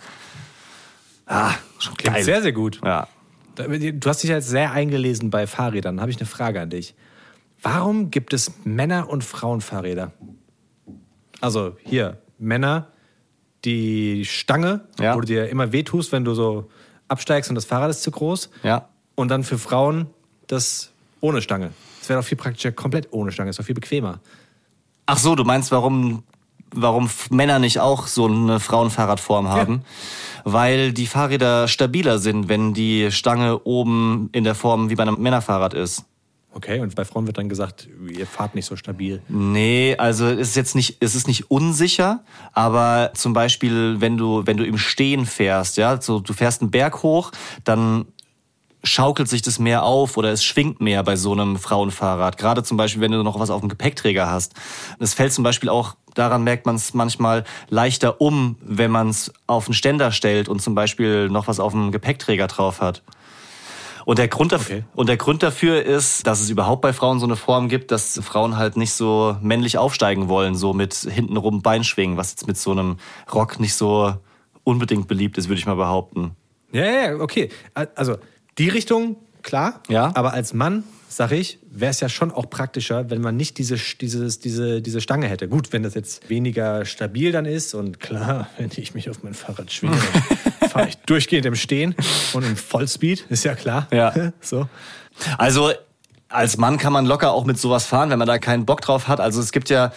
Ah, 1.27 1.53
schon 1.79 1.97
Klingt 1.97 2.17
geil. 2.17 2.25
sehr, 2.25 2.43
sehr 2.43 2.53
gut. 2.53 2.81
Ja. 2.85 3.07
Du 3.57 4.09
hast 4.09 4.23
dich 4.23 4.31
jetzt 4.31 4.49
sehr 4.49 4.73
eingelesen 4.73 5.31
bei 5.31 5.47
Fahrrädern. 5.47 6.01
Habe 6.01 6.11
ich 6.11 6.17
eine 6.19 6.27
Frage 6.27 6.61
an 6.61 6.71
dich. 6.71 6.95
Warum 7.61 8.11
gibt 8.11 8.33
es 8.33 8.53
Männer- 8.65 9.09
und 9.09 9.23
Frauenfahrräder? 9.25 10.12
Also 11.41 11.77
hier, 11.85 12.19
Männer, 12.38 12.88
die 13.65 14.25
Stange, 14.25 14.81
Ja. 14.99 15.15
wo 15.15 15.21
du 15.21 15.27
dir 15.27 15.49
immer 15.49 15.71
wehtust, 15.73 16.12
wenn 16.12 16.25
du 16.25 16.35
so 16.35 16.71
absteigst 17.09 17.51
und 17.51 17.55
das 17.57 17.65
Fahrrad 17.65 17.91
ist 17.91 18.03
zu 18.03 18.11
groß. 18.11 18.51
Ja. 18.62 18.88
Und 19.15 19.29
dann 19.29 19.45
für 19.45 19.59
Frauen 19.59 20.07
das 20.47 20.93
ohne 21.21 21.43
Stange. 21.43 21.71
Das 22.01 22.09
wäre 22.09 22.21
doch 22.21 22.27
viel 22.27 22.38
praktischer, 22.38 22.73
komplett 22.73 23.09
ohne 23.12 23.31
Stange. 23.33 23.51
ist 23.51 23.59
doch 23.59 23.65
viel 23.65 23.75
bequemer. 23.75 24.21
Ach 25.07 25.19
so, 25.19 25.35
du 25.37 25.45
meinst, 25.45 25.71
warum, 25.71 26.23
warum 26.75 27.09
Männer 27.31 27.59
nicht 27.59 27.79
auch 27.81 28.07
so 28.07 28.27
eine 28.27 28.59
Frauenfahrradform 28.61 29.49
haben? 29.49 29.83
Weil 30.44 30.92
die 30.92 31.07
Fahrräder 31.07 31.68
stabiler 31.68 32.18
sind, 32.18 32.48
wenn 32.48 32.74
die 32.74 33.11
Stange 33.11 33.61
oben 33.64 34.28
in 34.33 34.44
der 34.44 34.55
Form 34.55 34.90
wie 34.90 34.94
bei 34.94 35.02
einem 35.02 35.20
Männerfahrrad 35.20 35.74
ist. 35.74 36.05
Okay, 36.55 36.81
und 36.81 36.94
bei 36.94 37.05
Frauen 37.05 37.26
wird 37.26 37.38
dann 37.38 37.48
gesagt, 37.48 37.88
ihr 38.11 38.26
fahrt 38.26 38.55
nicht 38.55 38.66
so 38.66 38.76
stabil. 38.76 39.22
Nee, 39.28 39.96
also 39.96 40.26
es 40.26 40.50
ist 40.50 40.57
jetzt 40.57 40.74
nicht, 40.74 40.98
es 41.00 41.14
ist 41.14 41.26
nicht 41.26 41.50
unsicher, 41.50 42.22
aber 42.52 43.12
zum 43.14 43.33
Beispiel, 43.33 44.00
wenn 44.00 44.18
du, 44.18 44.46
wenn 44.46 44.59
du 44.59 44.64
im 44.66 44.76
Stehen 44.76 45.24
fährst, 45.24 45.78
ja, 45.78 46.00
so 46.00 46.20
du 46.20 46.35
fährst 46.35 46.61
einen 46.61 46.70
Berg 46.70 47.02
hoch, 47.02 47.33
dann 47.64 48.05
schaukelt 48.85 49.29
sich 49.29 49.42
das 49.42 49.59
mehr 49.59 49.85
auf 49.85 50.16
oder 50.16 50.31
es 50.33 50.45
schwingt 50.45 50.81
mehr 50.81 51.03
bei 51.03 51.16
so 51.16 51.33
einem 51.33 51.57
Frauenfahrrad. 51.57 52.37
Gerade 52.37 52.62
zum 52.62 52.77
Beispiel, 52.77 53.01
wenn 53.01 53.12
du 53.12 53.23
noch 53.23 53.38
was 53.38 53.51
auf 53.51 53.61
dem 53.61 53.68
Gepäckträger 53.68 54.31
hast. 54.31 54.55
Es 54.99 55.14
fällt 55.14 55.33
zum 55.33 55.45
Beispiel 55.45 55.68
auch, 55.68 55.95
daran 56.14 56.42
merkt 56.45 56.66
man 56.66 56.75
es 56.77 56.92
manchmal 56.95 57.45
leichter 57.68 58.21
um, 58.21 58.57
wenn 58.61 58.90
man 58.90 59.09
es 59.09 59.33
auf 59.47 59.66
einen 59.66 59.75
Ständer 59.75 60.11
stellt 60.12 60.49
und 60.49 60.61
zum 60.61 60.75
Beispiel 60.75 61.29
noch 61.29 61.49
was 61.49 61.61
auf 61.61 61.73
dem 61.73 61.92
Gepäckträger 61.92 62.49
drauf 62.49 62.81
hat. 62.81 63.03
Und 64.05 64.18
der, 64.18 64.27
Grund 64.27 64.51
dafür, 64.51 64.79
Okay. 64.79 64.85
und 64.97 65.09
der 65.09 65.16
Grund 65.16 65.45
dafür 65.45 65.81
ist, 65.85 66.27
dass 66.27 66.40
es 66.40 66.51
überhaupt 66.51 66.83
bei 66.83 66.92
Frauen 66.92 67.21
so 67.21 67.27
eine 67.27 67.37
Form 67.37 67.68
gibt, 67.68 67.92
dass 67.92 68.21
Frauen 68.25 68.57
halt 68.57 68.77
nicht 68.77 68.92
so 68.92 69.37
männlich 69.40 69.79
aufsteigen 69.79 70.29
wollen, 70.29 70.57
so 70.57 70.73
mit 70.73 70.92
hintenrum 70.95 71.62
Beinschwingen, 71.62 72.16
was 72.16 72.33
jetzt 72.33 72.49
mit 72.49 72.57
so 72.57 72.73
einem 72.73 72.97
Rock 73.33 73.61
nicht 73.61 73.75
so 73.75 74.14
unbedingt 74.64 75.07
beliebt 75.07 75.38
ist, 75.38 75.49
würde 75.49 75.61
ich 75.61 75.66
mal 75.66 75.77
behaupten. 75.77 76.33
Ja, 76.73 76.85
ja, 76.85 77.16
okay. 77.21 77.51
Also 77.95 78.16
die 78.59 78.69
Richtung, 78.69 79.17
klar. 79.43 79.83
Ja. 79.88 80.12
Aber 80.15 80.33
als 80.33 80.55
Mann, 80.55 80.85
sag 81.09 81.33
ich, 81.33 81.59
wäre 81.71 81.91
es 81.91 82.01
ja 82.01 82.09
schon 82.09 82.31
auch 82.31 82.49
praktischer, 82.49 83.11
wenn 83.11 83.21
man 83.21 83.37
nicht 83.37 83.59
diese, 83.59 83.77
dieses, 84.01 84.41
diese, 84.41 84.83
diese 84.83 85.01
Stange 85.01 85.29
hätte. 85.29 85.49
Gut, 85.49 85.73
wenn 85.73 85.83
das 85.83 85.95
jetzt 85.95 86.29
weniger 86.29 86.85
stabil 86.85 87.33
dann 87.33 87.45
ist 87.45 87.75
und 87.75 88.01
klar, 88.01 88.49
wenn 88.59 88.71
ich 88.77 88.95
mich 88.95 89.11
auf 89.11 89.23
mein 89.23 89.35
Fahrrad 89.35 89.73
schwinge, 89.73 89.97
fahre 90.71 90.88
ich 90.88 90.97
durchgehend 90.99 91.47
im 91.47 91.57
Stehen 91.57 91.95
und 92.33 92.45
im 92.45 92.57
Vollspeed, 92.57 93.27
ist 93.29 93.45
ja 93.45 93.55
klar. 93.55 93.88
Ja. 93.93 94.33
So. 94.41 94.69
Also 95.38 95.73
als 96.29 96.57
Mann 96.57 96.79
kann 96.79 96.93
man 96.93 97.07
locker 97.07 97.33
auch 97.33 97.45
mit 97.45 97.59
sowas 97.59 97.87
fahren, 97.87 98.11
wenn 98.11 98.19
man 98.19 98.27
da 98.27 98.38
keinen 98.38 98.67
Bock 98.67 98.81
drauf 98.81 99.09
hat. 99.09 99.21
Also 99.21 99.41
es 99.41 99.53
gibt 99.53 99.69
ja 99.69 99.93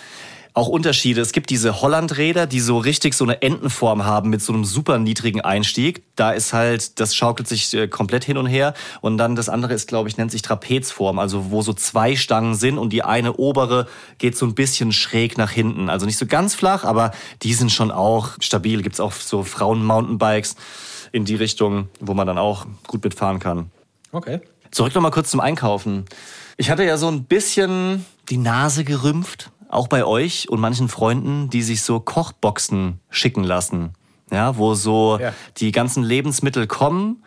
auch 0.55 0.69
Unterschiede. 0.69 1.19
Es 1.19 1.33
gibt 1.33 1.49
diese 1.49 1.81
Hollandräder, 1.81 2.47
die 2.47 2.61
so 2.61 2.77
richtig 2.77 3.13
so 3.13 3.25
eine 3.25 3.41
Entenform 3.41 4.05
haben 4.05 4.29
mit 4.29 4.41
so 4.41 4.53
einem 4.53 4.63
super 4.63 4.97
niedrigen 4.97 5.41
Einstieg. 5.41 6.03
Da 6.15 6.31
ist 6.31 6.53
halt, 6.53 6.99
das 6.99 7.13
schaukelt 7.13 7.47
sich 7.47 7.73
äh, 7.73 7.89
komplett 7.89 8.23
hin 8.23 8.37
und 8.37 8.45
her. 8.45 8.73
Und 9.01 9.17
dann 9.17 9.35
das 9.35 9.49
andere 9.49 9.73
ist, 9.73 9.87
glaube 9.87 10.07
ich, 10.07 10.17
nennt 10.17 10.31
sich 10.31 10.41
Trapezform, 10.41 11.19
also 11.19 11.51
wo 11.51 11.61
so 11.61 11.73
zwei 11.73 12.15
Stangen 12.15 12.55
sind 12.55 12.77
und 12.77 12.93
die 12.93 13.03
eine 13.03 13.33
obere 13.33 13.87
geht 14.17 14.37
so 14.37 14.45
ein 14.45 14.55
bisschen 14.55 14.93
schräg 14.93 15.37
nach 15.37 15.51
hinten. 15.51 15.89
Also 15.89 16.05
nicht 16.05 16.17
so 16.17 16.25
ganz 16.25 16.55
flach, 16.55 16.85
aber 16.85 17.11
die 17.43 17.53
sind 17.53 17.71
schon 17.71 17.91
auch 17.91 18.29
stabil. 18.39 18.81
Gibt's 18.81 19.01
auch 19.01 19.11
so 19.11 19.43
Frauen-Mountainbikes 19.43 20.55
in 21.11 21.25
die 21.25 21.35
Richtung, 21.35 21.89
wo 21.99 22.13
man 22.13 22.25
dann 22.27 22.37
auch 22.37 22.65
gut 22.87 23.03
mitfahren 23.03 23.39
kann. 23.39 23.71
Okay. 24.13 24.39
Zurück 24.71 24.95
nochmal 24.95 25.11
kurz 25.11 25.31
zum 25.31 25.41
Einkaufen. 25.41 26.05
Ich 26.55 26.69
hatte 26.69 26.85
ja 26.85 26.95
so 26.95 27.09
ein 27.09 27.25
bisschen 27.25 28.05
die 28.29 28.37
Nase 28.37 28.83
gerümpft, 28.83 29.51
auch 29.69 29.87
bei 29.87 30.05
euch 30.05 30.49
und 30.49 30.59
manchen 30.59 30.87
Freunden, 30.89 31.49
die 31.49 31.61
sich 31.63 31.81
so 31.81 31.99
Kochboxen 31.99 32.99
schicken 33.09 33.43
lassen. 33.43 33.93
Ja, 34.31 34.57
wo 34.57 34.73
so 34.73 35.19
Ja. 35.21 35.33
die 35.57 35.71
ganzen 35.71 36.03
Lebensmittel 36.03 36.65
kommen, 36.67 37.23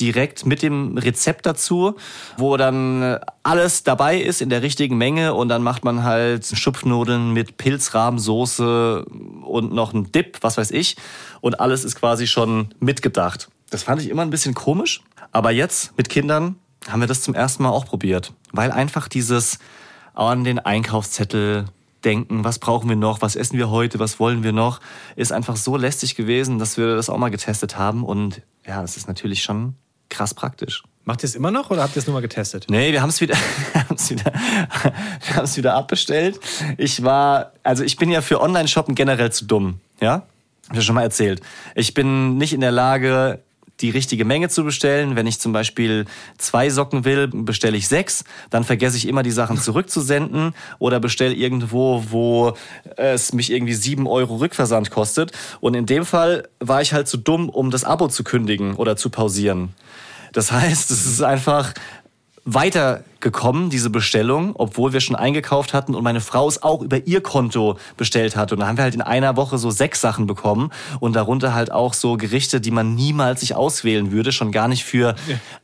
direkt 0.00 0.46
mit 0.46 0.62
dem 0.62 0.96
Rezept 0.96 1.46
dazu, 1.46 1.94
wo 2.36 2.56
dann 2.56 3.02
äh, 3.02 3.20
alles 3.42 3.84
dabei 3.84 4.18
ist 4.20 4.40
in 4.42 4.48
der 4.48 4.62
richtigen 4.62 4.96
Menge 4.96 5.34
und 5.34 5.48
dann 5.48 5.62
macht 5.62 5.84
man 5.84 6.02
halt 6.02 6.46
Schupfnudeln 6.46 7.32
mit 7.32 7.58
Pilzrahmsoße 7.58 9.04
und 9.44 9.72
noch 9.72 9.92
ein 9.92 10.10
Dip, 10.12 10.38
was 10.40 10.56
weiß 10.56 10.70
ich. 10.70 10.96
Und 11.40 11.60
alles 11.60 11.84
ist 11.84 11.96
quasi 11.96 12.26
schon 12.26 12.74
mitgedacht. 12.80 13.48
Das 13.70 13.82
fand 13.84 14.00
ich 14.02 14.08
immer 14.08 14.22
ein 14.22 14.30
bisschen 14.30 14.54
komisch. 14.54 15.02
Aber 15.30 15.50
jetzt 15.50 15.96
mit 15.96 16.08
Kindern 16.08 16.56
haben 16.88 17.00
wir 17.00 17.06
das 17.06 17.22
zum 17.22 17.34
ersten 17.34 17.62
Mal 17.62 17.70
auch 17.70 17.84
probiert. 17.86 18.32
Weil 18.52 18.70
einfach 18.70 19.08
dieses 19.08 19.58
an 20.14 20.44
den 20.44 20.58
Einkaufszettel 20.58 21.66
denken, 22.04 22.44
was 22.44 22.58
brauchen 22.58 22.88
wir 22.88 22.96
noch, 22.96 23.22
was 23.22 23.36
essen 23.36 23.58
wir 23.58 23.70
heute, 23.70 23.98
was 23.98 24.18
wollen 24.18 24.42
wir 24.42 24.52
noch, 24.52 24.80
ist 25.16 25.32
einfach 25.32 25.56
so 25.56 25.76
lästig 25.76 26.14
gewesen, 26.14 26.58
dass 26.58 26.76
wir 26.76 26.96
das 26.96 27.08
auch 27.08 27.18
mal 27.18 27.30
getestet 27.30 27.76
haben. 27.76 28.04
Und 28.04 28.42
ja, 28.66 28.82
das 28.82 28.96
ist 28.96 29.08
natürlich 29.08 29.42
schon 29.42 29.74
krass 30.08 30.34
praktisch. 30.34 30.82
Macht 31.04 31.24
ihr 31.24 31.28
es 31.28 31.34
immer 31.34 31.50
noch 31.50 31.70
oder 31.70 31.82
habt 31.82 31.96
ihr 31.96 32.00
es 32.00 32.06
nur 32.06 32.14
mal 32.14 32.20
getestet? 32.20 32.66
Nee, 32.68 32.92
wir 32.92 33.02
haben 33.02 33.08
es 33.08 33.20
wieder, 33.20 33.34
wieder, 34.08 34.32
wir 35.26 35.36
haben's 35.36 35.56
wieder 35.56 35.74
abbestellt. 35.74 36.38
Ich 36.76 37.02
war, 37.02 37.52
also 37.62 37.82
ich 37.82 37.96
bin 37.96 38.10
ja 38.10 38.20
für 38.20 38.40
Online-Shoppen 38.40 38.94
generell 38.94 39.32
zu 39.32 39.46
dumm, 39.46 39.80
ja? 40.00 40.26
Hab 40.68 40.70
ich 40.70 40.76
ja 40.76 40.82
schon 40.82 40.94
mal 40.94 41.02
erzählt. 41.02 41.40
Ich 41.74 41.92
bin 41.92 42.38
nicht 42.38 42.52
in 42.52 42.60
der 42.60 42.70
Lage, 42.70 43.40
die 43.82 43.90
richtige 43.90 44.24
Menge 44.24 44.48
zu 44.48 44.64
bestellen. 44.64 45.16
Wenn 45.16 45.26
ich 45.26 45.40
zum 45.40 45.52
Beispiel 45.52 46.06
zwei 46.38 46.70
Socken 46.70 47.04
will, 47.04 47.28
bestelle 47.28 47.76
ich 47.76 47.88
sechs. 47.88 48.24
Dann 48.50 48.64
vergesse 48.64 48.96
ich 48.96 49.06
immer 49.06 49.22
die 49.22 49.30
Sachen 49.30 49.58
zurückzusenden 49.60 50.54
oder 50.78 51.00
bestelle 51.00 51.34
irgendwo, 51.34 52.04
wo 52.08 52.54
es 52.96 53.32
mich 53.32 53.52
irgendwie 53.52 53.74
sieben 53.74 54.06
Euro 54.06 54.36
Rückversand 54.36 54.90
kostet. 54.90 55.32
Und 55.60 55.74
in 55.74 55.86
dem 55.86 56.04
Fall 56.04 56.48
war 56.60 56.80
ich 56.80 56.92
halt 56.92 57.08
zu 57.08 57.16
dumm, 57.16 57.48
um 57.48 57.70
das 57.70 57.84
Abo 57.84 58.08
zu 58.08 58.24
kündigen 58.24 58.74
oder 58.74 58.96
zu 58.96 59.10
pausieren. 59.10 59.74
Das 60.32 60.50
heißt, 60.50 60.90
es 60.90 61.04
ist 61.04 61.22
einfach 61.22 61.74
weitergekommen, 62.44 63.70
diese 63.70 63.90
Bestellung, 63.90 64.52
obwohl 64.54 64.92
wir 64.92 65.00
schon 65.00 65.14
eingekauft 65.14 65.72
hatten 65.72 65.94
und 65.94 66.02
meine 66.02 66.20
Frau 66.20 66.48
es 66.48 66.62
auch 66.62 66.82
über 66.82 67.06
ihr 67.06 67.20
Konto 67.20 67.78
bestellt 67.96 68.34
hat. 68.34 68.52
Und 68.52 68.60
da 68.60 68.66
haben 68.66 68.76
wir 68.76 68.84
halt 68.84 68.94
in 68.94 69.02
einer 69.02 69.36
Woche 69.36 69.58
so 69.58 69.70
sechs 69.70 70.00
Sachen 70.00 70.26
bekommen 70.26 70.70
und 70.98 71.14
darunter 71.14 71.54
halt 71.54 71.70
auch 71.70 71.94
so 71.94 72.16
Gerichte, 72.16 72.60
die 72.60 72.72
man 72.72 72.94
niemals 72.94 73.40
sich 73.40 73.54
auswählen 73.54 74.10
würde, 74.10 74.32
schon 74.32 74.50
gar 74.50 74.66
nicht 74.66 74.84
für 74.84 75.14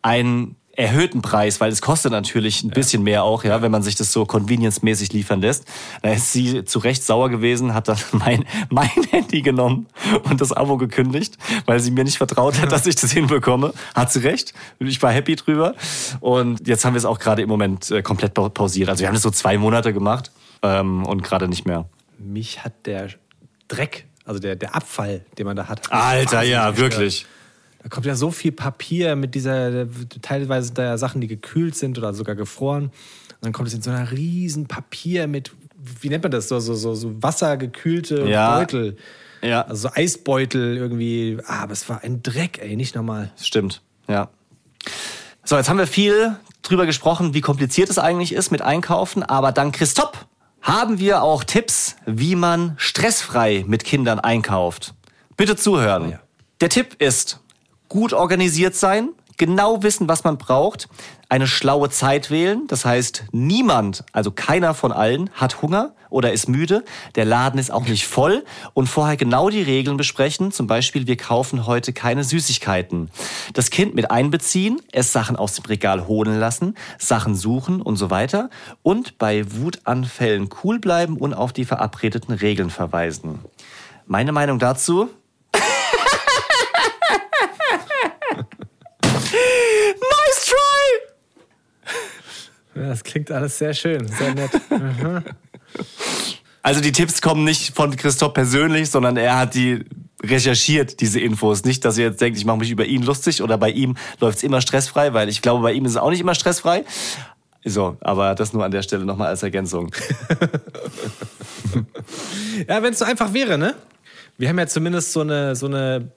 einen 0.02 0.56
erhöhten 0.78 1.22
Preis, 1.22 1.60
weil 1.60 1.72
es 1.72 1.82
kostet 1.82 2.12
natürlich 2.12 2.62
ein 2.62 2.70
bisschen 2.70 3.02
mehr 3.02 3.24
auch, 3.24 3.42
ja, 3.42 3.60
wenn 3.62 3.72
man 3.72 3.82
sich 3.82 3.96
das 3.96 4.12
so 4.12 4.24
convenience-mäßig 4.24 5.12
liefern 5.12 5.40
lässt. 5.40 5.64
Da 6.02 6.10
ist 6.10 6.32
sie 6.32 6.64
zu 6.64 6.79
Recht 6.79 7.02
sauer 7.02 7.31
gewesen, 7.31 7.74
hat 7.74 7.88
dann 7.88 7.98
mein, 8.12 8.44
mein 8.70 8.88
Handy 9.10 9.42
genommen 9.42 9.87
und 10.31 10.40
das 10.40 10.52
Abo 10.52 10.76
gekündigt, 10.76 11.37
weil 11.66 11.81
sie 11.81 11.90
mir 11.90 12.04
nicht 12.04 12.16
vertraut 12.18 12.60
hat, 12.60 12.70
dass 12.70 12.87
ich 12.87 12.94
das 12.94 13.10
hinbekomme. 13.10 13.74
Hat 13.94 14.12
sie 14.12 14.20
recht. 14.20 14.54
Ich 14.79 15.02
war 15.02 15.10
happy 15.10 15.35
drüber. 15.35 15.74
Und 16.20 16.66
jetzt 16.68 16.85
haben 16.85 16.94
wir 16.94 16.98
es 16.98 17.04
auch 17.04 17.18
gerade 17.18 17.42
im 17.42 17.48
Moment 17.48 17.90
äh, 17.90 18.00
komplett 18.02 18.35
pa- 18.35 18.48
pausiert. 18.48 18.88
Also 18.88 19.00
wir 19.00 19.08
haben 19.08 19.14
das 19.14 19.22
so 19.22 19.31
zwei 19.31 19.58
Monate 19.58 19.92
gemacht 19.92 20.31
ähm, 20.62 21.04
und 21.04 21.24
gerade 21.24 21.48
nicht 21.48 21.66
mehr. 21.66 21.87
Mich 22.18 22.62
hat 22.64 22.87
der 22.87 23.08
Dreck, 23.66 24.06
also 24.24 24.38
der, 24.38 24.54
der 24.54 24.76
Abfall, 24.76 25.24
den 25.38 25.46
man 25.46 25.56
da 25.56 25.66
hat. 25.68 25.90
Alter, 25.92 26.42
ja, 26.42 26.70
gestört. 26.70 26.92
wirklich. 26.92 27.26
Da 27.88 27.94
kommt 27.94 28.04
ja 28.04 28.14
so 28.16 28.30
viel 28.30 28.52
Papier 28.52 29.16
mit 29.16 29.34
dieser, 29.34 29.86
teilweise 30.20 30.74
da 30.74 30.82
ja 30.82 30.98
Sachen, 30.98 31.22
die 31.22 31.26
gekühlt 31.26 31.74
sind 31.74 31.96
oder 31.96 32.12
sogar 32.12 32.34
gefroren. 32.34 32.90
dann 33.40 33.54
kommt 33.54 33.68
es 33.68 33.72
in 33.72 33.80
so 33.80 33.90
einer 33.90 34.10
riesen 34.10 34.66
Papier 34.66 35.26
mit, 35.26 35.52
wie 36.02 36.10
nennt 36.10 36.22
man 36.22 36.30
das, 36.30 36.48
so, 36.48 36.60
so, 36.60 36.74
so, 36.74 36.94
so 36.94 37.22
wassergekühlte 37.22 38.28
Ja. 38.28 38.58
Beutel. 38.58 38.98
Ja. 39.40 39.62
Also 39.62 39.88
so 39.88 39.94
Eisbeutel 39.94 40.76
irgendwie. 40.76 41.38
Ah, 41.46 41.62
aber 41.62 41.72
es 41.72 41.88
war 41.88 42.02
ein 42.04 42.22
Dreck, 42.22 42.58
ey, 42.60 42.76
nicht 42.76 42.94
normal. 42.94 43.32
Stimmt, 43.40 43.80
ja. 44.06 44.28
So, 45.42 45.56
jetzt 45.56 45.70
haben 45.70 45.78
wir 45.78 45.86
viel 45.86 46.36
drüber 46.60 46.84
gesprochen, 46.84 47.32
wie 47.32 47.40
kompliziert 47.40 47.88
es 47.88 47.98
eigentlich 47.98 48.34
ist 48.34 48.50
mit 48.50 48.60
Einkaufen, 48.60 49.22
aber 49.22 49.50
dank 49.50 49.76
Christoph 49.76 50.26
haben 50.60 50.98
wir 50.98 51.22
auch 51.22 51.42
Tipps, 51.42 51.96
wie 52.04 52.34
man 52.34 52.74
stressfrei 52.76 53.64
mit 53.66 53.84
Kindern 53.84 54.20
einkauft. 54.20 54.92
Bitte 55.38 55.56
zuhören. 55.56 56.10
ja. 56.10 56.20
Der 56.60 56.68
Tipp 56.68 57.00
ist, 57.00 57.40
gut 57.88 58.12
organisiert 58.12 58.74
sein, 58.74 59.10
genau 59.38 59.82
wissen, 59.82 60.08
was 60.08 60.24
man 60.24 60.36
braucht, 60.36 60.88
eine 61.30 61.46
schlaue 61.46 61.90
Zeit 61.90 62.30
wählen, 62.30 62.66
das 62.68 62.84
heißt, 62.84 63.24
niemand, 63.32 64.04
also 64.12 64.30
keiner 64.30 64.74
von 64.74 64.92
allen, 64.92 65.30
hat 65.34 65.62
Hunger 65.62 65.92
oder 66.10 66.32
ist 66.32 66.48
müde, 66.48 66.84
der 67.16 67.26
Laden 67.26 67.60
ist 67.60 67.70
auch 67.70 67.86
nicht 67.86 68.06
voll. 68.06 68.44
Und 68.72 68.86
vorher 68.86 69.16
genau 69.16 69.50
die 69.50 69.62
Regeln 69.62 69.98
besprechen, 69.98 70.52
zum 70.52 70.66
Beispiel, 70.66 71.06
wir 71.06 71.18
kaufen 71.18 71.66
heute 71.66 71.92
keine 71.92 72.24
Süßigkeiten. 72.24 73.10
Das 73.52 73.70
Kind 73.70 73.94
mit 73.94 74.10
einbeziehen, 74.10 74.80
es 74.90 75.12
Sachen 75.12 75.36
aus 75.36 75.54
dem 75.54 75.66
Regal 75.66 76.06
holen 76.06 76.38
lassen, 76.40 76.74
Sachen 76.98 77.34
suchen 77.34 77.82
und 77.82 77.96
so 77.96 78.10
weiter. 78.10 78.48
Und 78.82 79.18
bei 79.18 79.44
Wutanfällen 79.52 80.48
cool 80.64 80.78
bleiben 80.78 81.18
und 81.18 81.34
auf 81.34 81.52
die 81.52 81.66
verabredeten 81.66 82.34
Regeln 82.34 82.70
verweisen. 82.70 83.40
Meine 84.06 84.32
Meinung 84.32 84.58
dazu, 84.58 85.10
das 92.87 93.04
klingt 93.04 93.31
alles 93.31 93.58
sehr 93.58 93.74
schön, 93.74 94.06
sehr 94.08 94.35
nett. 94.35 94.50
Also 96.60 96.83
die 96.83 96.92
Tipps 96.92 97.22
kommen 97.22 97.44
nicht 97.44 97.74
von 97.74 97.96
Christoph 97.96 98.35
persönlich, 98.35 98.90
sondern 98.90 99.16
er 99.16 99.38
hat 99.38 99.54
die 99.54 99.85
recherchiert, 100.22 101.00
diese 101.00 101.18
Infos. 101.18 101.64
Nicht, 101.64 101.83
dass 101.85 101.96
ihr 101.96 102.06
jetzt 102.06 102.20
denkt, 102.20 102.37
ich 102.37 102.44
mache 102.44 102.58
mich 102.58 102.70
über 102.70 102.85
ihn 102.85 103.04
lustig 103.04 103.42
oder 103.42 103.56
bei 103.56 103.70
ihm 103.70 103.96
läuft's 104.20 104.42
immer 104.42 104.60
stressfrei, 104.60 105.14
weil 105.14 105.31
ich 105.31 105.40
glaube, 105.40 105.62
bei 105.62 105.72
ihm 105.72 105.87
ist 105.87 105.92
es 105.92 105.96
auch 105.96 106.10
nicht 106.10 106.20
immer 106.20 106.35
stressfrei. 106.35 106.85
So, 107.64 107.96
aber 108.00 108.35
das 108.35 108.52
nur 108.52 108.64
an 108.64 108.70
der 108.70 108.83
Stelle 108.83 109.06
nochmal 109.06 109.29
als 109.29 109.42
Ergänzung. 109.42 109.94
Ja, 112.66 112.83
wenn 112.83 112.92
es 112.92 112.98
so 112.98 113.04
einfach 113.04 113.33
wäre, 113.33 113.56
ne? 113.56 113.74
Wir 114.37 114.48
haben 114.48 114.58
ja 114.58 114.66
zumindest 114.66 115.12
so 115.12 115.20
eine, 115.20 115.54
so 115.54 115.66
eine 115.66 116.10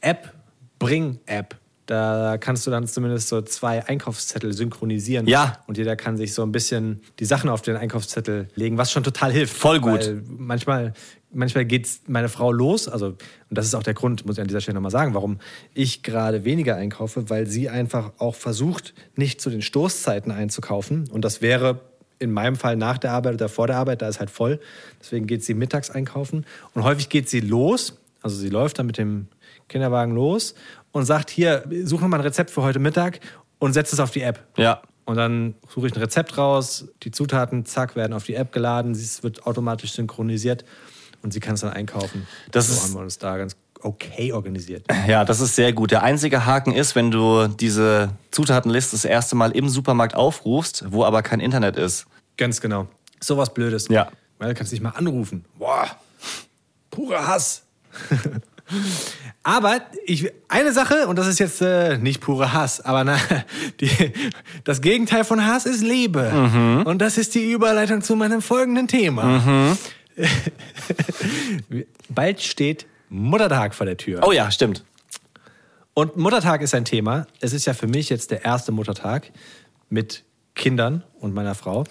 App, 0.00 0.32
Bring-App. 0.78 1.56
Da 1.86 2.36
kannst 2.38 2.66
du 2.66 2.70
dann 2.70 2.86
zumindest 2.86 3.28
so 3.28 3.42
zwei 3.42 3.84
Einkaufszettel 3.86 4.52
synchronisieren. 4.52 5.26
Ja. 5.26 5.58
Und 5.66 5.78
jeder 5.78 5.96
kann 5.96 6.16
sich 6.16 6.32
so 6.32 6.42
ein 6.42 6.52
bisschen 6.52 7.00
die 7.18 7.24
Sachen 7.24 7.50
auf 7.50 7.60
den 7.62 7.76
Einkaufszettel 7.76 8.48
legen, 8.54 8.78
was 8.78 8.92
schon 8.92 9.02
total 9.02 9.32
hilft. 9.32 9.56
Voll 9.56 9.80
gut. 9.80 10.00
Weil 10.00 10.22
manchmal, 10.28 10.92
manchmal 11.32 11.64
geht 11.64 11.88
meine 12.06 12.28
Frau 12.28 12.52
los, 12.52 12.86
also, 12.88 13.06
und 13.06 13.18
das 13.50 13.66
ist 13.66 13.74
auch 13.74 13.82
der 13.82 13.94
Grund, 13.94 14.24
muss 14.26 14.36
ich 14.36 14.42
an 14.42 14.46
dieser 14.46 14.60
Stelle 14.60 14.76
nochmal 14.76 14.92
sagen, 14.92 15.12
warum 15.14 15.38
ich 15.74 16.04
gerade 16.04 16.44
weniger 16.44 16.76
einkaufe, 16.76 17.28
weil 17.30 17.48
sie 17.48 17.68
einfach 17.68 18.12
auch 18.18 18.36
versucht, 18.36 18.94
nicht 19.16 19.40
zu 19.40 19.50
den 19.50 19.62
Stoßzeiten 19.62 20.30
einzukaufen. 20.30 21.08
Und 21.10 21.24
das 21.24 21.42
wäre 21.42 21.80
in 22.20 22.30
meinem 22.30 22.54
Fall 22.54 22.76
nach 22.76 22.98
der 22.98 23.10
Arbeit 23.10 23.34
oder 23.34 23.48
vor 23.48 23.66
der 23.66 23.76
Arbeit, 23.76 24.02
da 24.02 24.08
ist 24.08 24.20
halt 24.20 24.30
voll. 24.30 24.60
Deswegen 25.00 25.26
geht 25.26 25.42
sie 25.42 25.54
mittags 25.54 25.90
einkaufen. 25.90 26.46
Und 26.74 26.84
häufig 26.84 27.08
geht 27.08 27.28
sie 27.28 27.40
los, 27.40 27.98
also 28.20 28.36
sie 28.36 28.50
läuft 28.50 28.78
dann 28.78 28.86
mit 28.86 28.98
dem 28.98 29.26
Kinderwagen 29.68 30.14
los 30.14 30.54
und 30.92 31.04
sagt, 31.04 31.30
hier, 31.30 31.64
such 31.84 32.00
noch 32.00 32.08
mal 32.08 32.18
ein 32.18 32.22
Rezept 32.22 32.50
für 32.50 32.62
heute 32.62 32.78
Mittag 32.78 33.20
und 33.58 33.72
setzt 33.72 33.92
es 33.92 34.00
auf 34.00 34.10
die 34.10 34.22
App. 34.22 34.44
Ja. 34.56 34.82
Und 35.04 35.16
dann 35.16 35.54
suche 35.68 35.88
ich 35.88 35.94
ein 35.94 35.98
Rezept 36.00 36.38
raus, 36.38 36.86
die 37.02 37.10
Zutaten, 37.10 37.64
zack, 37.64 37.96
werden 37.96 38.12
auf 38.12 38.24
die 38.24 38.34
App 38.34 38.52
geladen, 38.52 38.92
es 38.92 39.22
wird 39.22 39.46
automatisch 39.46 39.92
synchronisiert 39.92 40.64
und 41.22 41.32
sie 41.32 41.40
kann 41.40 41.54
es 41.54 41.62
dann 41.62 41.70
einkaufen. 41.72 42.26
Das 42.52 42.68
so 42.68 42.74
ist- 42.74 42.82
haben 42.84 42.94
wir 42.94 43.00
uns 43.00 43.18
da 43.18 43.36
ganz 43.36 43.56
okay 43.80 44.32
organisiert. 44.32 44.84
Ja, 45.08 45.24
das 45.24 45.40
ist 45.40 45.56
sehr 45.56 45.72
gut. 45.72 45.90
Der 45.90 46.04
einzige 46.04 46.46
Haken 46.46 46.72
ist, 46.72 46.94
wenn 46.94 47.10
du 47.10 47.48
diese 47.48 48.10
Zutatenliste 48.30 48.92
das 48.94 49.04
erste 49.04 49.34
Mal 49.34 49.50
im 49.50 49.68
Supermarkt 49.68 50.14
aufrufst, 50.14 50.84
wo 50.92 51.04
aber 51.04 51.22
kein 51.22 51.40
Internet 51.40 51.76
ist. 51.76 52.06
Ganz 52.36 52.60
genau. 52.60 52.86
Sowas 53.20 53.52
Blödes. 53.52 53.88
Ja. 53.88 54.08
Weil 54.38 54.50
du 54.50 54.54
kannst 54.54 54.72
nicht 54.72 54.82
mal 54.82 54.90
anrufen. 54.90 55.44
Boah, 55.58 55.86
purer 56.90 57.26
Hass. 57.26 57.64
aber 59.42 59.80
ich, 60.04 60.32
eine 60.48 60.72
Sache, 60.72 61.06
und 61.06 61.16
das 61.16 61.26
ist 61.26 61.38
jetzt 61.38 61.60
äh, 61.62 61.98
nicht 61.98 62.20
purer 62.20 62.52
Hass, 62.52 62.80
aber 62.80 63.04
na, 63.04 63.18
die, 63.80 63.90
das 64.64 64.80
Gegenteil 64.80 65.24
von 65.24 65.44
Hass 65.44 65.66
ist 65.66 65.82
Liebe. 65.82 66.82
Und 66.84 66.98
das 66.98 67.18
ist 67.18 67.34
die 67.34 67.50
Überleitung 67.50 68.02
zu 68.02 68.16
meinem 68.16 68.42
folgenden 68.42 68.88
Thema. 68.88 69.76
Bald 72.08 72.42
steht 72.42 72.86
Muttertag 73.08 73.74
vor 73.74 73.86
der 73.86 73.96
Tür. 73.96 74.20
Oh 74.24 74.32
ja, 74.32 74.50
stimmt. 74.50 74.84
Und 75.94 76.16
Muttertag 76.16 76.62
ist 76.62 76.74
ein 76.74 76.84
Thema. 76.84 77.26
Es 77.40 77.52
ist 77.52 77.66
ja 77.66 77.74
für 77.74 77.86
mich 77.86 78.08
jetzt 78.08 78.30
der 78.30 78.44
erste 78.44 78.72
Muttertag 78.72 79.30
mit 79.90 80.24
Kindern 80.54 81.02
und 81.20 81.34
meiner 81.34 81.54
Frau. 81.54 81.84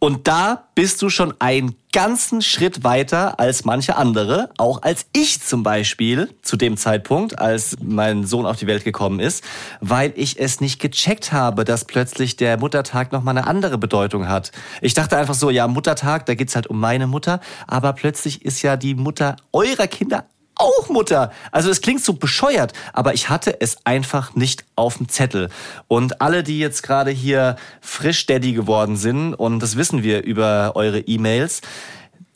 Und 0.00 0.28
da 0.28 0.68
bist 0.76 1.02
du 1.02 1.10
schon 1.10 1.34
einen 1.40 1.74
ganzen 1.92 2.40
Schritt 2.40 2.84
weiter 2.84 3.40
als 3.40 3.64
manche 3.64 3.96
andere, 3.96 4.50
auch 4.56 4.82
als 4.82 5.06
ich 5.12 5.42
zum 5.42 5.64
Beispiel 5.64 6.28
zu 6.42 6.56
dem 6.56 6.76
Zeitpunkt, 6.76 7.38
als 7.40 7.76
mein 7.82 8.24
Sohn 8.24 8.46
auf 8.46 8.56
die 8.56 8.68
Welt 8.68 8.84
gekommen 8.84 9.18
ist, 9.18 9.42
weil 9.80 10.12
ich 10.14 10.38
es 10.38 10.60
nicht 10.60 10.80
gecheckt 10.80 11.32
habe, 11.32 11.64
dass 11.64 11.84
plötzlich 11.84 12.36
der 12.36 12.58
Muttertag 12.58 13.10
nochmal 13.10 13.36
eine 13.36 13.48
andere 13.48 13.78
Bedeutung 13.78 14.28
hat. 14.28 14.52
Ich 14.82 14.94
dachte 14.94 15.16
einfach 15.16 15.34
so, 15.34 15.50
ja, 15.50 15.66
Muttertag, 15.66 16.26
da 16.26 16.34
geht's 16.34 16.54
halt 16.54 16.68
um 16.68 16.78
meine 16.78 17.08
Mutter, 17.08 17.40
aber 17.66 17.92
plötzlich 17.92 18.44
ist 18.44 18.62
ja 18.62 18.76
die 18.76 18.94
Mutter 18.94 19.34
eurer 19.52 19.88
Kinder 19.88 20.26
auch 20.58 20.88
Mutter. 20.88 21.32
Also 21.52 21.70
es 21.70 21.80
klingt 21.80 22.02
so 22.04 22.12
bescheuert, 22.12 22.72
aber 22.92 23.14
ich 23.14 23.28
hatte 23.28 23.60
es 23.60 23.78
einfach 23.84 24.34
nicht 24.34 24.64
auf 24.76 24.98
dem 24.98 25.08
Zettel. 25.08 25.48
Und 25.86 26.20
alle, 26.20 26.42
die 26.42 26.58
jetzt 26.58 26.82
gerade 26.82 27.10
hier 27.10 27.56
frisch 27.80 28.26
Daddy 28.26 28.52
geworden 28.52 28.96
sind, 28.96 29.34
und 29.34 29.60
das 29.60 29.76
wissen 29.76 30.02
wir 30.02 30.22
über 30.24 30.72
eure 30.74 31.00
E-Mails, 31.00 31.62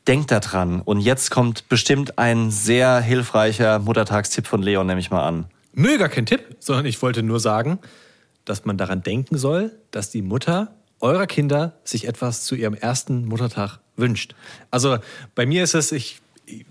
denkt 0.06 0.30
da 0.30 0.40
dran. 0.40 0.80
Und 0.80 1.00
jetzt 1.00 1.30
kommt 1.30 1.68
bestimmt 1.68 2.18
ein 2.18 2.50
sehr 2.50 3.00
hilfreicher 3.00 3.78
Muttertagstipp 3.78 4.46
von 4.46 4.62
Leon, 4.62 4.86
nehme 4.86 5.00
ich 5.00 5.10
mal 5.10 5.26
an. 5.26 5.46
Nö, 5.74 5.98
gar 5.98 6.08
kein 6.08 6.26
Tipp, 6.26 6.56
sondern 6.60 6.86
ich 6.86 7.00
wollte 7.02 7.22
nur 7.22 7.40
sagen, 7.40 7.78
dass 8.44 8.64
man 8.64 8.76
daran 8.76 9.02
denken 9.02 9.38
soll, 9.38 9.72
dass 9.90 10.10
die 10.10 10.22
Mutter 10.22 10.72
eurer 11.00 11.26
Kinder 11.26 11.74
sich 11.84 12.06
etwas 12.06 12.44
zu 12.44 12.54
ihrem 12.54 12.74
ersten 12.74 13.24
Muttertag 13.26 13.78
wünscht. 13.96 14.34
Also 14.70 14.98
bei 15.34 15.46
mir 15.46 15.64
ist 15.64 15.74
es, 15.74 15.92
ich 15.92 16.21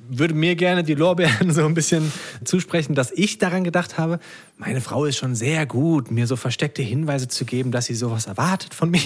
würde 0.10 0.34
mir 0.34 0.56
gerne 0.56 0.84
die 0.84 0.94
Lorbeeren 0.96 1.52
so 1.54 1.66
ein 1.66 1.74
bisschen 1.74 2.12
zusprechen, 2.44 2.94
dass 2.94 3.12
ich 3.12 3.38
daran 3.38 3.64
gedacht 3.64 3.98
habe, 3.98 4.20
meine 4.58 4.82
Frau 4.82 5.06
ist 5.06 5.18
schon 5.18 5.34
sehr 5.34 5.66
gut, 5.66 6.12
mir 6.12 6.28
so 6.28 6.36
versteckte 6.36 6.82
Hinweise 6.82 7.28
zu 7.28 7.46
geben, 7.46 7.72
dass 7.72 7.86
sie 7.86 7.96
sowas 7.96 8.26
erwartet 8.28 8.74
von 8.74 8.92
mir. 8.92 9.00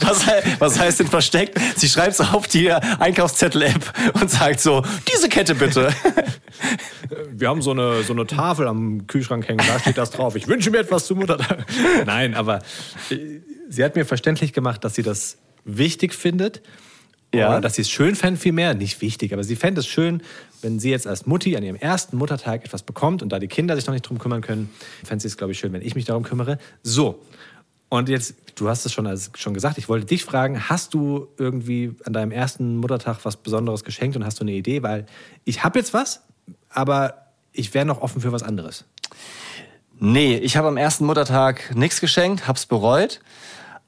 Was, 0.00 0.24
he- 0.26 0.50
was 0.58 0.78
heißt 0.78 1.00
denn 1.00 1.06
versteckt? 1.08 1.58
Sie 1.76 1.88
schreibt 1.88 2.12
es 2.12 2.20
auf 2.20 2.48
die 2.48 2.70
Einkaufszettel-App 2.72 3.92
und 4.20 4.30
sagt 4.30 4.60
so, 4.60 4.82
diese 5.12 5.28
Kette 5.28 5.54
bitte. 5.54 5.92
Wir 7.32 7.48
haben 7.48 7.62
so 7.62 7.72
eine, 7.72 8.02
so 8.04 8.12
eine 8.12 8.26
Tafel 8.26 8.66
am 8.68 9.06
Kühlschrank 9.06 9.46
hängen, 9.48 9.64
da 9.66 9.78
steht 9.78 9.98
das 9.98 10.10
drauf. 10.10 10.36
Ich 10.36 10.46
wünsche 10.48 10.70
mir 10.70 10.78
etwas 10.78 11.06
zu 11.06 11.14
Muttertag. 11.16 11.66
Nein, 12.06 12.34
aber 12.34 12.60
äh, 13.10 13.40
sie 13.68 13.84
hat 13.84 13.96
mir 13.96 14.04
verständlich 14.06 14.52
gemacht, 14.52 14.84
dass 14.84 14.94
sie 14.94 15.02
das 15.02 15.36
wichtig 15.64 16.14
findet. 16.14 16.62
Ja. 17.34 17.50
Oder 17.50 17.60
dass 17.60 17.74
sie 17.74 17.82
es 17.82 17.90
schön 17.90 18.14
fände, 18.14 18.40
vielmehr. 18.40 18.74
Nicht 18.74 19.00
wichtig, 19.00 19.32
aber 19.32 19.44
sie 19.44 19.56
fände 19.56 19.80
es 19.80 19.86
schön, 19.86 20.22
wenn 20.62 20.78
sie 20.78 20.90
jetzt 20.90 21.06
als 21.06 21.26
Mutti 21.26 21.56
an 21.56 21.62
ihrem 21.62 21.76
ersten 21.76 22.16
Muttertag 22.16 22.64
etwas 22.64 22.82
bekommt 22.82 23.22
und 23.22 23.30
da 23.30 23.38
die 23.38 23.48
Kinder 23.48 23.76
sich 23.76 23.86
noch 23.86 23.92
nicht 23.92 24.08
drum 24.08 24.18
kümmern 24.18 24.40
können, 24.40 24.70
fände 25.04 25.22
sie 25.22 25.28
es, 25.28 25.36
glaube 25.36 25.52
ich, 25.52 25.58
schön, 25.58 25.72
wenn 25.72 25.82
ich 25.82 25.94
mich 25.94 26.04
darum 26.04 26.22
kümmere. 26.22 26.58
So. 26.82 27.22
Und 27.90 28.08
jetzt, 28.08 28.34
du 28.56 28.68
hast 28.68 28.84
es 28.84 28.92
schon, 28.92 29.06
also 29.06 29.30
schon 29.34 29.54
gesagt, 29.54 29.78
ich 29.78 29.88
wollte 29.88 30.06
dich 30.06 30.24
fragen, 30.24 30.68
hast 30.68 30.92
du 30.94 31.28
irgendwie 31.38 31.94
an 32.04 32.12
deinem 32.12 32.32
ersten 32.32 32.76
Muttertag 32.76 33.24
was 33.24 33.36
Besonderes 33.36 33.82
geschenkt 33.84 34.16
und 34.16 34.24
hast 34.24 34.40
du 34.40 34.44
eine 34.44 34.52
Idee? 34.52 34.82
Weil 34.82 35.06
ich 35.44 35.64
habe 35.64 35.78
jetzt 35.78 35.94
was, 35.94 36.22
aber 36.68 37.28
ich 37.52 37.72
wäre 37.72 37.86
noch 37.86 38.02
offen 38.02 38.20
für 38.20 38.32
was 38.32 38.42
anderes. 38.42 38.84
Nee, 40.00 40.36
ich 40.36 40.56
habe 40.56 40.68
am 40.68 40.76
ersten 40.76 41.06
Muttertag 41.06 41.74
nichts 41.74 42.00
geschenkt, 42.00 42.46
hab's 42.46 42.66
bereut. 42.66 43.20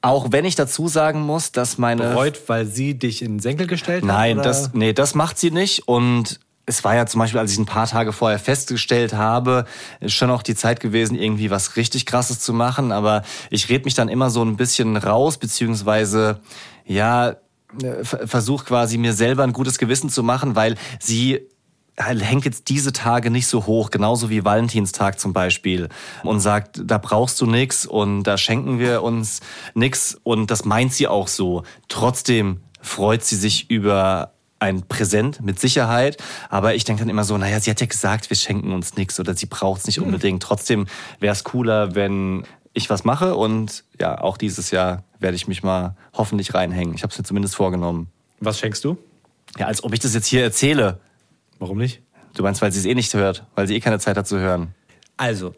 Auch 0.01 0.31
wenn 0.31 0.45
ich 0.45 0.55
dazu 0.55 0.87
sagen 0.87 1.21
muss, 1.21 1.51
dass 1.51 1.77
meine 1.77 2.01
Bereut, 2.01 2.41
weil 2.47 2.65
sie 2.65 2.97
dich 2.97 3.21
in 3.21 3.33
den 3.33 3.39
Senkel 3.39 3.67
gestellt 3.67 4.01
hat? 4.01 4.07
Nein, 4.07 4.37
das, 4.37 4.73
nee, 4.73 4.93
das 4.93 5.13
macht 5.13 5.37
sie 5.37 5.51
nicht. 5.51 5.87
Und 5.87 6.39
es 6.65 6.83
war 6.83 6.95
ja 6.95 7.05
zum 7.05 7.19
Beispiel, 7.19 7.39
als 7.39 7.51
ich 7.51 7.59
ein 7.59 7.65
paar 7.65 7.87
Tage 7.87 8.11
vorher 8.13 8.39
festgestellt 8.39 9.13
habe, 9.13 9.65
ist 9.99 10.13
schon 10.13 10.31
auch 10.31 10.41
die 10.41 10.55
Zeit 10.55 10.79
gewesen, 10.79 11.15
irgendwie 11.15 11.51
was 11.51 11.75
richtig 11.75 12.05
Krasses 12.05 12.39
zu 12.39 12.53
machen. 12.53 12.91
Aber 12.91 13.23
ich 13.49 13.69
red 13.69 13.85
mich 13.85 13.93
dann 13.93 14.09
immer 14.09 14.29
so 14.29 14.43
ein 14.43 14.57
bisschen 14.57 14.97
raus, 14.97 15.37
beziehungsweise, 15.37 16.39
ja, 16.85 17.35
versuche 18.03 18.65
quasi 18.65 18.97
mir 18.97 19.13
selber 19.13 19.43
ein 19.43 19.53
gutes 19.53 19.77
Gewissen 19.77 20.09
zu 20.09 20.23
machen, 20.23 20.55
weil 20.55 20.75
sie 20.99 21.47
hängt 22.01 22.45
jetzt 22.45 22.69
diese 22.69 22.93
Tage 22.93 23.29
nicht 23.29 23.47
so 23.47 23.65
hoch, 23.65 23.91
genauso 23.91 24.29
wie 24.29 24.43
Valentinstag 24.43 25.19
zum 25.19 25.33
Beispiel, 25.33 25.89
und 26.23 26.39
sagt, 26.39 26.81
da 26.83 26.97
brauchst 26.97 27.39
du 27.41 27.45
nix 27.45 27.85
und 27.85 28.23
da 28.23 28.37
schenken 28.37 28.79
wir 28.79 29.03
uns 29.03 29.41
nix 29.73 30.17
und 30.23 30.51
das 30.51 30.65
meint 30.65 30.93
sie 30.93 31.07
auch 31.07 31.27
so. 31.27 31.63
Trotzdem 31.87 32.61
freut 32.81 33.23
sie 33.23 33.35
sich 33.35 33.69
über 33.69 34.33
ein 34.59 34.87
Präsent 34.87 35.41
mit 35.41 35.59
Sicherheit, 35.59 36.17
aber 36.49 36.75
ich 36.75 36.83
denke 36.83 37.01
dann 37.01 37.09
immer 37.09 37.23
so, 37.23 37.37
naja, 37.37 37.59
sie 37.59 37.71
hat 37.71 37.81
ja 37.81 37.87
gesagt, 37.87 38.29
wir 38.29 38.37
schenken 38.37 38.71
uns 38.73 38.95
nichts 38.95 39.19
oder 39.19 39.33
sie 39.33 39.47
braucht 39.47 39.81
es 39.81 39.87
nicht 39.87 39.99
unbedingt. 39.99 40.43
Trotzdem 40.43 40.87
wäre 41.19 41.33
es 41.33 41.43
cooler, 41.43 41.95
wenn 41.95 42.43
ich 42.73 42.89
was 42.89 43.03
mache 43.03 43.35
und 43.35 43.83
ja, 43.99 44.21
auch 44.21 44.37
dieses 44.37 44.71
Jahr 44.71 45.03
werde 45.19 45.35
ich 45.35 45.47
mich 45.47 45.63
mal 45.63 45.95
hoffentlich 46.13 46.53
reinhängen. 46.53 46.93
Ich 46.93 47.03
habe 47.03 47.11
es 47.11 47.17
mir 47.17 47.23
zumindest 47.23 47.55
vorgenommen. 47.55 48.09
Was 48.39 48.59
schenkst 48.59 48.83
du? 48.83 48.97
Ja, 49.57 49.65
als 49.67 49.83
ob 49.83 49.93
ich 49.93 49.99
das 49.99 50.13
jetzt 50.13 50.27
hier 50.27 50.43
erzähle. 50.43 50.99
Warum 51.61 51.77
nicht? 51.77 52.01
Du 52.33 52.41
meinst, 52.41 52.59
weil 52.63 52.71
sie 52.71 52.79
es 52.79 52.85
eh 52.85 52.95
nicht 52.95 53.13
hört, 53.13 53.45
weil 53.53 53.67
sie 53.67 53.75
eh 53.75 53.79
keine 53.79 53.99
Zeit 53.99 54.17
hat 54.17 54.27
zu 54.27 54.39
hören. 54.39 54.73
Also, 55.15 55.53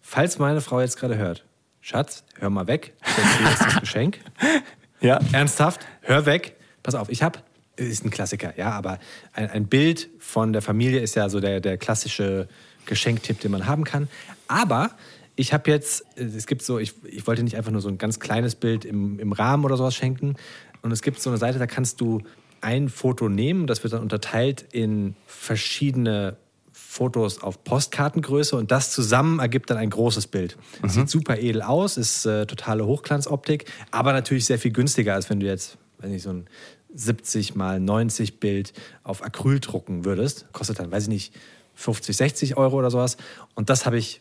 falls 0.00 0.40
meine 0.40 0.60
Frau 0.60 0.80
jetzt 0.80 0.98
gerade 0.98 1.16
hört, 1.16 1.44
Schatz, 1.80 2.24
hör 2.40 2.50
mal 2.50 2.66
weg. 2.66 2.94
Erzähle 3.00 3.48
jetzt 3.48 3.60
das 3.64 3.80
Geschenk. 3.80 4.18
Ja? 5.00 5.18
Ernsthaft, 5.32 5.80
hör 6.02 6.26
weg. 6.26 6.56
Pass 6.84 6.94
auf, 6.94 7.08
ich 7.08 7.24
habe, 7.24 7.40
ist 7.74 8.04
ein 8.04 8.10
Klassiker, 8.10 8.56
ja, 8.56 8.70
aber 8.70 9.00
ein, 9.32 9.50
ein 9.50 9.66
Bild 9.66 10.08
von 10.20 10.52
der 10.52 10.62
Familie 10.62 11.00
ist 11.00 11.16
ja 11.16 11.28
so 11.28 11.40
der, 11.40 11.58
der 11.58 11.76
klassische 11.76 12.46
Geschenktipp, 12.86 13.40
den 13.40 13.50
man 13.50 13.66
haben 13.66 13.82
kann. 13.82 14.08
Aber 14.46 14.92
ich 15.34 15.52
habe 15.52 15.68
jetzt, 15.72 16.04
es 16.16 16.46
gibt 16.46 16.62
so, 16.62 16.78
ich, 16.78 16.94
ich 17.04 17.26
wollte 17.26 17.42
nicht 17.42 17.56
einfach 17.56 17.72
nur 17.72 17.80
so 17.80 17.88
ein 17.88 17.98
ganz 17.98 18.20
kleines 18.20 18.54
Bild 18.54 18.84
im, 18.84 19.18
im 19.18 19.32
Rahmen 19.32 19.64
oder 19.64 19.76
sowas 19.76 19.96
schenken. 19.96 20.36
Und 20.82 20.92
es 20.92 21.02
gibt 21.02 21.20
so 21.20 21.30
eine 21.30 21.38
Seite, 21.38 21.58
da 21.58 21.66
kannst 21.66 22.00
du 22.00 22.22
ein 22.62 22.88
Foto 22.88 23.28
nehmen, 23.28 23.66
das 23.66 23.82
wird 23.82 23.92
dann 23.92 24.02
unterteilt 24.02 24.64
in 24.72 25.14
verschiedene 25.26 26.36
Fotos 26.72 27.42
auf 27.42 27.64
Postkartengröße 27.64 28.56
und 28.56 28.70
das 28.70 28.92
zusammen 28.92 29.38
ergibt 29.38 29.70
dann 29.70 29.78
ein 29.78 29.90
großes 29.90 30.26
Bild. 30.26 30.56
Sieht 30.86 31.08
super 31.08 31.38
edel 31.38 31.62
aus, 31.62 31.96
ist 31.96 32.26
äh, 32.26 32.46
totale 32.46 32.86
Hochglanzoptik, 32.86 33.70
aber 33.90 34.12
natürlich 34.12 34.44
sehr 34.44 34.58
viel 34.58 34.72
günstiger, 34.72 35.14
als 35.14 35.28
wenn 35.30 35.40
du 35.40 35.46
jetzt, 35.46 35.78
weiß 35.98 36.10
nicht, 36.10 36.22
so 36.22 36.30
ein 36.30 36.46
70 36.94 37.54
mal 37.54 37.80
90 37.80 38.40
Bild 38.40 38.72
auf 39.02 39.22
Acryl 39.22 39.60
drucken 39.60 40.04
würdest. 40.04 40.46
Kostet 40.52 40.78
dann, 40.78 40.92
weiß 40.92 41.04
ich 41.04 41.08
nicht, 41.08 41.34
50, 41.74 42.16
60 42.16 42.56
Euro 42.56 42.78
oder 42.78 42.90
sowas. 42.90 43.16
Und 43.54 43.70
das 43.70 43.86
habe 43.86 43.98
ich 43.98 44.20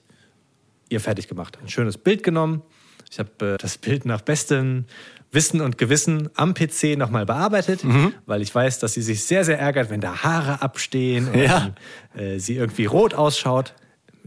ihr 0.90 1.00
fertig 1.00 1.28
gemacht. 1.28 1.58
Ein 1.62 1.70
schönes 1.70 1.98
Bild 1.98 2.24
genommen. 2.24 2.62
Ich 3.10 3.20
habe 3.20 3.54
äh, 3.54 3.58
das 3.58 3.78
Bild 3.78 4.06
nach 4.06 4.22
bestem 4.22 4.86
Wissen 5.32 5.62
und 5.62 5.78
Gewissen 5.78 6.30
am 6.36 6.54
PC 6.54 6.98
nochmal 6.98 7.26
bearbeitet, 7.26 7.82
weil 8.26 8.42
ich 8.42 8.54
weiß, 8.54 8.80
dass 8.80 8.94
sie 8.94 9.02
sich 9.02 9.24
sehr, 9.24 9.46
sehr 9.46 9.58
ärgert, 9.60 9.90
wenn 9.90 10.02
da 10.02 10.24
Haare 10.24 10.62
abstehen 10.62 11.30
und 11.30 11.40
Ja. 11.40 11.72
äh, 12.18 12.38
sie 12.38 12.56
irgendwie 12.58 12.86
rot 12.86 13.14
ausschaut. 13.14 13.74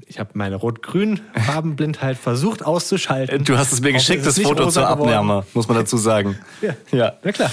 Ich 0.07 0.19
habe 0.19 0.31
meine 0.35 0.57
rot-grün 0.57 1.21
Farbenblindheit 1.35 2.17
versucht 2.19 2.65
auszuschalten. 2.65 3.45
Du 3.45 3.57
hast 3.57 3.73
es 3.73 3.81
mir 3.81 3.93
geschickt, 3.93 4.27
das 4.27 4.39
Foto 4.41 4.69
zur 4.71 4.83
geworden. 4.83 5.03
Abnahme, 5.03 5.47
muss 5.55 5.69
man 5.69 5.77
dazu 5.77 5.97
sagen. 5.99 6.37
Ja. 6.63 6.75
Ja. 6.91 7.13
Na 7.23 7.33
klar. 7.33 7.51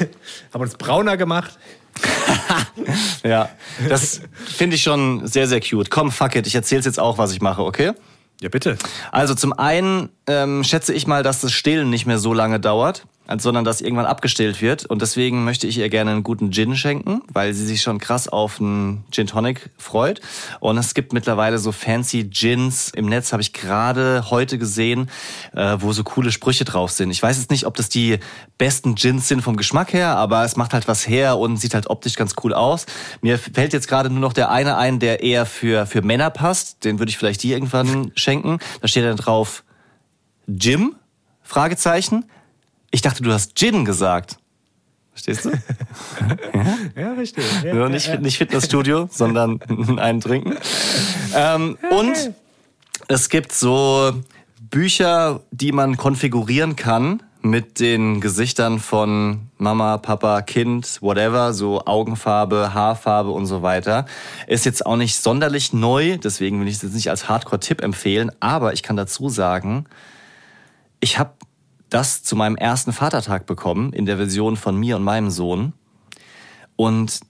Haben 0.52 0.62
uns 0.62 0.76
brauner 0.76 1.16
gemacht. 1.16 1.58
Ja, 3.22 3.50
das 3.88 4.22
finde 4.46 4.76
ich 4.76 4.82
schon 4.82 5.26
sehr, 5.26 5.46
sehr 5.46 5.60
cute. 5.60 5.90
Komm, 5.90 6.10
fuck 6.10 6.36
it, 6.36 6.46
ich 6.46 6.54
erzähl's 6.54 6.86
jetzt 6.86 6.98
auch, 6.98 7.18
was 7.18 7.32
ich 7.32 7.42
mache, 7.42 7.62
okay? 7.62 7.92
Ja, 8.40 8.48
bitte. 8.48 8.78
Also 9.12 9.34
zum 9.34 9.52
einen 9.52 10.08
ähm, 10.26 10.64
schätze 10.64 10.94
ich 10.94 11.06
mal, 11.06 11.22
dass 11.22 11.40
das 11.40 11.52
Stillen 11.52 11.90
nicht 11.90 12.06
mehr 12.06 12.18
so 12.18 12.32
lange 12.32 12.58
dauert, 12.58 13.06
sondern 13.38 13.64
dass 13.64 13.80
irgendwann 13.80 14.06
abgestillt 14.06 14.60
wird. 14.60 14.86
Und 14.86 15.02
deswegen 15.02 15.44
möchte 15.44 15.66
ich 15.66 15.78
ihr 15.78 15.88
gerne 15.88 16.10
einen 16.10 16.22
guten 16.22 16.50
Gin 16.50 16.76
schenken, 16.76 17.22
weil 17.32 17.54
sie 17.54 17.64
sich 17.64 17.82
schon 17.82 17.98
krass 17.98 18.28
auf 18.28 18.60
einen 18.60 19.04
Gin 19.10 19.26
Tonic 19.26 19.70
freut. 19.78 20.20
Und 20.60 20.78
es 20.78 20.94
gibt 20.94 21.12
mittlerweile 21.12 21.58
so 21.58 21.72
fancy 21.72 22.24
Gins 22.24 22.90
im 22.90 23.06
Netz, 23.06 23.32
habe 23.32 23.42
ich 23.42 23.52
gerade 23.52 24.30
heute 24.30 24.58
gesehen, 24.58 25.10
äh, 25.54 25.76
wo 25.78 25.92
so 25.92 26.02
coole 26.02 26.32
Sprüche 26.32 26.64
drauf 26.64 26.90
sind. 26.90 27.10
Ich 27.10 27.22
weiß 27.22 27.38
jetzt 27.38 27.50
nicht, 27.50 27.66
ob 27.66 27.76
das 27.76 27.88
die 27.88 28.18
besten 28.58 28.94
Gins 28.94 29.28
sind 29.28 29.42
vom 29.42 29.56
Geschmack 29.56 29.92
her, 29.92 30.16
aber 30.16 30.44
es 30.44 30.56
macht 30.56 30.74
halt 30.74 30.88
was 30.88 31.06
her 31.06 31.38
und 31.38 31.56
sieht 31.56 31.74
halt 31.74 31.88
optisch 31.88 32.14
ganz 32.14 32.34
cool 32.42 32.54
aus. 32.54 32.86
Mir 33.20 33.38
fällt 33.38 33.72
jetzt 33.72 33.88
gerade 33.88 34.10
nur 34.10 34.20
noch 34.20 34.32
der 34.32 34.50
eine 34.50 34.76
ein, 34.76 34.98
der 34.98 35.22
eher 35.22 35.46
für, 35.46 35.86
für 35.86 36.02
Männer 36.02 36.30
passt. 36.30 36.84
Den 36.84 36.98
würde 36.98 37.10
ich 37.10 37.18
vielleicht 37.18 37.42
dir 37.42 37.56
irgendwann 37.56 38.12
schenken. 38.14 38.58
Da 38.80 38.88
steht 38.88 39.04
dann 39.04 39.16
drauf 39.16 39.64
Jim? 40.46 40.96
Fragezeichen. 41.42 42.24
Ich 42.90 43.02
dachte, 43.02 43.22
du 43.22 43.32
hast 43.32 43.56
Gin 43.56 43.84
gesagt. 43.84 44.38
Verstehst 45.12 45.44
du? 45.44 45.50
Ja, 46.96 47.12
richtig. 47.12 47.44
Ja, 47.64 47.74
Nur 47.74 47.84
ja, 47.84 47.88
nicht, 47.88 48.06
ja. 48.08 48.18
nicht 48.18 48.38
Fitnessstudio, 48.38 49.08
sondern 49.10 49.60
einen 49.98 50.20
trinken. 50.20 50.56
Ähm, 51.34 51.78
Und 51.90 52.32
es 53.08 53.28
gibt 53.28 53.52
so 53.52 54.12
Bücher, 54.70 55.40
die 55.50 55.72
man 55.72 55.96
konfigurieren 55.96 56.76
kann 56.76 57.22
mit 57.42 57.80
den 57.80 58.20
Gesichtern 58.20 58.78
von 58.78 59.48
Mama, 59.56 59.96
Papa, 59.98 60.42
Kind, 60.42 60.98
whatever, 61.00 61.54
so 61.54 61.84
Augenfarbe, 61.86 62.74
Haarfarbe 62.74 63.30
und 63.30 63.46
so 63.46 63.62
weiter. 63.62 64.04
Ist 64.46 64.66
jetzt 64.66 64.84
auch 64.84 64.96
nicht 64.96 65.16
sonderlich 65.16 65.72
neu, 65.72 66.18
deswegen 66.18 66.60
will 66.60 66.68
ich 66.68 66.76
es 66.76 66.82
jetzt 66.82 66.94
nicht 66.94 67.08
als 67.10 67.28
Hardcore-Tipp 67.28 67.82
empfehlen, 67.82 68.30
aber 68.40 68.74
ich 68.74 68.82
kann 68.82 68.96
dazu 68.96 69.28
sagen, 69.28 69.86
ich 71.00 71.18
habe 71.18 71.32
das 71.90 72.22
zu 72.22 72.36
meinem 72.36 72.56
ersten 72.56 72.92
Vatertag 72.92 73.46
bekommen, 73.46 73.92
in 73.92 74.06
der 74.06 74.16
Version 74.16 74.56
von 74.56 74.76
mir 74.76 74.96
und 74.96 75.02
meinem 75.02 75.30
Sohn. 75.30 75.72
Und 76.76 77.20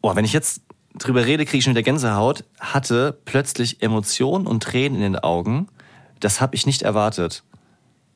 oh, 0.00 0.16
wenn 0.16 0.24
ich 0.24 0.32
jetzt 0.32 0.62
drüber 0.94 1.24
rede, 1.24 1.44
kriege 1.44 1.58
ich 1.58 1.64
schon 1.64 1.74
wieder 1.74 1.82
Gänsehaut, 1.82 2.44
hatte 2.58 3.18
plötzlich 3.24 3.82
Emotionen 3.82 4.46
und 4.46 4.62
Tränen 4.62 4.96
in 4.96 5.12
den 5.12 5.18
Augen. 5.18 5.68
Das 6.20 6.40
habe 6.40 6.56
ich 6.56 6.66
nicht 6.66 6.82
erwartet. 6.82 7.44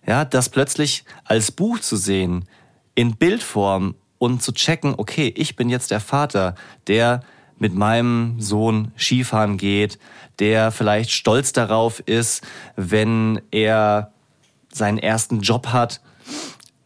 Ja, 0.06 0.24
das 0.24 0.48
plötzlich 0.48 1.04
als 1.24 1.52
Buch 1.52 1.78
zu 1.78 1.96
sehen, 1.96 2.46
in 2.94 3.16
Bildform 3.16 3.94
und 4.18 4.42
zu 4.42 4.52
checken, 4.52 4.94
okay, 4.96 5.32
ich 5.36 5.56
bin 5.56 5.68
jetzt 5.68 5.90
der 5.90 6.00
Vater, 6.00 6.54
der 6.86 7.22
mit 7.58 7.74
meinem 7.74 8.40
Sohn 8.40 8.90
Skifahren 8.96 9.56
geht, 9.56 9.98
der 10.40 10.72
vielleicht 10.72 11.12
stolz 11.12 11.52
darauf 11.52 12.00
ist, 12.00 12.42
wenn 12.74 13.40
er 13.52 14.11
seinen 14.72 14.98
ersten 14.98 15.40
Job 15.40 15.68
hat. 15.68 16.00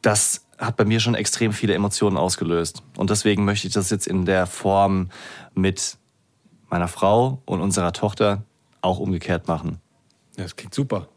Das 0.02 0.42
hat 0.58 0.76
bei 0.76 0.84
mir 0.84 1.00
schon 1.00 1.14
extrem 1.14 1.52
viele 1.52 1.74
Emotionen 1.74 2.16
ausgelöst. 2.16 2.82
Und 2.96 3.10
deswegen 3.10 3.44
möchte 3.44 3.68
ich 3.68 3.74
das 3.74 3.90
jetzt 3.90 4.06
in 4.06 4.24
der 4.24 4.46
Form 4.46 5.10
mit 5.54 5.98
meiner 6.68 6.88
Frau 6.88 7.42
und 7.44 7.60
unserer 7.60 7.92
Tochter 7.92 8.42
auch 8.80 8.98
umgekehrt 8.98 9.48
machen. 9.48 9.80
Ja, 10.36 10.44
das 10.44 10.56
klingt 10.56 10.74
super. 10.74 11.08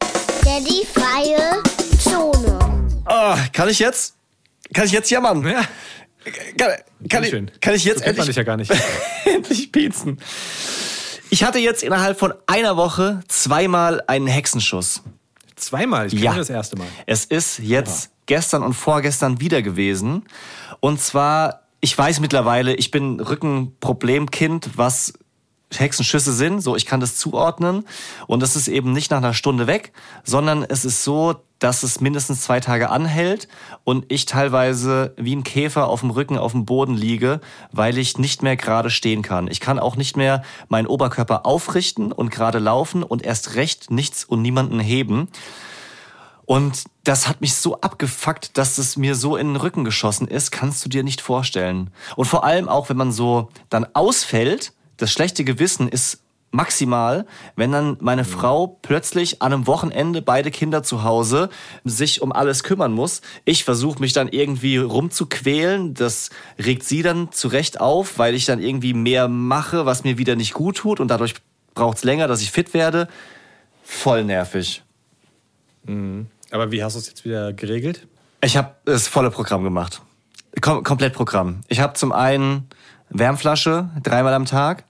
Daddy 0.44 0.86
freie 0.86 1.62
Zone. 2.00 2.60
Ah, 3.06 3.38
kann 3.54 3.70
ich 3.70 3.80
jetzt? 3.80 4.16
Kann 4.74 4.86
ich 4.86 4.92
jetzt 4.92 5.10
jammern? 5.10 5.46
Ja, 5.48 5.62
Kann, 6.58 6.72
kann, 7.10 7.24
ich, 7.24 7.30
schön. 7.30 7.52
kann 7.60 7.76
ich 7.76 7.84
jetzt 7.86 8.00
so 8.00 8.06
endlich, 8.06 8.36
ja 8.36 8.44
gar 8.44 8.58
nicht. 8.58 8.72
endlich 9.26 9.72
piezen? 9.72 10.20
Ich 11.30 11.44
hatte 11.44 11.60
jetzt 11.60 11.84
innerhalb 11.84 12.18
von 12.20 12.34
einer 12.48 12.78
Woche 12.78 13.22
zweimal 13.28 14.02
einen 14.08 14.28
Hexenschuss. 14.28 15.04
Zweimal, 15.60 16.08
ich 16.08 16.14
Ja. 16.14 16.34
das 16.36 16.50
erste 16.50 16.78
Mal. 16.78 16.88
Es 17.06 17.26
ist 17.26 17.60
jetzt 17.60 18.12
gestern 18.26 18.64
und 18.64 18.74
vorgestern 18.74 19.40
wieder 19.42 19.62
gewesen. 19.62 20.24
Und 20.80 21.02
zwar, 21.02 21.68
ich 21.82 21.98
weiß 21.98 22.20
mittlerweile, 22.20 22.76
ich 22.76 22.92
bin 22.92 23.20
Rückenproblemkind, 23.20 24.78
was 24.78 25.14
Hexenschüsse 25.78 26.34
sind. 26.34 26.62
So, 26.62 26.76
ich 26.76 26.86
kann 26.86 27.00
das 27.00 27.18
zuordnen. 27.18 27.86
Und 28.28 28.44
es 28.44 28.56
ist 28.56 28.68
eben 28.68 28.92
nicht 28.92 29.12
nach 29.12 29.18
einer 29.18 29.34
Stunde 29.34 29.68
weg, 29.68 29.94
sondern 30.24 30.64
es 30.64 30.86
ist 30.86 31.04
so, 31.04 31.36
dass 31.60 31.84
es 31.84 32.00
mindestens 32.00 32.42
zwei 32.42 32.62
Tage 32.62 32.90
anhält 32.90 33.48
und 33.84 34.06
ich 34.08 34.26
teilweise 34.26 35.14
wie 35.18 35.36
ein 35.36 35.44
Käfer 35.44 35.88
auf 35.88 36.00
dem 36.00 36.10
Rücken 36.10 36.38
auf 36.38 36.54
dem 36.54 36.66
Boden 36.66 36.96
liege, 36.96 37.42
weil 37.72 37.98
ich 37.98 38.18
nicht 38.18 38.42
mehr 38.42 38.56
gerade 38.56 38.90
stehen 38.90 39.22
kann. 39.22 39.48
Ich 39.48 39.60
kann 39.60 39.78
auch 39.78 39.98
nicht 39.98 40.16
mehr 40.16 40.42
meinen 40.70 40.88
Oberkörper 40.88 41.46
aufrichten 41.46 42.12
und 42.14 42.32
gerade 42.32 42.60
laufen 42.60 43.04
und 43.04 43.24
erst 43.24 43.56
recht 43.56 43.92
nichts 43.92 44.24
und 44.24 44.42
niemanden 44.42 44.80
heben. 44.80 45.28
Und 46.46 46.86
das 47.04 47.28
hat 47.28 47.42
mich 47.42 47.54
so 47.54 47.80
abgefuckt, 47.82 48.58
dass 48.58 48.80
es 48.80 48.98
mir 48.98 49.14
so 49.14 49.36
in 49.36 49.50
den 49.50 49.56
Rücken 49.58 49.84
geschossen 49.84 50.28
ist, 50.28 50.52
kannst 50.52 50.84
du 50.84 50.90
dir 50.90 51.04
nicht 51.04 51.22
vorstellen. 51.22 51.92
Und 52.16 52.26
vor 52.26 52.44
allem 52.44 52.68
auch, 52.68 52.90
wenn 52.90 52.98
man 52.98 53.12
so 53.12 53.50
dann 53.70 53.86
ausfällt, 53.94 54.74
das 55.00 55.12
schlechte 55.12 55.44
Gewissen 55.44 55.90
ist 55.90 56.22
maximal, 56.52 57.26
wenn 57.56 57.72
dann 57.72 57.98
meine 58.00 58.26
Frau 58.26 58.80
plötzlich 58.82 59.42
an 59.42 59.54
einem 59.54 59.68
Wochenende 59.68 60.22
beide 60.22 60.52
Kinder 60.52 60.82
zu 60.82 61.04
Hause 61.04 61.50
sich 61.84 62.22
um 62.22 62.32
alles 62.32 62.64
kümmern 62.64 62.92
muss. 62.92 63.22
Ich 63.46 63.64
versuche 63.64 64.00
mich 64.00 64.14
dann 64.14 64.30
irgendwie 64.30 64.78
rumzuquälen, 64.78 65.94
das 65.94 66.32
regt 66.58 66.84
sie 66.84 67.04
dann 67.04 67.32
zurecht 67.32 67.80
auf, 67.80 68.18
weil 68.18 68.34
ich 68.34 68.46
dann 68.46 68.62
irgendwie 68.62 68.94
mehr 68.94 69.28
mache, 69.28 69.86
was 69.86 70.04
mir 70.04 70.18
wieder 70.18 70.36
nicht 70.36 70.54
gut 70.54 70.78
tut 70.78 71.00
und 71.00 71.10
dadurch 71.10 71.36
braucht 71.76 71.98
es 71.98 72.04
länger, 72.04 72.28
dass 72.28 72.42
ich 72.42 72.52
fit 72.52 72.74
werde. 72.74 73.08
Voll 73.84 74.24
nervig. 74.24 74.84
Aber 76.52 76.72
wie 76.72 76.84
hast 76.84 76.96
du 76.96 77.00
es 77.00 77.08
jetzt 77.08 77.26
wieder 77.26 77.54
geregelt? 77.54 78.08
Ich 78.42 78.58
habe 78.58 78.76
das 78.86 79.08
volle 79.08 79.32
Programm 79.32 79.64
gemacht. 79.64 80.02
Kom 80.62 80.84
komplett 80.84 81.14
Programm. 81.14 81.62
Ich 81.68 81.80
habe 81.80 81.94
zum 81.94 82.12
einen 82.12 82.68
Wärmflasche 83.10 83.90
dreimal 84.02 84.34
am 84.34 84.46
Tag. 84.46 84.84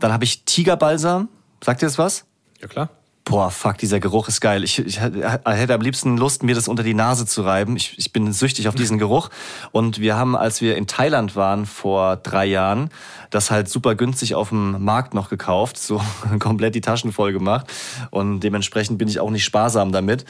Dann 0.00 0.12
habe 0.12 0.24
ich 0.24 0.44
Tigerbalsam. 0.44 1.28
Sagt 1.62 1.82
ihr 1.82 1.88
das 1.88 1.98
was? 1.98 2.24
Ja, 2.60 2.68
klar. 2.68 2.90
Boah, 3.26 3.50
fuck, 3.50 3.78
dieser 3.78 4.00
Geruch 4.00 4.28
ist 4.28 4.42
geil. 4.42 4.64
Ich, 4.64 4.78
ich 4.78 5.00
hätte 5.00 5.72
am 5.72 5.80
liebsten 5.80 6.18
Lust, 6.18 6.42
mir 6.42 6.54
das 6.54 6.68
unter 6.68 6.82
die 6.82 6.92
Nase 6.92 7.24
zu 7.24 7.40
reiben. 7.40 7.74
Ich, 7.74 7.98
ich 7.98 8.12
bin 8.12 8.30
süchtig 8.34 8.68
auf 8.68 8.74
diesen 8.74 8.98
Geruch. 8.98 9.30
Und 9.72 9.98
wir 9.98 10.16
haben, 10.16 10.36
als 10.36 10.60
wir 10.60 10.76
in 10.76 10.86
Thailand 10.86 11.34
waren 11.34 11.64
vor 11.64 12.16
drei 12.16 12.44
Jahren, 12.44 12.90
das 13.30 13.50
halt 13.50 13.70
super 13.70 13.94
günstig 13.94 14.34
auf 14.34 14.50
dem 14.50 14.84
Markt 14.84 15.14
noch 15.14 15.30
gekauft, 15.30 15.78
so 15.78 16.02
komplett 16.38 16.74
die 16.74 16.82
Taschen 16.82 17.12
voll 17.12 17.32
gemacht. 17.32 17.66
Und 18.10 18.40
dementsprechend 18.40 18.98
bin 18.98 19.08
ich 19.08 19.20
auch 19.20 19.30
nicht 19.30 19.44
sparsam 19.44 19.90
damit. 19.90 20.26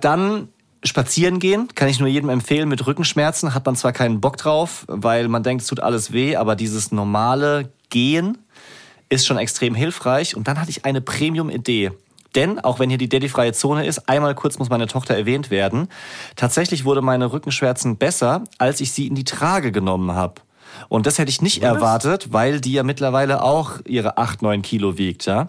Dann 0.00 0.48
Spazieren 0.82 1.40
gehen 1.40 1.68
kann 1.74 1.88
ich 1.90 2.00
nur 2.00 2.08
jedem 2.08 2.30
empfehlen 2.30 2.66
mit 2.66 2.86
Rückenschmerzen. 2.86 3.52
Hat 3.52 3.66
man 3.66 3.76
zwar 3.76 3.92
keinen 3.92 4.22
Bock 4.22 4.38
drauf, 4.38 4.86
weil 4.88 5.28
man 5.28 5.42
denkt, 5.42 5.60
es 5.60 5.68
tut 5.68 5.80
alles 5.80 6.10
weh, 6.10 6.36
aber 6.36 6.56
dieses 6.56 6.90
normale 6.90 7.70
Gehen 7.90 8.38
ist 9.10 9.26
schon 9.26 9.36
extrem 9.36 9.74
hilfreich. 9.74 10.34
Und 10.34 10.48
dann 10.48 10.58
hatte 10.58 10.70
ich 10.70 10.86
eine 10.86 11.02
Premium-Idee. 11.02 11.92
Denn, 12.34 12.60
auch 12.60 12.78
wenn 12.78 12.88
hier 12.88 12.98
die 12.98 13.08
Daddy-freie 13.08 13.52
Zone 13.52 13.84
ist, 13.84 14.08
einmal 14.08 14.34
kurz 14.34 14.58
muss 14.58 14.70
meine 14.70 14.86
Tochter 14.86 15.14
erwähnt 15.16 15.50
werden. 15.50 15.88
Tatsächlich 16.36 16.84
wurde 16.84 17.02
meine 17.02 17.32
Rückenschmerzen 17.32 17.96
besser, 17.96 18.44
als 18.58 18.80
ich 18.80 18.92
sie 18.92 19.08
in 19.08 19.16
die 19.16 19.24
Trage 19.24 19.72
genommen 19.72 20.12
habe. 20.12 20.40
Und 20.88 21.06
das 21.06 21.18
hätte 21.18 21.30
ich 21.30 21.42
nicht 21.42 21.62
Was? 21.62 21.74
erwartet, 21.74 22.32
weil 22.32 22.60
die 22.60 22.72
ja 22.72 22.84
mittlerweile 22.84 23.42
auch 23.42 23.80
ihre 23.84 24.16
8, 24.16 24.42
9 24.42 24.62
Kilo 24.62 24.96
wiegt, 24.96 25.26
ja. 25.26 25.48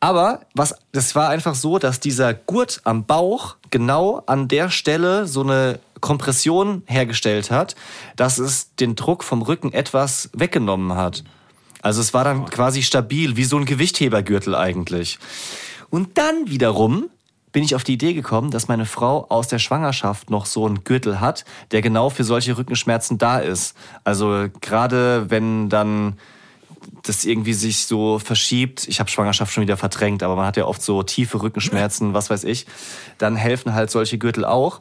Aber 0.00 0.40
was, 0.54 0.74
das 0.92 1.14
war 1.14 1.28
einfach 1.28 1.54
so, 1.54 1.78
dass 1.78 2.00
dieser 2.00 2.32
Gurt 2.32 2.80
am 2.84 3.04
Bauch 3.04 3.56
genau 3.68 4.22
an 4.26 4.48
der 4.48 4.70
Stelle 4.70 5.26
so 5.26 5.42
eine 5.42 5.78
Kompression 6.00 6.82
hergestellt 6.86 7.50
hat, 7.50 7.76
dass 8.16 8.38
es 8.38 8.74
den 8.76 8.96
Druck 8.96 9.22
vom 9.22 9.42
Rücken 9.42 9.72
etwas 9.72 10.30
weggenommen 10.32 10.96
hat. 10.96 11.22
Also 11.82 12.00
es 12.00 12.14
war 12.14 12.24
dann 12.24 12.46
quasi 12.46 12.82
stabil, 12.82 13.36
wie 13.36 13.44
so 13.44 13.56
ein 13.56 13.64
Gewichthebergürtel 13.64 14.54
eigentlich. 14.54 15.18
Und 15.90 16.18
dann 16.18 16.48
wiederum 16.48 17.10
bin 17.52 17.64
ich 17.64 17.74
auf 17.74 17.84
die 17.84 17.94
Idee 17.94 18.14
gekommen, 18.14 18.50
dass 18.50 18.68
meine 18.68 18.86
Frau 18.86 19.26
aus 19.28 19.48
der 19.48 19.58
Schwangerschaft 19.58 20.30
noch 20.30 20.46
so 20.46 20.66
einen 20.66 20.84
Gürtel 20.84 21.20
hat, 21.20 21.44
der 21.72 21.82
genau 21.82 22.10
für 22.10 22.24
solche 22.24 22.56
Rückenschmerzen 22.56 23.18
da 23.18 23.38
ist. 23.38 23.76
Also 24.04 24.46
gerade 24.60 25.30
wenn 25.30 25.68
dann 25.68 26.16
das 27.02 27.24
irgendwie 27.24 27.52
sich 27.52 27.86
so 27.86 28.18
verschiebt, 28.18 28.86
ich 28.88 29.00
habe 29.00 29.10
Schwangerschaft 29.10 29.52
schon 29.52 29.62
wieder 29.62 29.76
verdrängt, 29.76 30.22
aber 30.22 30.36
man 30.36 30.46
hat 30.46 30.56
ja 30.56 30.64
oft 30.64 30.82
so 30.82 31.02
tiefe 31.02 31.42
Rückenschmerzen, 31.42 32.14
was 32.14 32.30
weiß 32.30 32.44
ich, 32.44 32.66
dann 33.18 33.36
helfen 33.36 33.74
halt 33.74 33.90
solche 33.90 34.18
Gürtel 34.18 34.44
auch. 34.44 34.80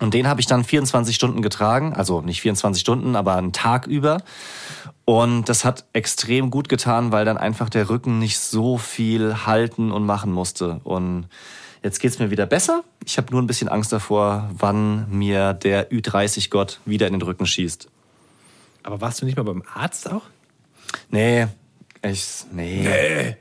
Und 0.00 0.14
den 0.14 0.26
habe 0.26 0.40
ich 0.40 0.46
dann 0.46 0.64
24 0.64 1.14
Stunden 1.14 1.42
getragen, 1.42 1.92
also 1.92 2.22
nicht 2.22 2.40
24 2.40 2.80
Stunden, 2.80 3.14
aber 3.14 3.36
einen 3.36 3.52
Tag 3.52 3.86
über. 3.86 4.22
Und 5.04 5.48
das 5.48 5.64
hat 5.64 5.84
extrem 5.92 6.50
gut 6.50 6.68
getan, 6.68 7.12
weil 7.12 7.24
dann 7.24 7.38
einfach 7.38 7.68
der 7.68 7.88
Rücken 7.88 8.18
nicht 8.18 8.38
so 8.38 8.78
viel 8.78 9.46
halten 9.46 9.92
und 9.92 10.04
machen 10.04 10.32
musste. 10.32 10.80
Und 10.84 11.28
jetzt 11.82 12.00
geht's 12.00 12.18
mir 12.18 12.30
wieder 12.30 12.46
besser. 12.46 12.84
Ich 13.04 13.18
habe 13.18 13.30
nur 13.32 13.42
ein 13.42 13.46
bisschen 13.46 13.68
Angst 13.68 13.92
davor, 13.92 14.50
wann 14.56 15.10
mir 15.10 15.52
der 15.52 15.90
Ü30-Gott 15.90 16.80
wieder 16.84 17.06
in 17.06 17.14
den 17.14 17.22
Rücken 17.22 17.46
schießt. 17.46 17.88
Aber 18.84 19.00
warst 19.00 19.20
du 19.20 19.26
nicht 19.26 19.36
mal 19.36 19.44
beim 19.44 19.62
Arzt 19.74 20.10
auch? 20.10 20.22
Nee, 21.10 21.46
ich, 22.02 22.44
nee. 22.52 23.36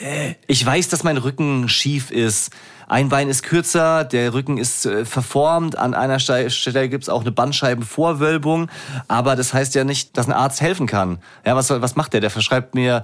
nee. 0.00 0.36
Ich 0.46 0.64
weiß, 0.64 0.88
dass 0.88 1.02
mein 1.02 1.16
Rücken 1.16 1.68
schief 1.68 2.10
ist. 2.10 2.50
Ein 2.94 3.08
Bein 3.08 3.28
ist 3.28 3.42
kürzer, 3.42 4.04
der 4.04 4.34
Rücken 4.34 4.56
ist 4.56 4.86
äh, 4.86 5.04
verformt, 5.04 5.76
an 5.76 5.94
einer 5.94 6.20
Stelle 6.20 6.88
gibt 6.88 7.02
es 7.02 7.08
auch 7.08 7.22
eine 7.22 7.32
Bandscheibenvorwölbung, 7.32 8.70
aber 9.08 9.34
das 9.34 9.52
heißt 9.52 9.74
ja 9.74 9.82
nicht, 9.82 10.16
dass 10.16 10.28
ein 10.28 10.32
Arzt 10.32 10.60
helfen 10.60 10.86
kann. 10.86 11.18
Ja, 11.44 11.56
was, 11.56 11.70
was 11.70 11.96
macht 11.96 12.12
der? 12.12 12.20
Der 12.20 12.30
verschreibt 12.30 12.76
mir 12.76 13.02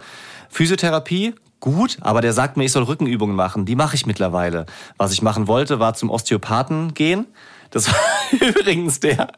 Physiotherapie, 0.48 1.34
gut, 1.58 1.98
aber 2.02 2.20
der 2.20 2.32
sagt 2.32 2.56
mir, 2.56 2.66
ich 2.66 2.70
soll 2.70 2.84
Rückenübungen 2.84 3.34
machen. 3.34 3.64
Die 3.64 3.74
mache 3.74 3.96
ich 3.96 4.06
mittlerweile. 4.06 4.66
Was 4.96 5.10
ich 5.10 5.22
machen 5.22 5.48
wollte, 5.48 5.80
war 5.80 5.94
zum 5.94 6.08
Osteopathen 6.08 6.94
gehen 6.94 7.26
das 7.70 7.88
war 7.88 7.98
übrigens 8.48 9.00
der, 9.00 9.28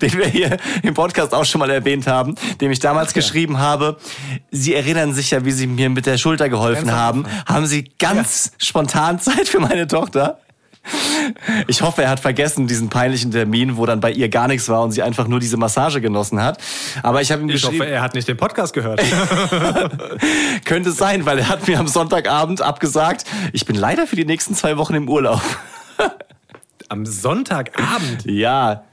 den 0.00 0.12
wir 0.14 0.26
hier 0.26 0.56
im 0.82 0.94
Podcast 0.94 1.34
auch 1.34 1.44
schon 1.44 1.58
mal 1.58 1.70
erwähnt 1.70 2.06
haben, 2.06 2.34
dem 2.60 2.70
ich 2.70 2.80
damals 2.80 3.10
Ach, 3.10 3.14
geschrieben 3.14 3.58
habe. 3.58 3.98
Sie 4.50 4.74
erinnern 4.74 5.14
sich 5.14 5.30
ja, 5.30 5.44
wie 5.44 5.52
Sie 5.52 5.66
mir 5.66 5.90
mit 5.90 6.06
der 6.06 6.18
Schulter 6.18 6.48
geholfen 6.48 6.86
ganz 6.86 6.98
haben. 6.98 7.26
Haben 7.46 7.66
Sie 7.66 7.84
ganz 7.98 8.52
ja. 8.52 8.66
spontan 8.66 9.20
Zeit 9.20 9.48
für 9.48 9.60
meine 9.60 9.86
Tochter? 9.86 10.38
Ich 11.68 11.82
hoffe, 11.82 12.02
er 12.02 12.10
hat 12.10 12.18
vergessen 12.18 12.66
diesen 12.66 12.88
peinlichen 12.88 13.30
Termin, 13.30 13.76
wo 13.76 13.86
dann 13.86 14.00
bei 14.00 14.10
ihr 14.10 14.28
gar 14.28 14.48
nichts 14.48 14.68
war 14.68 14.82
und 14.82 14.90
sie 14.90 15.02
einfach 15.02 15.28
nur 15.28 15.38
diese 15.38 15.56
Massage 15.56 16.00
genossen 16.00 16.42
hat. 16.42 16.58
Aber 17.04 17.22
ich 17.22 17.30
habe 17.30 17.42
ihm 17.42 17.48
ich 17.48 17.54
geschrieben. 17.54 17.74
Ich 17.76 17.80
hoffe, 17.82 17.90
er 17.90 18.02
hat 18.02 18.14
nicht 18.14 18.26
den 18.26 18.36
Podcast 18.36 18.72
gehört. 18.72 19.00
Könnte 20.64 20.90
sein, 20.90 21.24
weil 21.24 21.38
er 21.38 21.48
hat 21.48 21.68
mir 21.68 21.78
am 21.78 21.86
Sonntagabend 21.86 22.62
abgesagt, 22.62 23.24
ich 23.52 23.64
bin 23.64 23.76
leider 23.76 24.08
für 24.08 24.16
die 24.16 24.24
nächsten 24.24 24.54
zwei 24.54 24.76
Wochen 24.76 24.94
im 24.94 25.08
Urlaub. 25.08 25.42
Am 26.92 27.06
Sonntagabend? 27.06 28.26
Ja. 28.26 28.84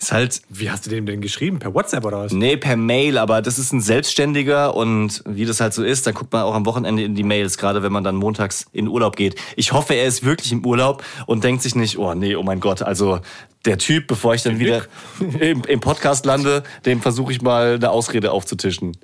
Ist 0.00 0.10
halt. 0.10 0.42
Wie 0.48 0.68
hast 0.68 0.84
du 0.84 0.90
dem 0.90 1.06
denn 1.06 1.20
geschrieben? 1.20 1.60
Per 1.60 1.72
WhatsApp 1.72 2.04
oder 2.04 2.24
was? 2.24 2.32
Nee, 2.32 2.56
per 2.56 2.76
Mail, 2.76 3.18
aber 3.18 3.40
das 3.40 3.60
ist 3.60 3.72
ein 3.72 3.80
Selbstständiger 3.80 4.74
und 4.74 5.22
wie 5.24 5.44
das 5.44 5.60
halt 5.60 5.74
so 5.74 5.84
ist, 5.84 6.08
dann 6.08 6.14
guckt 6.14 6.32
man 6.32 6.42
auch 6.42 6.56
am 6.56 6.66
Wochenende 6.66 7.04
in 7.04 7.14
die 7.14 7.22
Mails, 7.22 7.56
gerade 7.56 7.84
wenn 7.84 7.92
man 7.92 8.02
dann 8.02 8.16
montags 8.16 8.66
in 8.72 8.88
Urlaub 8.88 9.14
geht. 9.14 9.36
Ich 9.54 9.70
hoffe, 9.70 9.94
er 9.94 10.06
ist 10.06 10.24
wirklich 10.24 10.50
im 10.50 10.66
Urlaub 10.66 11.04
und 11.26 11.44
denkt 11.44 11.62
sich 11.62 11.76
nicht, 11.76 11.98
oh 11.98 12.14
nee, 12.14 12.34
oh 12.34 12.42
mein 12.42 12.58
Gott, 12.58 12.82
also 12.82 13.20
der 13.64 13.78
Typ, 13.78 14.08
bevor 14.08 14.34
ich 14.34 14.42
dann 14.42 14.58
wieder 14.58 14.82
im, 15.38 15.62
im 15.62 15.78
Podcast 15.78 16.26
lande, 16.26 16.64
dem 16.84 17.00
versuche 17.00 17.30
ich 17.30 17.42
mal 17.42 17.74
eine 17.74 17.90
Ausrede 17.90 18.32
aufzutischen. 18.32 18.96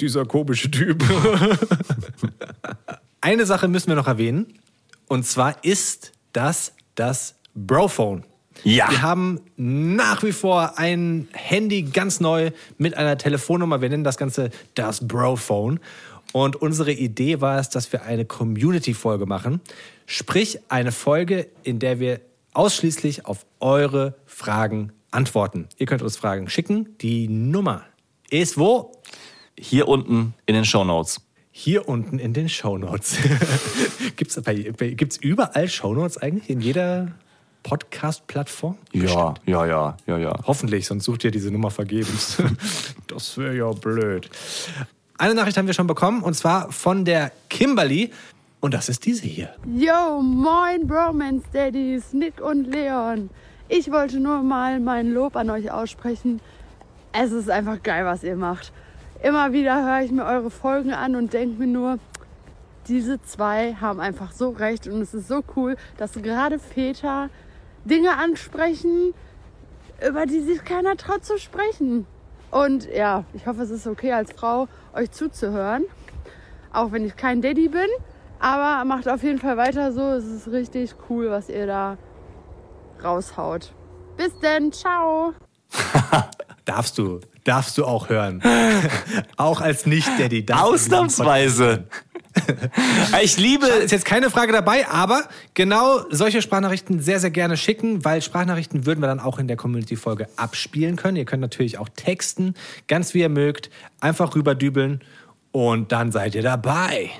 Dieser 0.00 0.26
komische 0.26 0.70
Typ. 0.70 1.02
Eine 3.22 3.46
Sache 3.46 3.68
müssen 3.68 3.88
wir 3.88 3.96
noch 3.96 4.06
erwähnen. 4.06 4.58
Und 5.08 5.26
zwar 5.26 5.64
ist 5.64 6.12
das 6.34 6.75
das 6.96 7.36
Brophone. 7.54 8.24
Ja. 8.64 8.90
Wir 8.90 9.02
haben 9.02 9.40
nach 9.56 10.22
wie 10.22 10.32
vor 10.32 10.78
ein 10.78 11.28
Handy 11.32 11.82
ganz 11.82 12.20
neu 12.20 12.50
mit 12.78 12.96
einer 12.96 13.18
Telefonnummer. 13.18 13.80
Wir 13.80 13.88
nennen 13.88 14.04
das 14.04 14.16
Ganze 14.16 14.50
das 14.74 15.06
Brophone. 15.06 15.78
Und 16.32 16.56
unsere 16.56 16.92
Idee 16.92 17.40
war 17.40 17.58
es, 17.58 17.70
dass 17.70 17.92
wir 17.92 18.02
eine 18.02 18.24
Community-Folge 18.24 19.26
machen. 19.26 19.60
Sprich, 20.06 20.58
eine 20.68 20.92
Folge, 20.92 21.48
in 21.62 21.78
der 21.78 22.00
wir 22.00 22.20
ausschließlich 22.52 23.26
auf 23.26 23.46
eure 23.60 24.14
Fragen 24.26 24.92
antworten. 25.10 25.68
Ihr 25.78 25.86
könnt 25.86 26.02
uns 26.02 26.16
Fragen 26.16 26.48
schicken. 26.48 26.96
Die 27.00 27.28
Nummer 27.28 27.84
ist 28.30 28.58
wo? 28.58 28.92
Hier 29.58 29.88
unten 29.88 30.34
in 30.46 30.54
den 30.54 30.64
Show 30.64 30.84
Notes. 30.84 31.20
Hier 31.58 31.88
unten 31.88 32.18
in 32.18 32.34
den 32.34 32.50
Shownotes. 32.50 33.16
Gibt 34.16 34.36
es 34.36 35.16
überall 35.16 35.68
Shownotes 35.68 36.18
eigentlich? 36.18 36.50
In 36.50 36.60
jeder 36.60 37.12
Podcast-Plattform? 37.62 38.76
Ja, 38.92 39.32
ja, 39.46 39.64
ja, 39.64 39.96
ja, 40.06 40.18
ja. 40.18 40.38
Hoffentlich, 40.46 40.86
sonst 40.86 41.04
sucht 41.04 41.24
ihr 41.24 41.30
diese 41.30 41.50
Nummer 41.50 41.70
vergebens. 41.70 42.36
das 43.06 43.38
wäre 43.38 43.56
ja 43.56 43.72
blöd. 43.72 44.28
Eine 45.16 45.34
Nachricht 45.34 45.56
haben 45.56 45.66
wir 45.66 45.72
schon 45.72 45.86
bekommen 45.86 46.22
und 46.22 46.34
zwar 46.34 46.70
von 46.70 47.06
der 47.06 47.32
Kimberly. 47.48 48.10
Und 48.60 48.74
das 48.74 48.90
ist 48.90 49.06
diese 49.06 49.26
hier. 49.26 49.54
Yo, 49.64 50.20
moin 50.20 50.86
Bromance 50.86 51.46
Daddies, 51.54 52.12
Nick 52.12 52.38
und 52.38 52.64
Leon. 52.64 53.30
Ich 53.70 53.90
wollte 53.90 54.20
nur 54.20 54.42
mal 54.42 54.78
mein 54.78 55.10
Lob 55.10 55.36
an 55.36 55.48
euch 55.48 55.70
aussprechen. 55.70 56.42
Es 57.14 57.32
ist 57.32 57.48
einfach 57.48 57.82
geil, 57.82 58.04
was 58.04 58.22
ihr 58.24 58.36
macht 58.36 58.72
immer 59.22 59.52
wieder 59.52 59.84
höre 59.84 60.04
ich 60.04 60.12
mir 60.12 60.24
eure 60.24 60.50
Folgen 60.50 60.92
an 60.92 61.16
und 61.16 61.32
denke 61.32 61.58
mir 61.58 61.66
nur, 61.66 61.98
diese 62.88 63.20
zwei 63.22 63.74
haben 63.74 64.00
einfach 64.00 64.32
so 64.32 64.50
recht 64.50 64.86
und 64.86 65.00
es 65.00 65.14
ist 65.14 65.28
so 65.28 65.42
cool, 65.56 65.76
dass 65.96 66.12
gerade 66.12 66.58
Väter 66.58 67.30
Dinge 67.84 68.16
ansprechen, 68.16 69.14
über 70.06 70.26
die 70.26 70.40
sich 70.40 70.64
keiner 70.64 70.96
traut 70.96 71.24
zu 71.24 71.38
sprechen. 71.38 72.06
Und 72.50 72.88
ja, 72.92 73.24
ich 73.34 73.46
hoffe, 73.46 73.62
es 73.62 73.70
ist 73.70 73.86
okay 73.86 74.12
als 74.12 74.32
Frau, 74.32 74.68
euch 74.94 75.10
zuzuhören. 75.10 75.84
Auch 76.72 76.92
wenn 76.92 77.04
ich 77.04 77.16
kein 77.16 77.42
Daddy 77.42 77.68
bin. 77.68 77.88
Aber 78.38 78.84
macht 78.84 79.08
auf 79.08 79.22
jeden 79.22 79.38
Fall 79.38 79.56
weiter 79.56 79.92
so. 79.92 80.02
Es 80.12 80.24
ist 80.24 80.48
richtig 80.48 80.94
cool, 81.08 81.30
was 81.30 81.48
ihr 81.48 81.66
da 81.66 81.96
raushaut. 83.02 83.72
Bis 84.16 84.38
denn, 84.40 84.72
ciao. 84.72 85.32
Darfst 86.64 86.98
du 86.98 87.20
darfst 87.46 87.78
du 87.78 87.84
auch 87.84 88.08
hören. 88.08 88.42
auch 89.36 89.60
als 89.60 89.86
Nicht-Daddy. 89.86 90.46
Ausnahmsweise. 90.52 91.84
ich 93.22 93.38
liebe. 93.38 93.66
Ist 93.66 93.92
jetzt 93.92 94.04
keine 94.04 94.30
Frage 94.30 94.52
dabei, 94.52 94.88
aber 94.88 95.22
genau 95.54 96.00
solche 96.10 96.42
Sprachnachrichten 96.42 97.00
sehr, 97.00 97.20
sehr 97.20 97.30
gerne 97.30 97.56
schicken, 97.56 98.04
weil 98.04 98.22
Sprachnachrichten 98.22 98.86
würden 98.86 99.00
wir 99.00 99.06
dann 99.06 99.20
auch 99.20 99.38
in 99.38 99.48
der 99.48 99.56
Community-Folge 99.56 100.28
abspielen 100.36 100.96
können. 100.96 101.16
Ihr 101.16 101.24
könnt 101.24 101.40
natürlich 101.40 101.78
auch 101.78 101.88
texten, 101.88 102.54
ganz 102.88 103.14
wie 103.14 103.20
ihr 103.20 103.28
mögt, 103.28 103.70
einfach 104.00 104.34
rüberdübeln 104.34 105.00
und 105.52 105.92
dann 105.92 106.12
seid 106.12 106.34
ihr 106.34 106.42
dabei. 106.42 107.10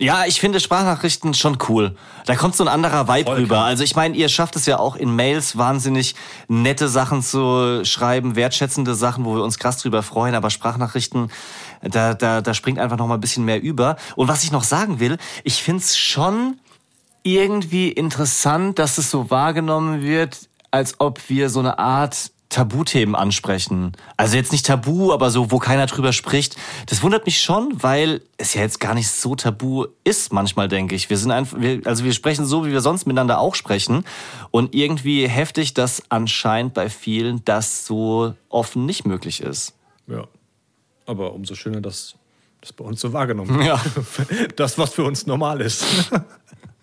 Ja, 0.00 0.26
ich 0.26 0.40
finde 0.40 0.60
Sprachnachrichten 0.60 1.34
schon 1.34 1.58
cool. 1.68 1.96
Da 2.24 2.36
kommt 2.36 2.54
so 2.54 2.62
ein 2.62 2.68
anderer 2.68 3.08
Vibe 3.08 3.30
Voll 3.30 3.36
rüber. 3.38 3.56
klar. 3.56 3.64
Also 3.64 3.82
ich 3.82 3.96
meine, 3.96 4.16
ihr 4.16 4.28
schafft 4.28 4.54
es 4.54 4.66
ja 4.66 4.78
auch 4.78 4.94
in 4.94 5.14
Mails 5.14 5.58
wahnsinnig 5.58 6.14
nette 6.46 6.88
Sachen 6.88 7.22
zu 7.22 7.84
schreiben, 7.84 8.36
wertschätzende 8.36 8.94
Sachen, 8.94 9.24
wo 9.24 9.34
wir 9.34 9.42
uns 9.42 9.58
krass 9.58 9.78
drüber 9.78 10.04
freuen. 10.04 10.36
Aber 10.36 10.50
Sprachnachrichten, 10.50 11.32
da, 11.82 12.14
da, 12.14 12.40
da 12.40 12.54
springt 12.54 12.78
einfach 12.78 12.96
noch 12.96 13.08
mal 13.08 13.14
ein 13.14 13.20
bisschen 13.20 13.44
mehr 13.44 13.60
über. 13.60 13.96
Und 14.14 14.28
was 14.28 14.44
ich 14.44 14.52
noch 14.52 14.64
sagen 14.64 15.00
will, 15.00 15.18
ich 15.42 15.62
find's 15.62 15.98
schon 15.98 16.58
irgendwie 17.24 17.90
interessant, 17.90 18.78
dass 18.78 18.98
es 18.98 19.10
so 19.10 19.30
wahrgenommen 19.30 20.02
wird, 20.02 20.48
als 20.70 21.00
ob 21.00 21.28
wir 21.28 21.50
so 21.50 21.58
eine 21.58 21.78
Art 21.78 22.30
Tabuthemen 22.58 23.14
ansprechen. 23.14 23.92
Also 24.16 24.36
jetzt 24.36 24.50
nicht 24.50 24.66
tabu, 24.66 25.12
aber 25.12 25.30
so, 25.30 25.52
wo 25.52 25.60
keiner 25.60 25.86
drüber 25.86 26.12
spricht. 26.12 26.56
Das 26.86 27.04
wundert 27.04 27.24
mich 27.24 27.40
schon, 27.40 27.84
weil 27.84 28.20
es 28.36 28.52
ja 28.54 28.62
jetzt 28.62 28.80
gar 28.80 28.94
nicht 28.94 29.08
so 29.08 29.36
tabu 29.36 29.86
ist, 30.02 30.32
manchmal 30.32 30.66
denke 30.66 30.96
ich. 30.96 31.08
Wir 31.08 31.18
sind 31.18 31.30
einfach, 31.30 31.60
wir, 31.60 31.82
also 31.84 32.02
wir 32.02 32.12
sprechen 32.12 32.46
so, 32.46 32.66
wie 32.66 32.72
wir 32.72 32.80
sonst 32.80 33.06
miteinander 33.06 33.38
auch 33.38 33.54
sprechen. 33.54 34.02
Und 34.50 34.74
irgendwie 34.74 35.28
heftig, 35.28 35.72
dass 35.72 36.02
anscheinend 36.08 36.74
bei 36.74 36.90
vielen 36.90 37.44
das 37.44 37.86
so 37.86 38.34
offen 38.48 38.86
nicht 38.86 39.06
möglich 39.06 39.40
ist. 39.40 39.74
Ja. 40.08 40.26
Aber 41.06 41.34
umso 41.34 41.54
schöner, 41.54 41.80
dass 41.80 42.16
das 42.60 42.72
bei 42.72 42.84
uns 42.84 43.00
so 43.00 43.12
wahrgenommen 43.12 43.56
wird. 43.56 43.66
Ja. 43.66 43.80
Das, 44.56 44.78
was 44.78 44.94
für 44.94 45.04
uns 45.04 45.26
normal 45.26 45.60
ist. 45.60 45.84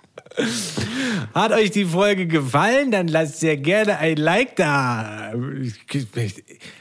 Hat 1.34 1.52
euch 1.52 1.72
die 1.72 1.86
Folge 1.86 2.28
gefallen? 2.28 2.92
Dann 2.92 3.08
lasst 3.08 3.40
sehr 3.40 3.58
gerne 3.58 3.98
ein 3.98 4.18
Like 4.18 4.56
da. 4.56 5.34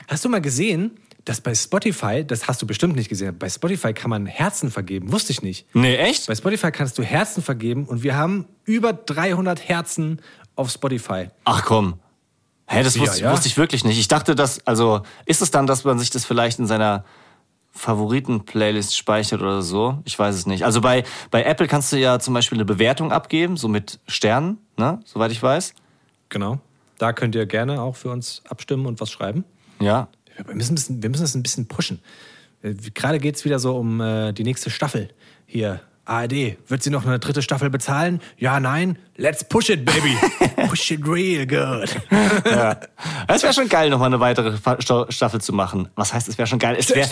Hast 0.09 0.24
du 0.24 0.28
mal 0.28 0.40
gesehen, 0.40 0.92
dass 1.24 1.40
bei 1.40 1.55
Spotify, 1.55 2.24
das 2.26 2.46
hast 2.48 2.61
du 2.62 2.66
bestimmt 2.66 2.96
nicht 2.96 3.09
gesehen, 3.09 3.36
bei 3.38 3.48
Spotify 3.48 3.92
kann 3.92 4.11
man 4.11 4.26
Herzen 4.26 4.70
vergeben. 4.70 5.11
Wusste 5.12 5.32
ich 5.32 5.42
nicht. 5.42 5.66
Nee, 5.74 5.96
echt? 5.96 6.26
Bei 6.26 6.34
Spotify 6.34 6.70
kannst 6.70 6.98
du 6.98 7.02
Herzen 7.02 7.42
vergeben 7.42 7.86
und 7.86 8.02
wir 8.02 8.16
haben 8.16 8.46
über 8.64 8.92
300 8.92 9.68
Herzen 9.68 10.20
auf 10.57 10.70
Spotify. 10.70 11.28
Ach 11.44 11.64
komm. 11.64 11.94
Hä, 12.66 12.82
das 12.82 12.94
Ja, 12.96 13.02
wusste, 13.02 13.20
ja. 13.22 13.32
wusste 13.32 13.48
ich 13.48 13.57
wirklich 13.57 13.84
nicht. 13.84 13.98
Ich 13.98 14.09
dachte, 14.09 14.34
dass, 14.34 14.66
also, 14.66 15.02
ist 15.26 15.42
es 15.42 15.50
dann, 15.50 15.66
dass 15.66 15.84
man 15.84 15.98
sich 15.98 16.11
das 16.11 16.24
vielleicht 16.24 16.59
in 16.59 16.66
seiner 16.66 17.05
Favoriten-Playlist 17.75 18.97
speichert 18.97 19.43
oder 19.43 19.62
so? 19.62 19.99
Ich 20.05 20.18
weiß 20.18 20.35
es 20.35 20.47
nicht. 20.47 20.64
Also 20.64 20.81
bei, 20.81 21.05
bei 21.31 21.43
Apple 21.45 21.66
kannst 21.66 21.93
du 21.93 21.97
ja 21.97 22.18
zum 22.18 22.33
Beispiel 22.33 22.57
eine 22.57 22.64
Bewertung 22.64 23.12
abgeben, 23.12 23.57
so 23.57 23.68
mit 23.68 23.99
Sternen, 24.07 24.59
ne? 24.77 25.01
Soweit 25.05 25.33
ich 25.33 25.43
weiß. 25.43 25.75
Genau. 26.29 26.61
Da 26.99 27.12
könnt 27.12 27.35
ihr 27.35 27.47
gerne 27.47 27.83
auch 27.83 27.97
für 27.97 28.11
uns 28.11 28.43
abstimmen 28.49 28.87
und 28.87 29.01
was 29.01 29.11
schreiben. 29.11 29.45
Ja. 29.81 30.09
Wir 30.47 30.55
müssen, 30.55 31.03
wir 31.03 31.11
müssen 31.11 31.22
das 31.22 31.35
ein 31.35 31.43
bisschen 31.43 31.66
pushen. 31.66 32.01
Äh, 32.62 32.75
Gerade 32.95 33.18
geht 33.18 33.37
es 33.37 33.45
wieder 33.45 33.59
so 33.59 33.77
um 33.77 34.01
äh, 34.01 34.33
die 34.33 34.45
nächste 34.45 34.70
Staffel. 34.70 35.11
Hier, 35.47 35.81
ARD. 36.05 36.57
Wird 36.68 36.83
sie 36.83 36.91
noch 36.91 37.07
eine 37.07 37.18
dritte 37.18 37.43
Staffel 37.43 37.70
bezahlen? 37.70 38.20
Ja, 38.39 38.61
nein? 38.61 38.99
Let's 39.16 39.45
push 39.45 39.70
it, 39.70 39.85
baby. 39.85 40.16
push 40.75 40.91
it 40.91 41.07
real 41.07 41.47
good. 41.47 41.89
Es 43.27 43.43
wäre 43.43 43.55
schon 43.55 43.68
geil, 43.68 43.91
nochmal 43.91 44.09
eine 44.09 44.20
weitere 44.20 44.57
Staffel 45.09 45.41
zu 45.41 45.53
machen. 45.53 45.89
Was 45.95 46.12
heißt, 46.12 46.29
es 46.29 46.37
wäre 46.37 46.47
schon 46.47 46.59
geil? 46.59 46.77
Es 46.79 46.95
wäre 46.95 47.09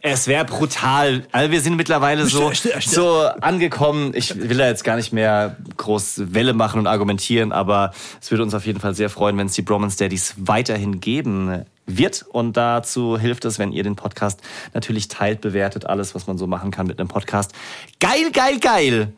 es 0.00 0.26
wär 0.26 0.44
brutal. 0.44 1.24
Also 1.30 1.50
wir 1.50 1.60
sind 1.60 1.76
mittlerweile 1.76 2.26
so, 2.26 2.52
so 2.80 3.26
angekommen. 3.40 4.12
Ich 4.14 4.36
will 4.36 4.56
da 4.56 4.66
jetzt 4.66 4.82
gar 4.82 4.96
nicht 4.96 5.12
mehr 5.12 5.56
groß 5.76 6.34
Welle 6.34 6.52
machen 6.52 6.80
und 6.80 6.86
argumentieren, 6.86 7.52
aber 7.52 7.92
es 8.20 8.30
würde 8.30 8.42
uns 8.42 8.54
auf 8.54 8.66
jeden 8.66 8.80
Fall 8.80 8.94
sehr 8.94 9.10
freuen, 9.10 9.36
wenn 9.38 9.46
es 9.46 9.54
die 9.54 9.62
Bromance 9.62 9.96
Daddies 9.98 10.34
weiterhin 10.38 11.00
geben 11.00 11.64
wird. 11.86 12.24
Und 12.28 12.56
dazu 12.56 13.18
hilft 13.18 13.44
es, 13.44 13.58
wenn 13.58 13.72
ihr 13.72 13.82
den 13.82 13.96
Podcast 13.96 14.40
natürlich 14.74 15.08
teilt, 15.08 15.40
bewertet, 15.40 15.86
alles, 15.86 16.14
was 16.14 16.26
man 16.26 16.38
so 16.38 16.46
machen 16.46 16.70
kann 16.70 16.86
mit 16.86 16.98
einem 16.98 17.08
Podcast. 17.08 17.52
Geil, 18.00 18.30
geil, 18.32 18.58
geil. 18.58 19.12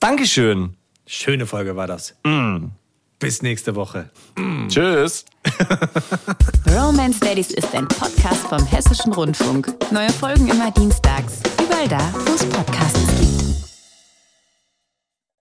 Dankeschön. 0.00 0.76
Schöne 1.06 1.46
Folge 1.46 1.76
war 1.76 1.86
das. 1.86 2.16
Bis 3.18 3.42
nächste 3.42 3.74
Woche. 3.74 4.10
Tschüss. 4.68 5.24
Romance 6.76 7.18
Daddies 7.20 7.50
ist 7.50 7.74
ein 7.74 7.88
Podcast 7.88 8.46
vom 8.48 8.64
Hessischen 8.66 9.12
Rundfunk. 9.12 9.72
Neue 9.90 10.10
Folgen 10.10 10.48
immer 10.48 10.70
dienstags. 10.70 11.40
Überall 11.62 11.88
da, 11.88 12.12
wo 12.12 12.34
es 12.34 12.44
Podcasts 12.44 13.06
gibt. 13.18 13.55